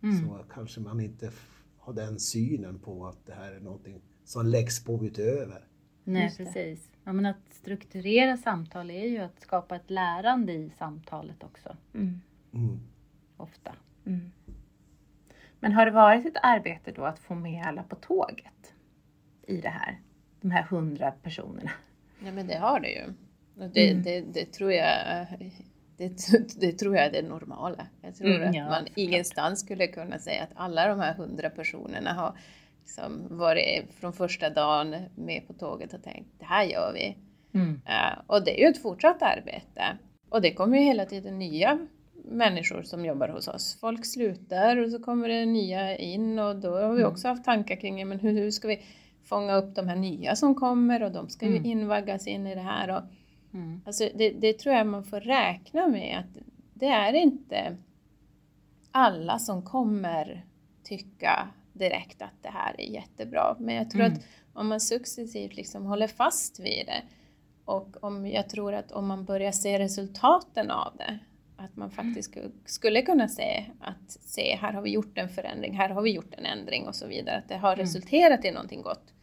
så 0.01 0.45
kanske 0.53 0.79
man 0.79 0.99
inte 0.99 1.31
har 1.77 1.93
den 1.93 2.19
synen 2.19 2.79
på 2.79 3.07
att 3.07 3.25
det 3.25 3.33
här 3.33 3.51
är 3.51 3.59
någonting 3.59 4.01
som 4.23 4.45
läggs 4.45 4.83
på 4.83 5.05
utöver. 5.05 5.67
Nej, 6.03 6.35
precis. 6.37 6.91
Ja, 7.03 7.13
men 7.13 7.25
att 7.25 7.53
strukturera 7.53 8.37
samtal 8.37 8.91
är 8.91 9.07
ju 9.07 9.17
att 9.17 9.39
skapa 9.39 9.75
ett 9.75 9.89
lärande 9.89 10.53
i 10.53 10.69
samtalet 10.77 11.43
också, 11.43 11.77
Mm. 11.93 12.21
Mm. 12.53 12.79
ofta. 13.37 13.75
Mm. 14.05 14.31
Men 15.59 15.71
har 15.71 15.85
det 15.85 15.91
varit 15.91 16.25
ett 16.25 16.37
arbete 16.43 16.91
då 16.91 17.05
att 17.05 17.19
få 17.19 17.35
med 17.35 17.65
alla 17.65 17.83
på 17.83 17.95
tåget? 17.95 18.73
i 19.47 19.61
det 19.61 19.69
här? 19.69 19.99
De 20.41 20.51
här 20.51 20.63
hundra 20.63 21.11
personerna. 21.11 21.71
Ja 22.19 22.31
men 22.31 22.47
det 22.47 22.57
har 22.57 22.79
det 22.79 22.89
ju. 22.89 23.13
Det, 23.73 23.89
Mm. 23.91 24.03
det, 24.03 24.21
det 24.21 24.45
tror 24.45 24.71
jag 24.71 24.97
det, 25.97 26.09
det 26.59 26.71
tror 26.71 26.95
jag 26.95 27.05
är 27.05 27.11
det 27.11 27.21
normala. 27.21 27.87
Jag 28.01 28.15
tror 28.15 28.29
Mm, 28.35 28.49
att 28.49 28.55
ja, 28.55 28.65
man 28.69 28.87
ingenstans 28.95 29.59
skulle 29.59 29.87
kunna 29.87 30.19
säga 30.19 30.43
att 30.43 30.49
alla 30.55 30.87
de 30.87 30.99
här 30.99 31.13
hundra 31.13 31.49
personerna 31.49 32.13
har 32.13 32.37
liksom 32.81 33.37
varit 33.37 33.93
från 33.93 34.13
första 34.13 34.49
dagen 34.49 34.95
med 35.15 35.47
på 35.47 35.53
tåget 35.53 35.93
och 35.93 36.03
tänkt 36.03 36.29
det 36.39 36.45
här 36.45 36.63
gör 36.63 36.93
vi. 36.93 37.17
Mm. 37.53 37.81
Eh, 37.85 38.19
och 38.27 38.43
det 38.45 38.59
är 38.61 38.65
ju 38.65 38.69
ett 38.71 38.81
fortsatt 38.81 39.21
arbete. 39.21 39.83
Och 40.29 40.41
det 40.41 40.53
kommer 40.53 40.77
ju 40.77 40.83
hela 40.83 41.05
tiden 41.05 41.39
nya 41.39 41.87
människor 42.25 42.83
som 42.83 43.05
jobbar 43.05 43.29
hos 43.29 43.47
oss. 43.47 43.77
Folk 43.81 44.05
slutar 44.05 44.77
och 44.77 44.91
så 44.91 44.99
kommer 44.99 45.29
det 45.29 45.45
nya 45.45 45.97
in 45.97 46.39
och 46.39 46.55
då 46.55 46.69
har 46.71 46.93
vi 46.93 47.01
Mm. 47.01 47.11
också 47.11 47.27
haft 47.27 47.43
tankar 47.45 47.75
kring 47.75 48.07
men 48.07 48.19
hur, 48.19 48.31
hur 48.31 48.51
ska 48.51 48.67
vi 48.67 48.81
fånga 49.23 49.55
upp 49.55 49.75
de 49.75 49.87
här 49.87 49.95
nya 49.95 50.35
som 50.35 50.55
kommer 50.55 51.03
och 51.03 51.11
de 51.11 51.29
ska 51.29 51.45
ju 51.45 51.51
Mm. 51.57 51.65
invaggas 51.65 52.27
in 52.27 52.47
i 52.47 52.55
det 52.55 52.61
här. 52.61 52.89
Och, 52.97 53.01
Mm. 53.55 53.81
alltså 53.85 54.09
det, 54.15 54.29
det 54.29 54.53
tror 54.59 54.75
jag 54.75 54.87
man 54.87 55.03
får 55.03 55.19
räkna 55.19 55.87
med 55.87 56.19
att 56.19 56.43
det 56.73 56.85
är 56.87 57.13
inte 57.13 57.77
alla 58.91 59.39
som 59.39 59.61
kommer 59.61 60.45
tycka 60.83 61.47
direkt 61.73 62.21
att 62.21 62.33
det 62.41 62.49
här 62.49 62.75
är 62.81 62.85
jättebra. 62.93 63.55
Men 63.59 63.75
jag 63.75 63.89
tror 63.89 64.01
Mm. 64.03 64.13
att 64.13 64.19
om 64.53 64.67
man 64.67 64.79
successivt 64.79 65.55
liksom 65.55 65.85
håller 65.85 66.07
fast 66.07 66.59
vid 66.59 66.85
det 66.85 67.01
och 67.65 68.03
om 68.03 68.27
jag 68.27 68.49
tror 68.49 68.73
att 68.73 68.91
om 68.91 69.07
man 69.07 69.25
börjar 69.25 69.51
se 69.51 69.79
resultaten 69.79 70.71
av 70.71 70.93
det, 70.97 71.19
att 71.57 71.75
man 71.75 71.91
faktiskt 71.91 72.33
sku- 72.35 72.51
skulle 72.65 73.01
kunna 73.01 73.27
se 73.27 73.65
att 73.79 74.11
se 74.11 74.55
här 74.61 74.73
har 74.73 74.81
vi 74.81 74.89
gjort 74.91 75.17
en 75.17 75.29
förändring, 75.29 75.73
här 75.77 75.89
har 75.89 76.01
vi 76.01 76.11
gjort 76.11 76.33
en 76.37 76.45
ändring 76.45 76.87
och 76.87 76.95
så 76.95 77.07
vidare, 77.07 77.37
att 77.37 77.49
det 77.49 77.57
har 77.57 77.75
resulterat 77.75 78.45
i 78.45 78.51
någonting 78.51 78.81
gott. 78.81 79.13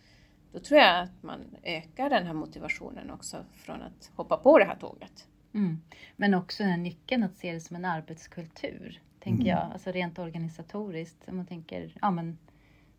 Då 0.52 0.58
tror 0.58 0.80
jag 0.80 1.02
att 1.02 1.22
man 1.22 1.40
ökar 1.62 2.10
den 2.10 2.26
här 2.26 2.34
motivationen 2.34 3.10
också 3.10 3.44
från 3.52 3.82
att 3.82 4.10
hoppa 4.14 4.36
på 4.36 4.58
det 4.58 4.64
här 4.64 4.76
tåget. 4.76 5.28
Mm. 5.54 5.80
Men 6.16 6.34
också 6.34 6.62
den 6.62 6.72
här 6.72 6.78
nyckeln 6.78 7.22
att 7.22 7.36
se 7.36 7.52
det 7.52 7.60
som 7.60 7.76
en 7.76 7.84
arbetskultur, 7.84 9.02
tänker 9.20 9.46
jag. 9.46 9.70
Alltså 9.72 9.90
rent 9.90 10.18
organisatoriskt. 10.18 11.28
Om 11.28 11.36
man 11.36 11.46
tänker, 11.46 11.96
ja 12.00 12.10
men 12.10 12.38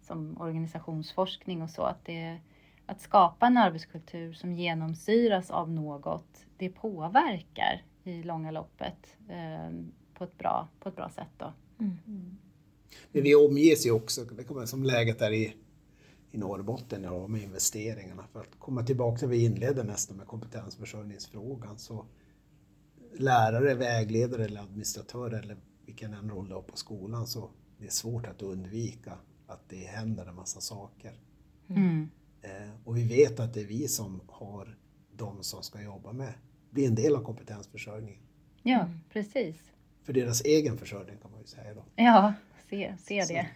som 0.02 0.42
organisationsforskning 0.42 1.62
och 1.62 1.70
så. 1.70 1.82
Att, 1.82 2.06
det, 2.06 2.38
att 2.86 3.02
skapa 3.02 3.48
en 3.48 3.58
arbetskultur 3.58 4.34
som 4.34 4.54
genomsyras 4.54 5.52
av 5.52 5.72
något, 5.72 6.46
det 6.58 6.70
påverkar 6.70 7.82
i 8.04 8.24
långa 8.24 8.52
loppet 8.52 9.18
eh, 9.30 9.72
på, 10.14 10.24
ett 10.24 10.38
bra, 10.38 10.68
på 10.80 10.90
ett 10.90 10.96
bra 10.96 11.10
sätt. 11.10 11.32
Då. 11.38 11.54
Men 13.12 13.24
vi 13.24 13.36
omges 13.36 13.86
ju 13.86 13.92
också, 13.92 14.26
det 14.26 14.44
kommer 14.44 14.66
som 14.66 14.84
läget 14.84 15.22
är 15.22 15.32
i, 15.32 15.54
i 16.34 16.38
Norrbotten 16.38 17.04
ja, 17.04 17.28
med 17.28 17.42
investeringarna. 17.42 18.28
För 18.34 18.40
att 18.40 18.60
komma 18.60 18.84
tillbaka 18.84 19.18
till 19.18 19.28
vi 19.28 19.46
inledde 19.46 19.84
nästan 19.84 20.18
med 20.18 20.28
kompetensförsörjningsfrågan 20.28 21.80
så 21.80 22.06
lärare, 23.14 23.74
vägledare 23.74 24.46
eller 24.46 24.62
administratörer 24.62 25.40
eller 25.40 25.58
vilken 25.86 26.14
än 26.14 26.30
roll 26.30 26.48
du 26.48 26.54
har 26.54 26.62
på 26.62 26.78
skolan 26.78 27.28
så 27.28 27.50
det 27.78 27.86
är 27.86 27.90
svårt 27.92 28.28
att 28.28 28.42
undvika 28.42 29.18
att 29.48 29.70
det 29.70 29.86
händer 29.86 30.26
en 30.26 30.36
massa 30.36 30.62
saker. 30.62 31.14
Mm. 31.70 32.10
Eh, 32.42 32.70
och 32.84 32.98
vi 32.98 33.04
vet 33.04 33.40
att 33.40 33.54
det 33.54 33.62
är 33.62 33.68
vi 33.68 33.88
som 33.88 34.22
har 34.28 34.78
de 35.12 35.44
som 35.44 35.64
ska 35.64 35.82
jobba 35.82 36.14
med, 36.14 36.34
bli 36.70 36.86
en 36.86 36.96
del 36.96 37.16
av 37.16 37.24
kompetensförsörjningen. 37.24 38.22
Ja, 38.64 38.90
precis. 39.10 39.56
För 40.04 40.14
deras 40.14 40.42
egen 40.42 40.78
försörjning 40.78 41.18
kan 41.22 41.32
man 41.32 41.40
ju 41.40 41.48
säga 41.48 41.74
då. 41.74 41.84
Ja, 41.96 42.34
se, 42.70 42.96
se 43.00 43.26
Så. 43.26 43.34
det. 43.34 43.48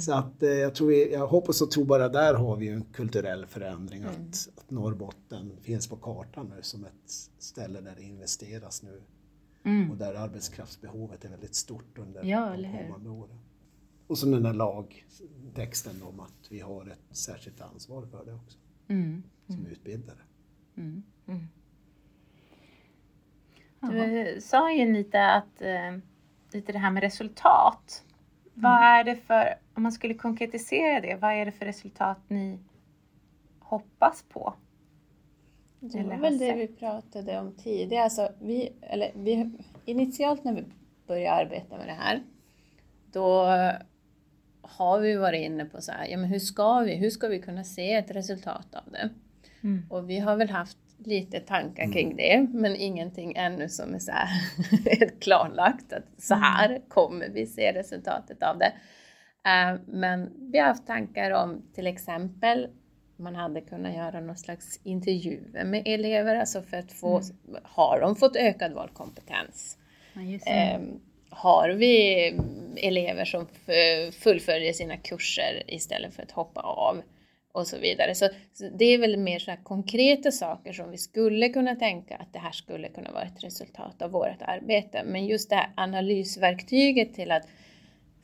Så 0.00 0.14
att 0.14 0.42
eh, 0.42 0.48
jag, 0.50 0.74
tror 0.74 0.88
vi, 0.88 1.12
jag 1.12 1.26
hoppas 1.26 1.62
och 1.62 1.70
tror 1.70 1.84
bara 1.84 2.08
där 2.08 2.34
har 2.34 2.56
vi 2.56 2.68
en 2.68 2.84
kulturell 2.84 3.46
förändring 3.46 4.02
Mm. 4.02 4.14
att, 4.14 4.48
att 4.58 4.70
Norrbotten 4.70 5.56
finns 5.62 5.88
på 5.88 5.96
kartan 5.96 6.52
nu 6.56 6.62
som 6.62 6.84
ett 6.84 7.10
ställe 7.38 7.80
där 7.80 7.94
det 7.96 8.02
investeras 8.02 8.82
nu 8.82 9.02
Mm. 9.64 9.90
och 9.90 9.96
där 9.96 10.14
arbetskraftsbehovet 10.14 11.24
är 11.24 11.28
väldigt 11.28 11.54
stort 11.54 11.98
under 11.98 12.24
Ja, 12.24 12.56
de 12.56 12.78
kommande 12.86 13.10
åren. 13.10 13.38
Och 14.06 14.18
så 14.18 14.26
den 14.26 14.42
där 14.42 14.52
lagtexten 14.52 16.02
om 16.02 16.20
att 16.20 16.46
vi 16.50 16.60
har 16.60 16.86
ett 16.86 17.16
särskilt 17.16 17.60
ansvar 17.60 18.06
för 18.06 18.24
det 18.24 18.34
också 18.34 18.58
Mm. 18.88 19.22
som 19.46 19.66
utbildare. 19.66 20.18
Mm. 20.76 21.02
Du 23.80 24.40
sa 24.40 24.72
ju 24.72 24.92
lite 24.92 25.30
att 25.32 25.62
eh, 25.62 25.98
lite 26.52 26.72
det 26.72 26.78
här 26.78 26.90
med 26.90 27.02
resultat. 27.02 28.04
Vad 28.54 28.72
Mm. 28.72 28.82
är 28.84 29.04
det 29.04 29.16
för, 29.16 29.54
om 29.74 29.82
man 29.82 29.92
skulle 29.92 30.14
konkretisera 30.14 31.00
det, 31.00 31.16
vad 31.16 31.32
är 31.32 31.44
det 31.44 31.52
för 31.52 31.64
resultat 31.64 32.18
ni 32.28 32.58
hoppas 33.58 34.24
på? 34.28 34.54
Det 35.80 36.02
var 36.02 36.16
väl 36.16 36.38
det 36.38 36.54
vi 36.54 36.68
pratade 36.68 37.38
om 37.38 37.54
tidigare. 37.56 38.04
Alltså 38.04 38.32
vi, 38.40 38.72
eller 38.80 39.12
vi, 39.14 39.52
initialt 39.84 40.44
när 40.44 40.54
vi 40.54 40.64
började 41.06 41.36
arbeta 41.36 41.76
med 41.76 41.86
det 41.86 41.92
här, 41.92 42.22
då 43.12 43.46
har 44.62 45.00
vi 45.00 45.16
varit 45.16 45.44
inne 45.44 45.64
på 45.64 45.80
så 45.80 45.92
här, 45.92 46.06
ja 46.06 46.16
men 46.16 46.30
hur 46.30 46.38
ska 46.38 46.80
vi, 46.80 46.94
hur 46.94 47.10
ska 47.10 47.28
vi 47.28 47.42
kunna 47.42 47.64
se 47.64 47.92
ett 47.92 48.10
resultat 48.10 48.74
av 48.74 48.92
det? 48.92 49.10
Mm. 49.62 49.86
Och 49.90 50.10
vi 50.10 50.18
har 50.18 50.36
väl 50.36 50.50
haft 50.50 50.78
lite 50.98 51.40
tankar 51.40 51.92
kring 51.92 52.16
det, 52.16 52.48
men 52.52 52.76
ingenting 52.76 53.34
ännu 53.36 53.68
som 53.68 53.94
är 53.94 53.98
så 53.98 54.12
här 54.12 54.28
helt 54.98 55.22
klarlagt 55.22 55.92
att 55.92 56.22
så 56.22 56.34
här 56.34 56.82
kommer 56.88 57.28
vi 57.28 57.46
se 57.46 57.72
resultatet 57.72 58.42
av 58.42 58.58
det. 58.58 58.72
Eh, 59.46 59.80
Men 59.86 60.50
vi 60.52 60.58
har 60.58 60.66
haft 60.66 60.86
tankar 60.86 61.30
om 61.30 61.62
till 61.74 61.86
exempel 61.86 62.68
man 63.16 63.34
hade 63.34 63.60
kunnat 63.60 63.94
göra 63.94 64.20
någon 64.20 64.36
slags 64.36 64.80
intervjuer 64.84 65.64
med 65.64 65.82
elever, 65.86 66.36
alltså 66.36 66.62
för 66.62 66.76
att 66.76 66.92
få, 66.92 67.22
har 67.62 68.00
de 68.00 68.16
fått 68.16 68.36
ökad 68.36 68.72
valkompetens? 68.72 69.78
Ja. 70.14 70.52
Ehm, 70.52 71.00
har 71.30 71.68
vi 71.68 72.26
elever 72.76 73.24
som 73.24 73.46
fullföljer 74.12 74.72
sina 74.72 74.96
kurser 74.96 75.62
istället 75.66 76.14
för 76.14 76.22
att 76.22 76.30
hoppa 76.30 76.60
av 76.60 77.02
och 77.52 77.66
så 77.66 77.78
vidare. 77.78 78.14
Så, 78.14 78.28
så 78.52 78.68
det 78.78 78.84
är 78.84 78.98
väl 78.98 79.16
mer 79.16 79.38
så 79.38 79.56
konkreta 79.62 80.30
saker 80.30 80.72
som 80.72 80.90
vi 80.90 80.98
skulle 80.98 81.48
kunna 81.48 81.74
tänka 81.76 82.16
att 82.16 82.32
det 82.32 82.38
här 82.38 82.52
skulle 82.52 82.88
kunna 82.88 83.12
vara 83.12 83.22
ett 83.22 83.44
resultat 83.44 84.02
av 84.02 84.10
vårt 84.10 84.42
arbete. 84.42 85.02
Men 85.04 85.26
just 85.26 85.50
det 85.50 85.56
här 85.56 85.70
analysverktyget 85.76 87.14
till 87.14 87.30
att 87.30 87.48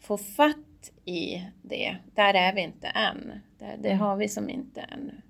få 0.01 0.17
fatt 0.17 0.68
i 1.05 1.43
det, 1.63 1.97
där 2.15 2.35
är 2.35 2.55
vi 2.55 2.61
inte 2.61 2.87
än. 2.87 3.33
Det, 3.59 3.79
det 3.83 3.95
har 3.95 4.17
vi 4.17 4.29
som 4.29 4.49
inte 4.49 4.81
ännu. 4.81 5.23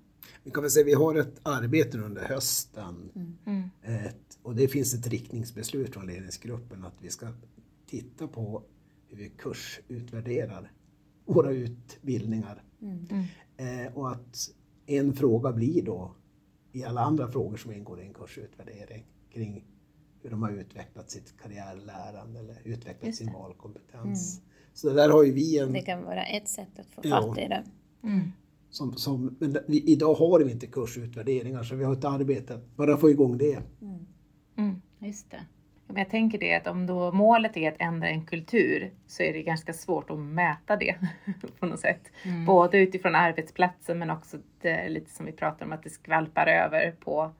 Vi 0.43 0.51
kan 0.51 0.63
väl 0.63 0.71
säga 0.71 0.85
vi 0.85 0.93
har 0.93 1.15
ett 1.15 1.39
arbete 1.43 1.97
under 1.97 2.25
hösten 2.25 3.11
Mm. 3.45 3.69
ett, 3.83 4.39
och 4.43 4.55
det 4.55 4.67
finns 4.67 4.93
ett 4.93 5.07
riktningsbeslut 5.07 5.93
från 5.93 6.07
ledningsgruppen 6.07 6.85
att 6.85 6.95
vi 7.01 7.09
ska 7.09 7.27
titta 7.85 8.27
på 8.27 8.63
hur 9.07 9.17
vi 9.17 9.29
kursutvärderar 9.29 10.71
våra 11.25 11.51
utbildningar. 11.51 12.63
Eh, 13.57 13.93
och 13.93 14.11
att 14.11 14.49
en 14.85 15.13
fråga 15.13 15.51
blir 15.51 15.85
då 15.85 16.15
i 16.71 16.83
alla 16.83 17.01
andra 17.01 17.31
frågor 17.31 17.57
som 17.57 17.71
ingår 17.71 18.01
i 18.01 18.05
en 18.05 18.13
kursutvärdering 18.13 19.05
kring 19.33 19.65
hur 20.21 20.29
de 20.29 20.43
har 20.43 20.51
utvecklat 20.51 21.11
sitt 21.11 21.33
karriärlärande 21.41 22.39
eller 22.39 22.61
utvecklat 22.63 23.15
sin 23.15 23.33
valkompetens. 23.33 24.41
Så 24.73 24.89
där 24.89 25.09
har 25.09 25.23
ju 25.23 25.31
vi 25.31 25.59
en 25.59 25.73
Det 25.73 25.81
kan 25.81 26.03
vara 26.03 26.23
ett 26.23 26.47
sätt 26.47 26.79
att 26.79 26.87
få 26.91 27.01
Ja. 27.03 27.21
fatt 27.21 27.37
i 27.37 27.47
det. 27.47 27.63
Mm. 28.03 28.31
som, 28.69 28.93
som, 28.97 29.37
men 29.39 29.57
vi, 29.67 29.83
idag 29.83 30.13
har 30.13 30.39
vi 30.39 30.51
inte 30.51 30.67
kursutvärderingar 30.67 31.63
så 31.63 31.75
vi 31.75 31.83
har 31.83 31.93
ett 31.93 32.05
arbete 32.05 32.53
att 32.53 32.75
bara 32.75 32.97
få 32.97 33.09
igång 33.09 33.37
det. 33.37 33.59
Mm. 34.55 34.81
Just 34.99 35.31
det. 35.31 35.41
Men 35.87 35.97
jag 35.97 36.09
tänker 36.09 36.37
det 36.37 36.55
att 36.55 36.67
om 36.67 36.85
då 36.85 37.11
målet 37.11 37.57
är 37.57 37.71
att 37.71 37.81
ändra 37.81 38.09
en 38.09 38.25
kultur 38.25 38.91
så 39.07 39.23
är 39.23 39.33
det 39.33 39.43
ganska 39.43 39.73
svårt 39.73 40.09
att 40.09 40.19
mäta 40.19 40.75
det 40.75 40.95
på 41.59 41.65
något 41.65 41.79
sätt. 41.79 42.01
Mm. 42.23 42.45
Både 42.45 42.77
utifrån 42.77 43.15
arbetsplatsen 43.15 43.99
men 43.99 44.09
också 44.09 44.37
det, 44.61 44.89
lite 44.89 45.11
som 45.11 45.25
vi 45.25 45.31
pratar 45.31 45.65
om 45.65 45.71
att 45.71 45.83
det 45.83 45.89
skvalpar 45.89 46.47
över 46.47 46.91
på 46.91 47.31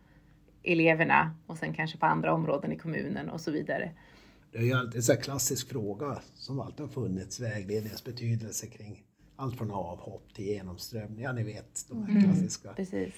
eleverna 0.63 1.35
och 1.47 1.57
sen 1.57 1.73
kanske 1.73 1.97
på 1.97 2.05
andra 2.05 2.33
områden 2.33 2.71
i 2.71 2.77
kommunen 2.77 3.29
och 3.29 3.41
så 3.41 3.51
vidare. 3.51 3.91
Det 4.51 4.57
är 4.57 4.61
ju 4.63 4.73
alltid 4.73 4.95
en 4.95 5.03
sån 5.03 5.15
här 5.15 5.21
klassisk 5.21 5.69
fråga 5.69 6.21
som 6.35 6.59
alltid 6.59 6.79
har 6.79 6.87
funnits, 6.87 7.39
vägledningens 7.39 8.03
betydelse 8.03 8.67
kring 8.67 9.03
allt 9.35 9.57
från 9.57 9.71
avhopp 9.71 10.33
till 10.33 10.45
genomströmning. 10.45 11.23
Ja, 11.23 11.31
ni 11.33 11.43
vet 11.43 11.85
de 11.89 12.03
här 12.03 12.23
klassiska. 12.23 12.73
Precis. 12.73 13.13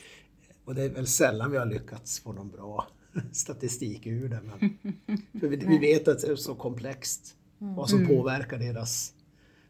Och 0.66 0.76
det 0.76 0.84
är 0.84 0.90
väl 0.90 1.08
sällan 1.08 1.52
vi 1.52 1.58
har 1.58 1.66
lyckats 1.66 2.20
få 2.20 2.34
någon 2.34 2.50
bra 2.50 2.88
statistik 3.32 4.08
ur 4.08 4.30
det. 4.30 4.40
Men, 4.42 4.78
för 5.40 5.48
vi, 5.48 5.56
vi 5.56 5.78
vet 5.78 6.08
att 6.08 6.22
det 6.22 6.28
är 6.28 6.36
så 6.36 6.56
komplext 6.56 7.36
vad 7.58 7.90
som 7.90 8.08
påverkar 8.08 8.58
deras 8.58 9.14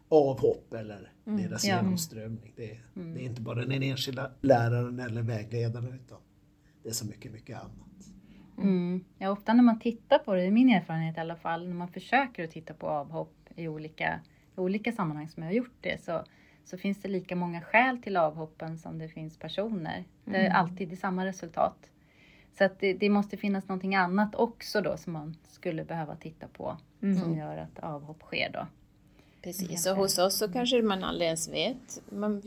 avhopp 0.09 0.73
eller 0.73 1.13
deras 1.25 1.63
Ja. 1.65 1.75
genomströmning. 1.75 2.53
Det, 2.55 2.79
det 2.93 3.01
är 3.01 3.19
inte 3.25 3.41
bara 3.41 3.65
den 3.65 3.83
enskilda 3.83 4.31
läraren 4.41 4.99
eller 4.99 5.21
vägledaren 5.21 5.93
utan 6.05 6.17
det 6.83 6.89
är 6.89 6.93
så 6.93 7.05
mycket, 7.05 7.31
mycket 7.31 7.57
annat. 7.59 7.87
Mm. 8.61 9.03
Ja, 9.17 9.29
ofta 9.29 9.53
när 9.53 9.63
man 9.63 9.79
tittar 9.79 10.19
på 10.19 10.33
det, 10.33 10.43
i 10.43 10.51
min 10.51 10.69
erfarenhet 10.69 11.17
i 11.17 11.19
alla 11.19 11.35
fall, 11.35 11.67
när 11.67 11.75
man 11.75 11.87
försöker 11.87 12.43
att 12.43 12.51
titta 12.51 12.73
på 12.73 12.87
avhopp 12.87 13.35
i 13.55 13.67
olika, 13.67 14.19
i 14.57 14.59
olika 14.59 14.91
sammanhang 14.91 15.29
som 15.29 15.43
jag 15.43 15.49
har 15.49 15.55
gjort 15.55 15.77
det, 15.81 16.03
så, 16.03 16.23
så 16.65 16.77
finns 16.77 17.01
det 17.01 17.09
lika 17.09 17.35
många 17.35 17.61
skäl 17.61 18.01
till 18.01 18.17
avhoppen 18.17 18.77
som 18.77 18.99
det 18.99 19.07
finns 19.07 19.37
personer. 19.37 20.03
Det 20.25 20.37
är 20.37 20.49
alltid 20.49 20.89
det 20.89 20.95
samma 20.95 21.25
resultat. 21.25 21.91
Så 22.57 22.63
att 22.63 22.79
det, 22.79 22.93
det 22.93 23.09
måste 23.09 23.37
finnas 23.37 23.67
någonting 23.67 23.95
annat 23.95 24.35
också 24.35 24.81
då 24.81 24.97
som 24.97 25.13
man 25.13 25.35
skulle 25.43 25.85
behöva 25.85 26.15
titta 26.15 26.47
på 26.47 26.77
som 27.21 27.37
gör 27.37 27.57
att 27.57 27.79
avhopp 27.79 28.21
sker 28.21 28.49
då. 28.53 28.67
Precis, 29.41 29.85
och 29.85 29.95
hos 29.95 30.17
oss 30.17 30.37
så 30.37 30.47
kanske 30.51 30.81
man 30.81 31.03
aldrig 31.03 31.27
ens 31.27 31.49
vet. 31.49 32.01
Man 32.09 32.41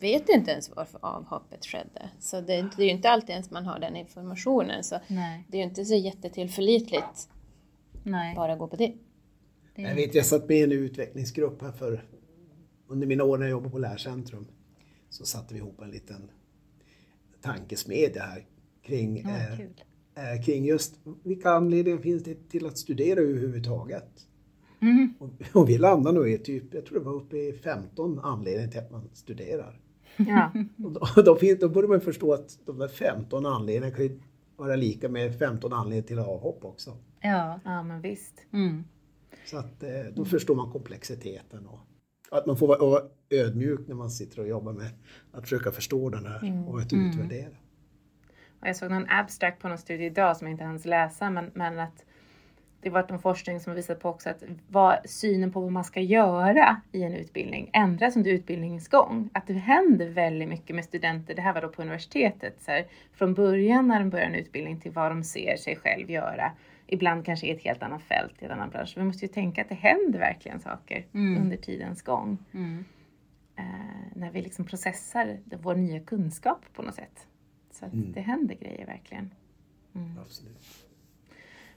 vet 0.00 0.28
inte 0.28 0.50
ens 0.50 0.70
varför 0.76 0.98
avhoppet 1.02 1.66
skedde. 1.66 2.10
Så 2.20 2.40
det, 2.40 2.70
det 2.76 2.82
är 2.82 2.86
ju 2.86 2.90
inte 2.92 3.10
alltid 3.10 3.30
ens 3.30 3.50
man 3.50 3.66
har 3.66 3.78
den 3.78 3.96
informationen. 3.96 4.84
Så 4.84 4.98
Nej, 5.08 5.44
det 5.48 5.56
är 5.56 5.62
ju 5.62 5.68
inte 5.68 5.84
så 5.84 5.94
jättetillförlitligt 5.94 7.28
nej. 8.02 8.34
bara 8.36 8.56
gå 8.56 8.66
på 8.66 8.76
det. 8.76 8.92
Det, 9.74 9.82
Jag 9.82 9.94
vet, 9.94 10.14
jag 10.14 10.26
satt 10.26 10.48
med 10.48 10.56
i 10.56 10.62
en 10.62 10.72
utvecklingsgrupp 10.72 11.62
här 11.62 11.72
för 11.72 12.04
under 12.88 13.06
mina 13.06 13.24
år 13.24 13.38
när 13.38 13.44
jag 13.44 13.50
jobbade 13.50 13.70
på 13.70 13.78
Lärcentrum 13.78 14.46
så 15.10 15.24
satte 15.24 15.54
vi 15.54 15.60
ihop 15.60 15.80
en 15.80 15.90
liten 15.90 16.30
tankesmedja 17.40 18.22
här 18.22 18.46
kring, 18.82 19.24
kul. 19.56 19.82
eh, 20.14 20.44
kring 20.44 20.64
just 20.64 20.94
vilka 21.22 21.50
anledningar 21.50 21.98
finns 21.98 22.24
det 22.24 22.48
till 22.48 22.66
att 22.66 22.78
studera 22.78 23.20
överhuvudtaget. 23.20 24.26
Mm. 24.80 25.14
Och, 25.18 25.30
och 25.52 25.68
vi 25.68 25.78
landade 25.78 26.18
nog 26.18 26.30
i 26.30 26.38
typ, 26.38 26.74
jag 26.74 26.86
tror 26.86 26.98
det 26.98 27.04
var 27.04 27.14
uppe 27.14 27.36
i 27.36 27.52
15 27.52 28.18
anledningar 28.18 28.70
till 28.70 28.80
att 28.80 28.90
man 28.90 29.08
studerar. 29.12 29.80
Ja. 30.16 30.52
Och 30.84 30.92
då, 30.92 31.22
då, 31.22 31.36
finns, 31.36 31.60
då 31.60 31.68
borde 31.68 31.88
man 31.88 32.00
förstå 32.00 32.32
att 32.32 32.58
de 32.66 32.78
där 32.78 32.88
15 32.88 33.46
anledningarna 33.46 33.96
kan 33.96 34.04
ju 34.04 34.20
vara 34.56 34.76
lika 34.76 35.08
med 35.08 35.38
15 35.38 35.72
anledningar 35.72 36.06
till 36.06 36.18
avhopp 36.18 36.64
också. 36.64 36.96
Ja. 37.20 37.60
ja, 37.64 37.82
men 37.82 38.00
visst. 38.00 38.46
Mm. 38.52 38.84
Så 39.46 39.56
att 39.56 39.82
eh, 39.82 39.90
då 40.14 40.24
förstår 40.24 40.54
man 40.54 40.72
komplexiteten 40.72 41.66
och 41.66 41.80
att 42.30 42.46
man 42.46 42.56
får 42.56 42.66
vara, 42.66 43.02
ödmjuk 43.30 43.80
när 43.88 43.94
man 43.94 44.10
sitter 44.10 44.40
och 44.40 44.48
jobbar 44.48 44.72
med 44.72 44.90
att 45.32 45.42
försöka 45.42 45.70
förstå 45.70 46.10
den 46.10 46.26
här 46.26 46.68
och 46.68 46.80
att 46.80 46.92
utvärdera. 46.92 47.56
Och 48.60 48.68
jag 48.68 48.76
såg 48.76 48.90
någon 48.90 49.06
abstract 49.08 49.62
på 49.62 49.68
någon 49.68 49.78
studie 49.78 50.04
idag 50.04 50.36
som 50.36 50.46
jag 50.46 50.54
inte 50.54 50.64
hans 50.64 50.84
läsa, 50.84 51.30
men, 51.30 51.50
men 51.54 51.78
att 51.78 52.04
det 52.82 52.90
var 52.90 53.06
en 53.12 53.18
forskning 53.18 53.60
som 53.60 53.74
visade 53.74 54.00
på 54.00 54.08
också 54.08 54.30
att 54.30 54.42
vad, 54.68 54.98
synen 55.04 55.52
på 55.52 55.60
vad 55.60 55.72
man 55.72 55.84
ska 55.84 56.00
göra 56.00 56.80
i 56.92 57.02
en 57.02 57.14
utbildning 57.14 57.70
ändras 57.72 58.16
under 58.16 58.30
utbildningens 58.30 58.88
gång. 58.88 59.30
Att 59.34 59.46
det 59.46 59.52
händer 59.54 60.08
väldigt 60.08 60.48
mycket 60.48 60.76
med 60.76 60.84
studenter, 60.84 61.34
det 61.34 61.42
här 61.42 61.52
var 61.54 61.62
då 61.62 61.68
på 61.68 61.82
universitetet, 61.82 62.62
så 62.62 62.70
här, 62.70 62.86
från 63.12 63.34
början 63.34 63.88
när 63.88 63.98
de 64.00 64.10
börjar 64.10 64.26
en 64.26 64.34
utbildning 64.34 64.80
till 64.80 64.90
vad 64.92 65.10
de 65.10 65.24
ser 65.24 65.56
sig 65.56 65.76
själv 65.76 66.10
göra. 66.10 66.52
Ibland 66.86 67.24
kanske 67.24 67.46
i 67.46 67.50
ett 67.50 67.62
helt 67.62 67.82
annat 67.82 68.02
fält, 68.02 68.42
i 68.42 68.44
en 68.44 68.50
annan 68.50 68.70
bransch. 68.70 68.92
Vi 68.96 69.02
måste 69.04 69.24
ju 69.26 69.32
tänka 69.32 69.62
att 69.62 69.68
det 69.68 69.74
händer 69.74 70.18
verkligen 70.18 70.60
saker 70.60 71.06
Mm. 71.14 71.42
under 71.42 71.56
tidens 71.56 72.02
gång. 72.02 72.38
Mm. 72.54 72.84
Eh, 73.56 73.64
när 74.14 74.30
vi 74.30 74.42
liksom 74.42 74.64
processar 74.64 75.38
vår 75.62 75.74
nya 75.74 76.00
kunskap 76.00 76.64
på 76.74 76.82
något 76.82 76.94
sätt. 76.94 77.26
Så 77.70 77.86
att 77.86 77.92
Mm. 77.92 78.12
det 78.12 78.20
händer 78.20 78.54
grejer 78.54 78.86
verkligen. 78.86 79.34
Absolut. 80.20 80.86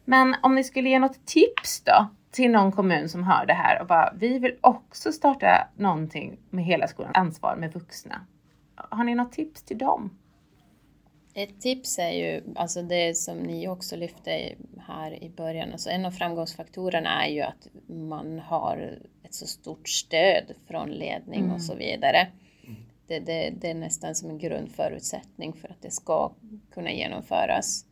Men 0.06 0.36
om 0.44 0.56
ni 0.56 0.64
skulle 0.64 0.90
ge 0.90 1.00
något 1.00 1.26
tips 1.26 1.82
då 1.86 2.08
till 2.32 2.52
någon 2.52 2.72
kommun 2.72 3.10
som 3.10 3.24
hör 3.24 3.46
det 3.46 3.54
här 3.54 3.82
och 3.82 3.88
bara, 3.88 4.14
vi 4.18 4.40
vill 4.40 4.58
också 4.62 5.12
starta 5.12 5.68
någonting 5.76 6.38
med 6.50 6.66
hela 6.66 6.88
skolans 6.88 7.16
ansvar 7.18 7.56
med 7.56 7.74
vuxna. 7.74 8.26
Har 8.76 9.04
ni 9.04 9.16
något 9.16 9.32
tips 9.32 9.64
till 9.64 9.78
dem? 9.78 10.18
Ett 11.34 11.62
tips 11.62 12.00
är 12.00 12.12
ju, 12.12 12.44
alltså 12.56 12.82
det 12.82 13.18
som 13.18 13.38
ni 13.38 13.68
också 13.68 13.96
lyfte 13.96 14.56
här 14.88 15.24
i 15.24 15.30
början, 15.30 15.72
alltså 15.72 15.90
en 15.90 16.06
av 16.06 16.12
framgångsfaktorerna 16.12 17.26
är 17.26 17.30
ju 17.30 17.42
att 17.42 17.68
man 17.88 18.40
har 18.40 19.00
ett 19.24 19.34
så 19.34 19.48
stort 19.48 19.90
stöd 19.90 20.52
från 20.68 20.90
ledning 20.90 21.52
och 21.52 21.62
så 21.62 21.76
vidare. 21.76 22.28
Det, 23.08 23.20
det, 23.20 23.54
det 23.62 23.70
är 23.70 23.76
nästan 23.76 24.16
som 24.16 24.30
en 24.30 24.38
grundförutsättning 24.38 25.54
för 25.54 25.68
att 25.68 25.82
det 25.82 25.92
ska 25.92 26.32
kunna 26.72 26.92
genomföras. 26.92 27.86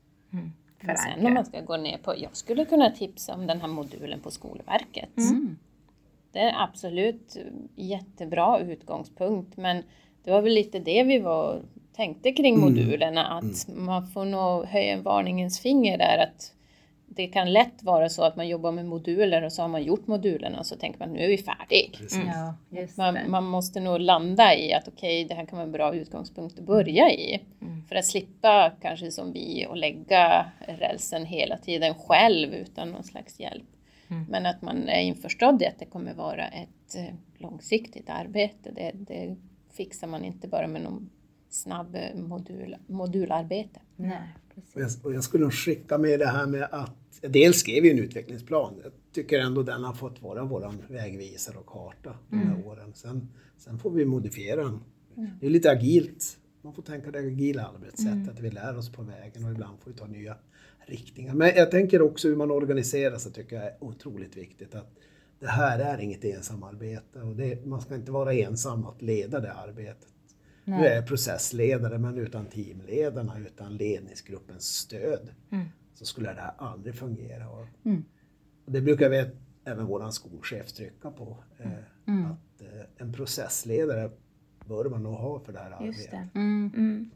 Men 0.82 0.98
sen 0.98 1.08
om 1.08 1.14
Förankra. 1.14 1.34
man 1.34 1.46
ska 1.46 1.62
gå 1.62 1.78
ner 1.78 1.98
på, 1.98 2.14
jag 2.18 2.36
skulle 2.36 2.66
kunna 2.66 2.92
tipsa 2.92 3.34
om 3.34 3.48
den 3.48 3.62
här 3.62 3.68
modulen 3.68 4.20
på 4.20 4.32
Skolverket. 4.32 5.18
Mm. 5.18 5.58
Det 6.32 6.40
är 6.40 6.64
absolut 6.64 7.38
jättebra 7.76 8.60
utgångspunkt 8.60 9.58
men 9.58 9.84
det 10.24 10.32
var 10.32 10.42
väl 10.42 10.54
lite 10.54 10.80
det 10.80 11.04
vi 11.04 11.20
var, 11.20 11.62
tänkte 11.96 12.32
kring 12.32 12.60
modulerna 12.60 13.28
att 13.28 13.68
man 13.68 14.08
får 14.08 14.26
nog 14.26 14.66
höja 14.66 14.94
en 14.94 15.04
varningens 15.04 15.60
finger 15.60 15.98
där 15.98 16.18
att 16.18 16.54
det 17.16 17.28
kan 17.28 17.54
lätt 17.54 17.84
vara 17.84 18.10
så 18.10 18.24
att 18.24 18.36
man 18.36 18.48
jobbar 18.48 18.72
med 18.72 18.86
moduler 18.86 19.42
och 19.42 19.54
så 19.54 19.62
har 19.62 19.70
man 19.70 19.84
gjort 19.84 20.08
modulerna 20.08 20.60
och 20.60 20.66
så 20.66 20.76
tänker 20.76 21.00
man 21.00 21.10
nu 21.10 21.24
är 21.24 21.28
vi 21.28 21.38
färdig. 21.38 21.98
Ja, 22.26 22.56
just 22.70 22.96
det. 22.96 23.02
Man, 23.02 23.32
man 23.32 23.44
måste 23.44 23.80
nog 23.80 24.00
landa 24.00 24.56
i 24.56 24.74
att 24.74 24.88
okej, 24.88 25.26
det 25.26 25.34
här 25.34 25.46
kan 25.46 25.58
vara 25.58 25.66
en 25.66 25.72
bra 25.72 25.96
utgångspunkt 25.96 26.60
att 26.60 26.66
börja 26.66 27.12
i. 27.12 27.42
För 27.90 27.96
att 27.96 28.06
slippa 28.06 28.72
kanske 28.82 29.12
som 29.12 29.32
vi 29.34 29.66
och 29.70 29.78
lägga 29.78 30.46
rälsen 30.60 31.26
hela 31.26 31.58
tiden 31.58 31.96
själv 31.96 32.54
utan 32.54 32.92
någon 32.92 33.04
slags 33.04 33.40
hjälp. 33.40 33.68
Men 34.30 34.46
att 34.46 34.62
man 34.62 34.90
är 34.90 35.02
införstådd 35.02 35.62
i 35.62 35.66
att 35.66 35.80
det 35.80 35.86
kommer 35.86 36.14
vara 36.14 36.48
ett 36.48 36.96
eh, 36.96 37.16
långsiktigt 37.38 38.10
arbete. 38.10 38.72
Det, 38.72 38.92
det 38.94 39.36
fixar 39.72 40.08
man 40.08 40.26
inte 40.26 40.48
bara 40.48 40.68
med 40.68 40.82
någon 40.82 41.10
snabb 41.50 41.98
modul, 42.16 42.76
modularbete. 42.88 43.80
Nej, 43.96 44.28
Och 44.74 44.82
jag, 44.82 44.90
och 45.04 45.14
jag 45.14 45.24
skulle 45.24 45.44
nog 45.44 45.54
skicka 45.54 45.98
med 45.98 46.20
det 46.20 46.28
här 46.28 46.48
med 46.48 46.68
att, 46.72 47.22
dels 47.22 47.58
skrev 47.58 47.84
vi 47.84 47.92
en 47.92 48.00
utvecklingsplan. 48.00 48.74
Jag 48.84 48.92
tycker 49.14 49.40
ändå 49.40 49.64
den 49.64 49.84
har 49.84 49.94
fått 49.94 50.22
vara 50.22 50.44
vår 50.44 50.74
vägvisare 50.90 51.58
och 51.58 51.66
karta 51.66 52.16
de 52.30 52.38
här 52.38 52.68
åren. 52.68 52.94
Sen, 52.94 53.30
sen 53.58 53.80
får 53.80 53.92
vi 53.92 54.06
modifiera 54.06 54.64
den. 54.64 54.80
Det 55.40 55.46
är 55.46 55.50
lite 55.50 55.72
agilt. 55.72 56.38
Man 56.62 56.74
får 56.74 56.82
tänka 56.84 57.12
det 57.12 57.20
agila 57.20 57.66
arbetssättet, 57.76 58.30
att 58.30 58.40
vi 58.40 58.52
lär 58.52 58.78
oss 58.78 58.92
på 58.92 59.02
vägen 59.02 59.46
och 59.46 59.52
ibland 59.52 59.80
får 59.80 59.92
vi 59.92 59.98
ta 59.98 60.08
nya 60.08 60.38
riktningar. 60.86 61.34
Men 61.34 61.52
jag 61.56 61.72
tänker 61.72 62.02
också 62.02 62.28
hur 62.28 62.36
man 62.36 62.52
organiserar 62.52 63.18
sig 63.18 63.32
tycker 63.32 63.56
jag 63.56 63.66
är 63.66 63.78
otroligt 63.80 64.38
viktigt. 64.38 64.76
Att 64.76 64.96
det 65.40 65.48
här 65.48 65.80
är 65.80 66.02
inget 66.02 66.26
ensamarbete 66.26 67.20
och 67.20 67.36
det, 67.36 67.66
man 67.66 67.82
ska 67.82 67.96
inte 67.96 68.12
vara 68.12 68.34
ensam 68.34 68.86
att 68.86 69.02
leda 69.02 69.40
det 69.40 69.54
arbetet. 69.54 70.08
Nu 70.66 70.76
är 70.76 70.96
jag 70.96 71.08
processledare 71.08 71.98
men 71.98 72.18
utan 72.18 72.46
teamledarna, 72.46 73.40
utan 73.40 73.78
ledningsgruppens 73.78 74.64
stöd 74.66 75.30
så 75.94 76.06
skulle 76.06 76.34
det 76.34 76.42
här 76.42 76.54
aldrig 76.58 76.96
fungera. 76.96 77.50
Och, 77.50 77.68
och 78.66 78.72
det 78.72 78.82
brukar 78.82 79.10
vi 79.10 79.26
även 79.64 79.86
vår 79.86 80.10
skolchef 80.10 80.72
trycka 80.72 81.12
på. 81.12 81.38
Eh, 81.60 81.68
Att 82.32 82.62
eh, 82.62 82.68
en 82.98 83.14
processledare 83.14 84.12
bör 84.68 84.90
man 84.90 85.04
nog 85.04 85.14
ha 85.14 85.40
för 85.40 85.54
det 85.54 85.60
här 85.60 85.86
Just 85.86 86.00
arbetet. 86.00 86.34
det. 86.34 86.40
Mm. 86.40 86.72
Mm. 86.76 87.10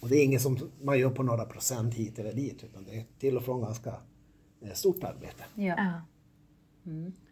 Och 0.00 0.08
det 0.08 0.16
är 0.16 0.24
inget 0.24 0.42
som 0.42 0.58
man 0.82 0.98
gör 0.98 1.10
på 1.10 1.22
några 1.22 1.44
procent 1.44 1.94
hit 1.94 2.18
eller 2.18 2.32
dit 2.32 2.64
utan 2.64 2.84
det 2.84 2.96
är 2.96 3.04
till 3.18 3.36
och 3.36 3.44
från 3.44 3.60
ganska 3.60 3.94
eh, 4.60 4.72
stort 4.72 5.04
arbete. 5.04 5.44
Ja. 5.54 5.74
Ja. 5.76 6.02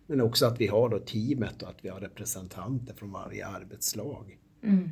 Men 0.06 0.20
också 0.20 0.46
att 0.46 0.60
vi 0.60 0.66
har 0.66 0.88
då 0.88 0.98
teamet 0.98 1.62
och 1.62 1.68
att 1.68 1.84
vi 1.84 1.88
har 1.88 2.00
representanter 2.00 2.94
från 2.94 3.12
varje 3.12 3.46
arbetslag. 3.46 4.38
Mm. 4.62 4.90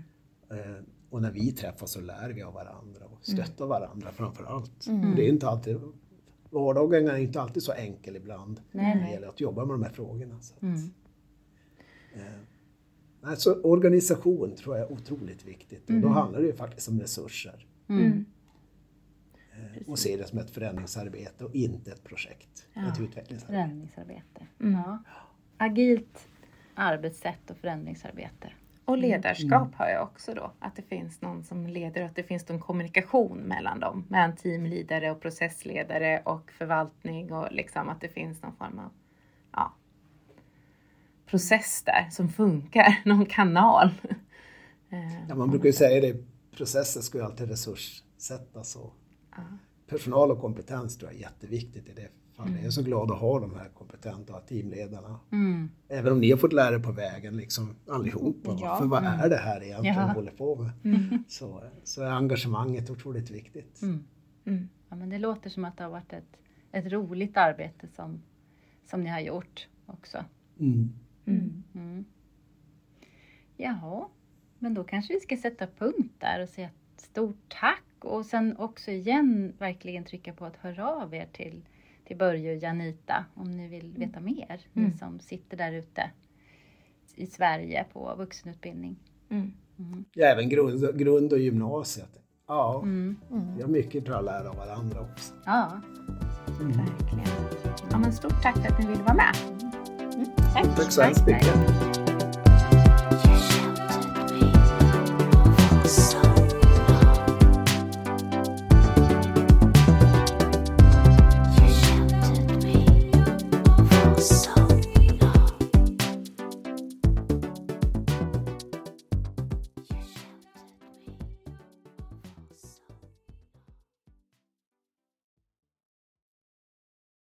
Eh, 0.51 0.83
och 1.11 1.23
när 1.23 1.31
vi 1.33 1.53
träffas 1.53 1.91
så 1.93 2.01
lär 2.01 2.31
vi 2.33 2.43
av 2.43 2.55
varandra 2.55 3.05
och 3.07 3.25
stöttar 3.27 3.67
varandra 3.67 4.13
framför 4.13 4.45
allt. 4.45 4.87
Mm. 4.87 5.15
Det 5.17 5.25
är 5.27 5.29
inte 5.29 5.49
alltid, 5.49 5.81
vardagen 6.51 7.09
är 7.09 7.17
inte 7.17 7.41
alltid 7.41 7.63
så 7.63 7.73
enkel 7.73 8.17
ibland 8.17 8.61
Nej, 8.73 8.85
när 8.87 8.95
det 8.95 9.01
nej. 9.01 9.13
gäller 9.13 9.29
att 9.29 9.41
jobba 9.41 9.65
med 9.65 9.75
de 9.75 9.83
här 9.83 9.91
frågorna. 9.93 10.41
Så 10.41 10.55
att, 10.55 10.63
Mm. 10.63 10.91
eh, 12.15 12.23
alltså, 13.23 13.61
organisation 13.63 14.55
tror 14.57 14.77
jag 14.77 14.87
är 14.87 14.93
otroligt 14.93 15.45
viktigt 15.45 15.85
och 15.85 15.91
Mm. 15.91 16.03
då 16.03 16.09
handlar 16.09 16.41
det 16.41 16.47
ju 16.47 16.53
faktiskt 16.53 16.89
om 16.89 17.01
resurser. 17.01 17.67
Mm. 17.89 18.25
Eh, 19.53 19.89
och 19.91 19.99
se 19.99 20.17
det 20.17 20.29
som 20.29 20.39
ett 20.39 20.51
förändringsarbete 20.51 21.45
och 21.45 21.55
inte 21.55 21.93
ett 21.93 22.05
projekt, 22.05 22.67
ett 22.75 23.01
utvecklingsarbete. 23.01 23.47
Förändringsarbete. 23.47 24.47
Mm. 24.61 24.73
Ja. 24.73 24.99
Agilt 25.57 26.29
arbetssätt 26.75 27.51
och 27.51 27.57
förändringsarbete. 27.57 28.53
Och 28.89 28.99
ledarskap 28.99 29.75
har 29.75 29.89
jag 29.89 30.03
också 30.03 30.35
då. 30.35 30.53
Att 30.59 30.77
det 30.77 30.83
finns 30.83 31.23
någon 31.23 31.45
som 31.45 31.67
leder 31.67 32.01
och 32.01 32.07
att 32.07 32.17
det 32.17 32.23
finns 32.23 32.51
en 32.51 32.61
kommunikation 32.61 33.39
mellan 33.39 33.81
dem. 33.81 34.05
Mellan 34.09 34.37
teamledare 34.37 35.11
och 35.11 35.21
processledare 35.21 36.23
och 36.25 36.51
förvaltning 36.51 37.33
och 37.33 37.53
liksom 37.53 37.89
att 37.89 38.01
det 38.01 38.09
finns 38.09 38.43
någon 38.43 38.57
form 38.57 38.79
av 38.79 38.91
ja, 39.53 39.75
process 41.27 41.83
där 41.83 42.09
som 42.11 42.29
funkar. 42.29 43.01
Någon 43.05 43.27
kanal. 43.27 43.91
Eh, 44.91 45.29
Ja, 45.29 45.35
man 45.35 45.51
brukar 45.51 45.67
ju 45.67 45.73
säga 45.73 46.01
det, 46.01 46.25
processer 46.57 47.01
ska 47.01 47.19
ju 47.19 47.25
alltid 47.25 47.49
resurssättas 47.49 48.77
och 48.77 48.95
personal 49.87 50.31
och 50.31 50.41
kompetens 50.41 50.99
tror 50.99 51.11
jag 51.11 51.17
är 51.17 51.23
jätteviktigt 51.23 51.89
i 51.89 51.93
det 51.93 52.09
fallet. 52.39 52.57
Jag 52.57 52.65
är 52.67 52.71
så 52.71 52.83
glad 52.83 53.11
att 53.11 53.19
ha 53.19 53.41
de 53.41 53.55
här 53.55 53.69
kompetenta 53.69 54.41
teamledarna. 54.41 55.21
Mm. 55.33 55.71
Även 55.89 56.13
om 56.13 56.21
ni 56.21 56.31
har 56.31 56.39
fått 56.39 56.53
lära 56.53 56.75
er 56.75 56.79
på 56.79 56.93
vägen, 56.93 57.37
liksom 57.37 57.77
allihopa. 57.89 58.57
Ja. 58.61 58.77
För 58.77 58.87
vad 58.87 59.05
är 59.05 59.29
det 59.29 59.37
här 59.37 59.63
egentligen 59.63 59.97
Ja. 59.97 60.07
vi 60.07 60.13
håller 60.15 60.31
på 60.33 60.57
med? 60.57 60.73
Så, 61.29 61.63
så 61.85 62.03
är 62.03 62.11
engagemanget 62.11 62.91
otroligt 62.91 63.31
viktigt. 63.31 63.83
Mm. 63.83 64.05
Mm. 64.45 64.69
Ja, 64.89 64.97
men 64.97 65.11
det 65.11 65.19
låter 65.19 65.51
som 65.51 65.65
att 65.65 65.77
det 65.77 65.83
har 65.85 65.91
varit 65.91 66.13
ett, 66.13 66.37
ett 66.73 66.93
roligt 66.93 67.37
arbete 67.37 67.89
som, 67.97 68.23
som 68.91 69.03
ni 69.03 69.11
har 69.11 69.21
gjort 69.21 69.69
också. 69.87 70.25
Mm. 70.61 70.93
Mm. 71.27 72.05
Jaha, 73.57 74.09
men 74.59 74.75
då 74.75 74.85
kanske 74.85 75.15
vi 75.15 75.21
ska 75.21 75.37
sätta 75.37 75.67
punkt 75.79 76.15
där 76.19 76.43
och 76.43 76.49
säga 76.49 76.71
stort 76.97 77.55
tack 77.61 78.05
och 78.05 78.27
sen 78.27 78.57
också 78.57 78.91
igen 78.91 79.53
verkligen 79.59 80.05
trycka 80.05 80.33
på 80.33 80.45
att 80.45 80.57
höra 80.57 80.91
av 80.93 81.15
er 81.15 81.29
till, 81.33 81.63
till 82.09 82.17
Börje 82.17 82.57
och 82.57 82.63
Janita 82.63 83.25
om 83.35 83.51
ni 83.51 83.69
vill 83.69 83.95
veta 83.99 84.21
mer. 84.21 84.61
Mm. 84.75 84.89
Ni 84.91 84.99
som 84.99 85.21
sitter 85.21 85.57
där 85.57 85.73
ute 85.73 86.11
i 87.15 87.27
Sverige 87.27 87.85
på 87.93 88.15
vuxenutbildning. 88.19 88.97
Mm. 89.31 89.53
Mm. 89.79 90.05
Ja, 90.15 90.27
även 90.27 90.49
grund, 90.49 90.99
grund 90.99 91.33
och 91.33 91.39
gymnasiet. 91.39 92.11
Ja, 92.47 92.81
Mm. 92.83 93.17
vi 93.57 93.63
har 93.63 93.69
mycket 93.69 94.09
att 94.09 94.25
lära 94.25 94.51
av 94.51 94.57
varandra 94.57 95.01
också. 95.01 95.35
Ja, 95.47 95.81
Verkligen. 96.61 97.27
Ja, 97.91 97.99
men 97.99 98.13
stort 98.13 98.43
tack 98.43 98.57
för 98.59 98.69
att 98.73 98.79
ni 98.79 98.87
ville 98.87 99.03
vara 99.03 99.15
med. 99.15 99.35
Tack 100.77 100.93
så 100.93 101.03
hemskt 101.03 101.27
mycket. 101.27 101.55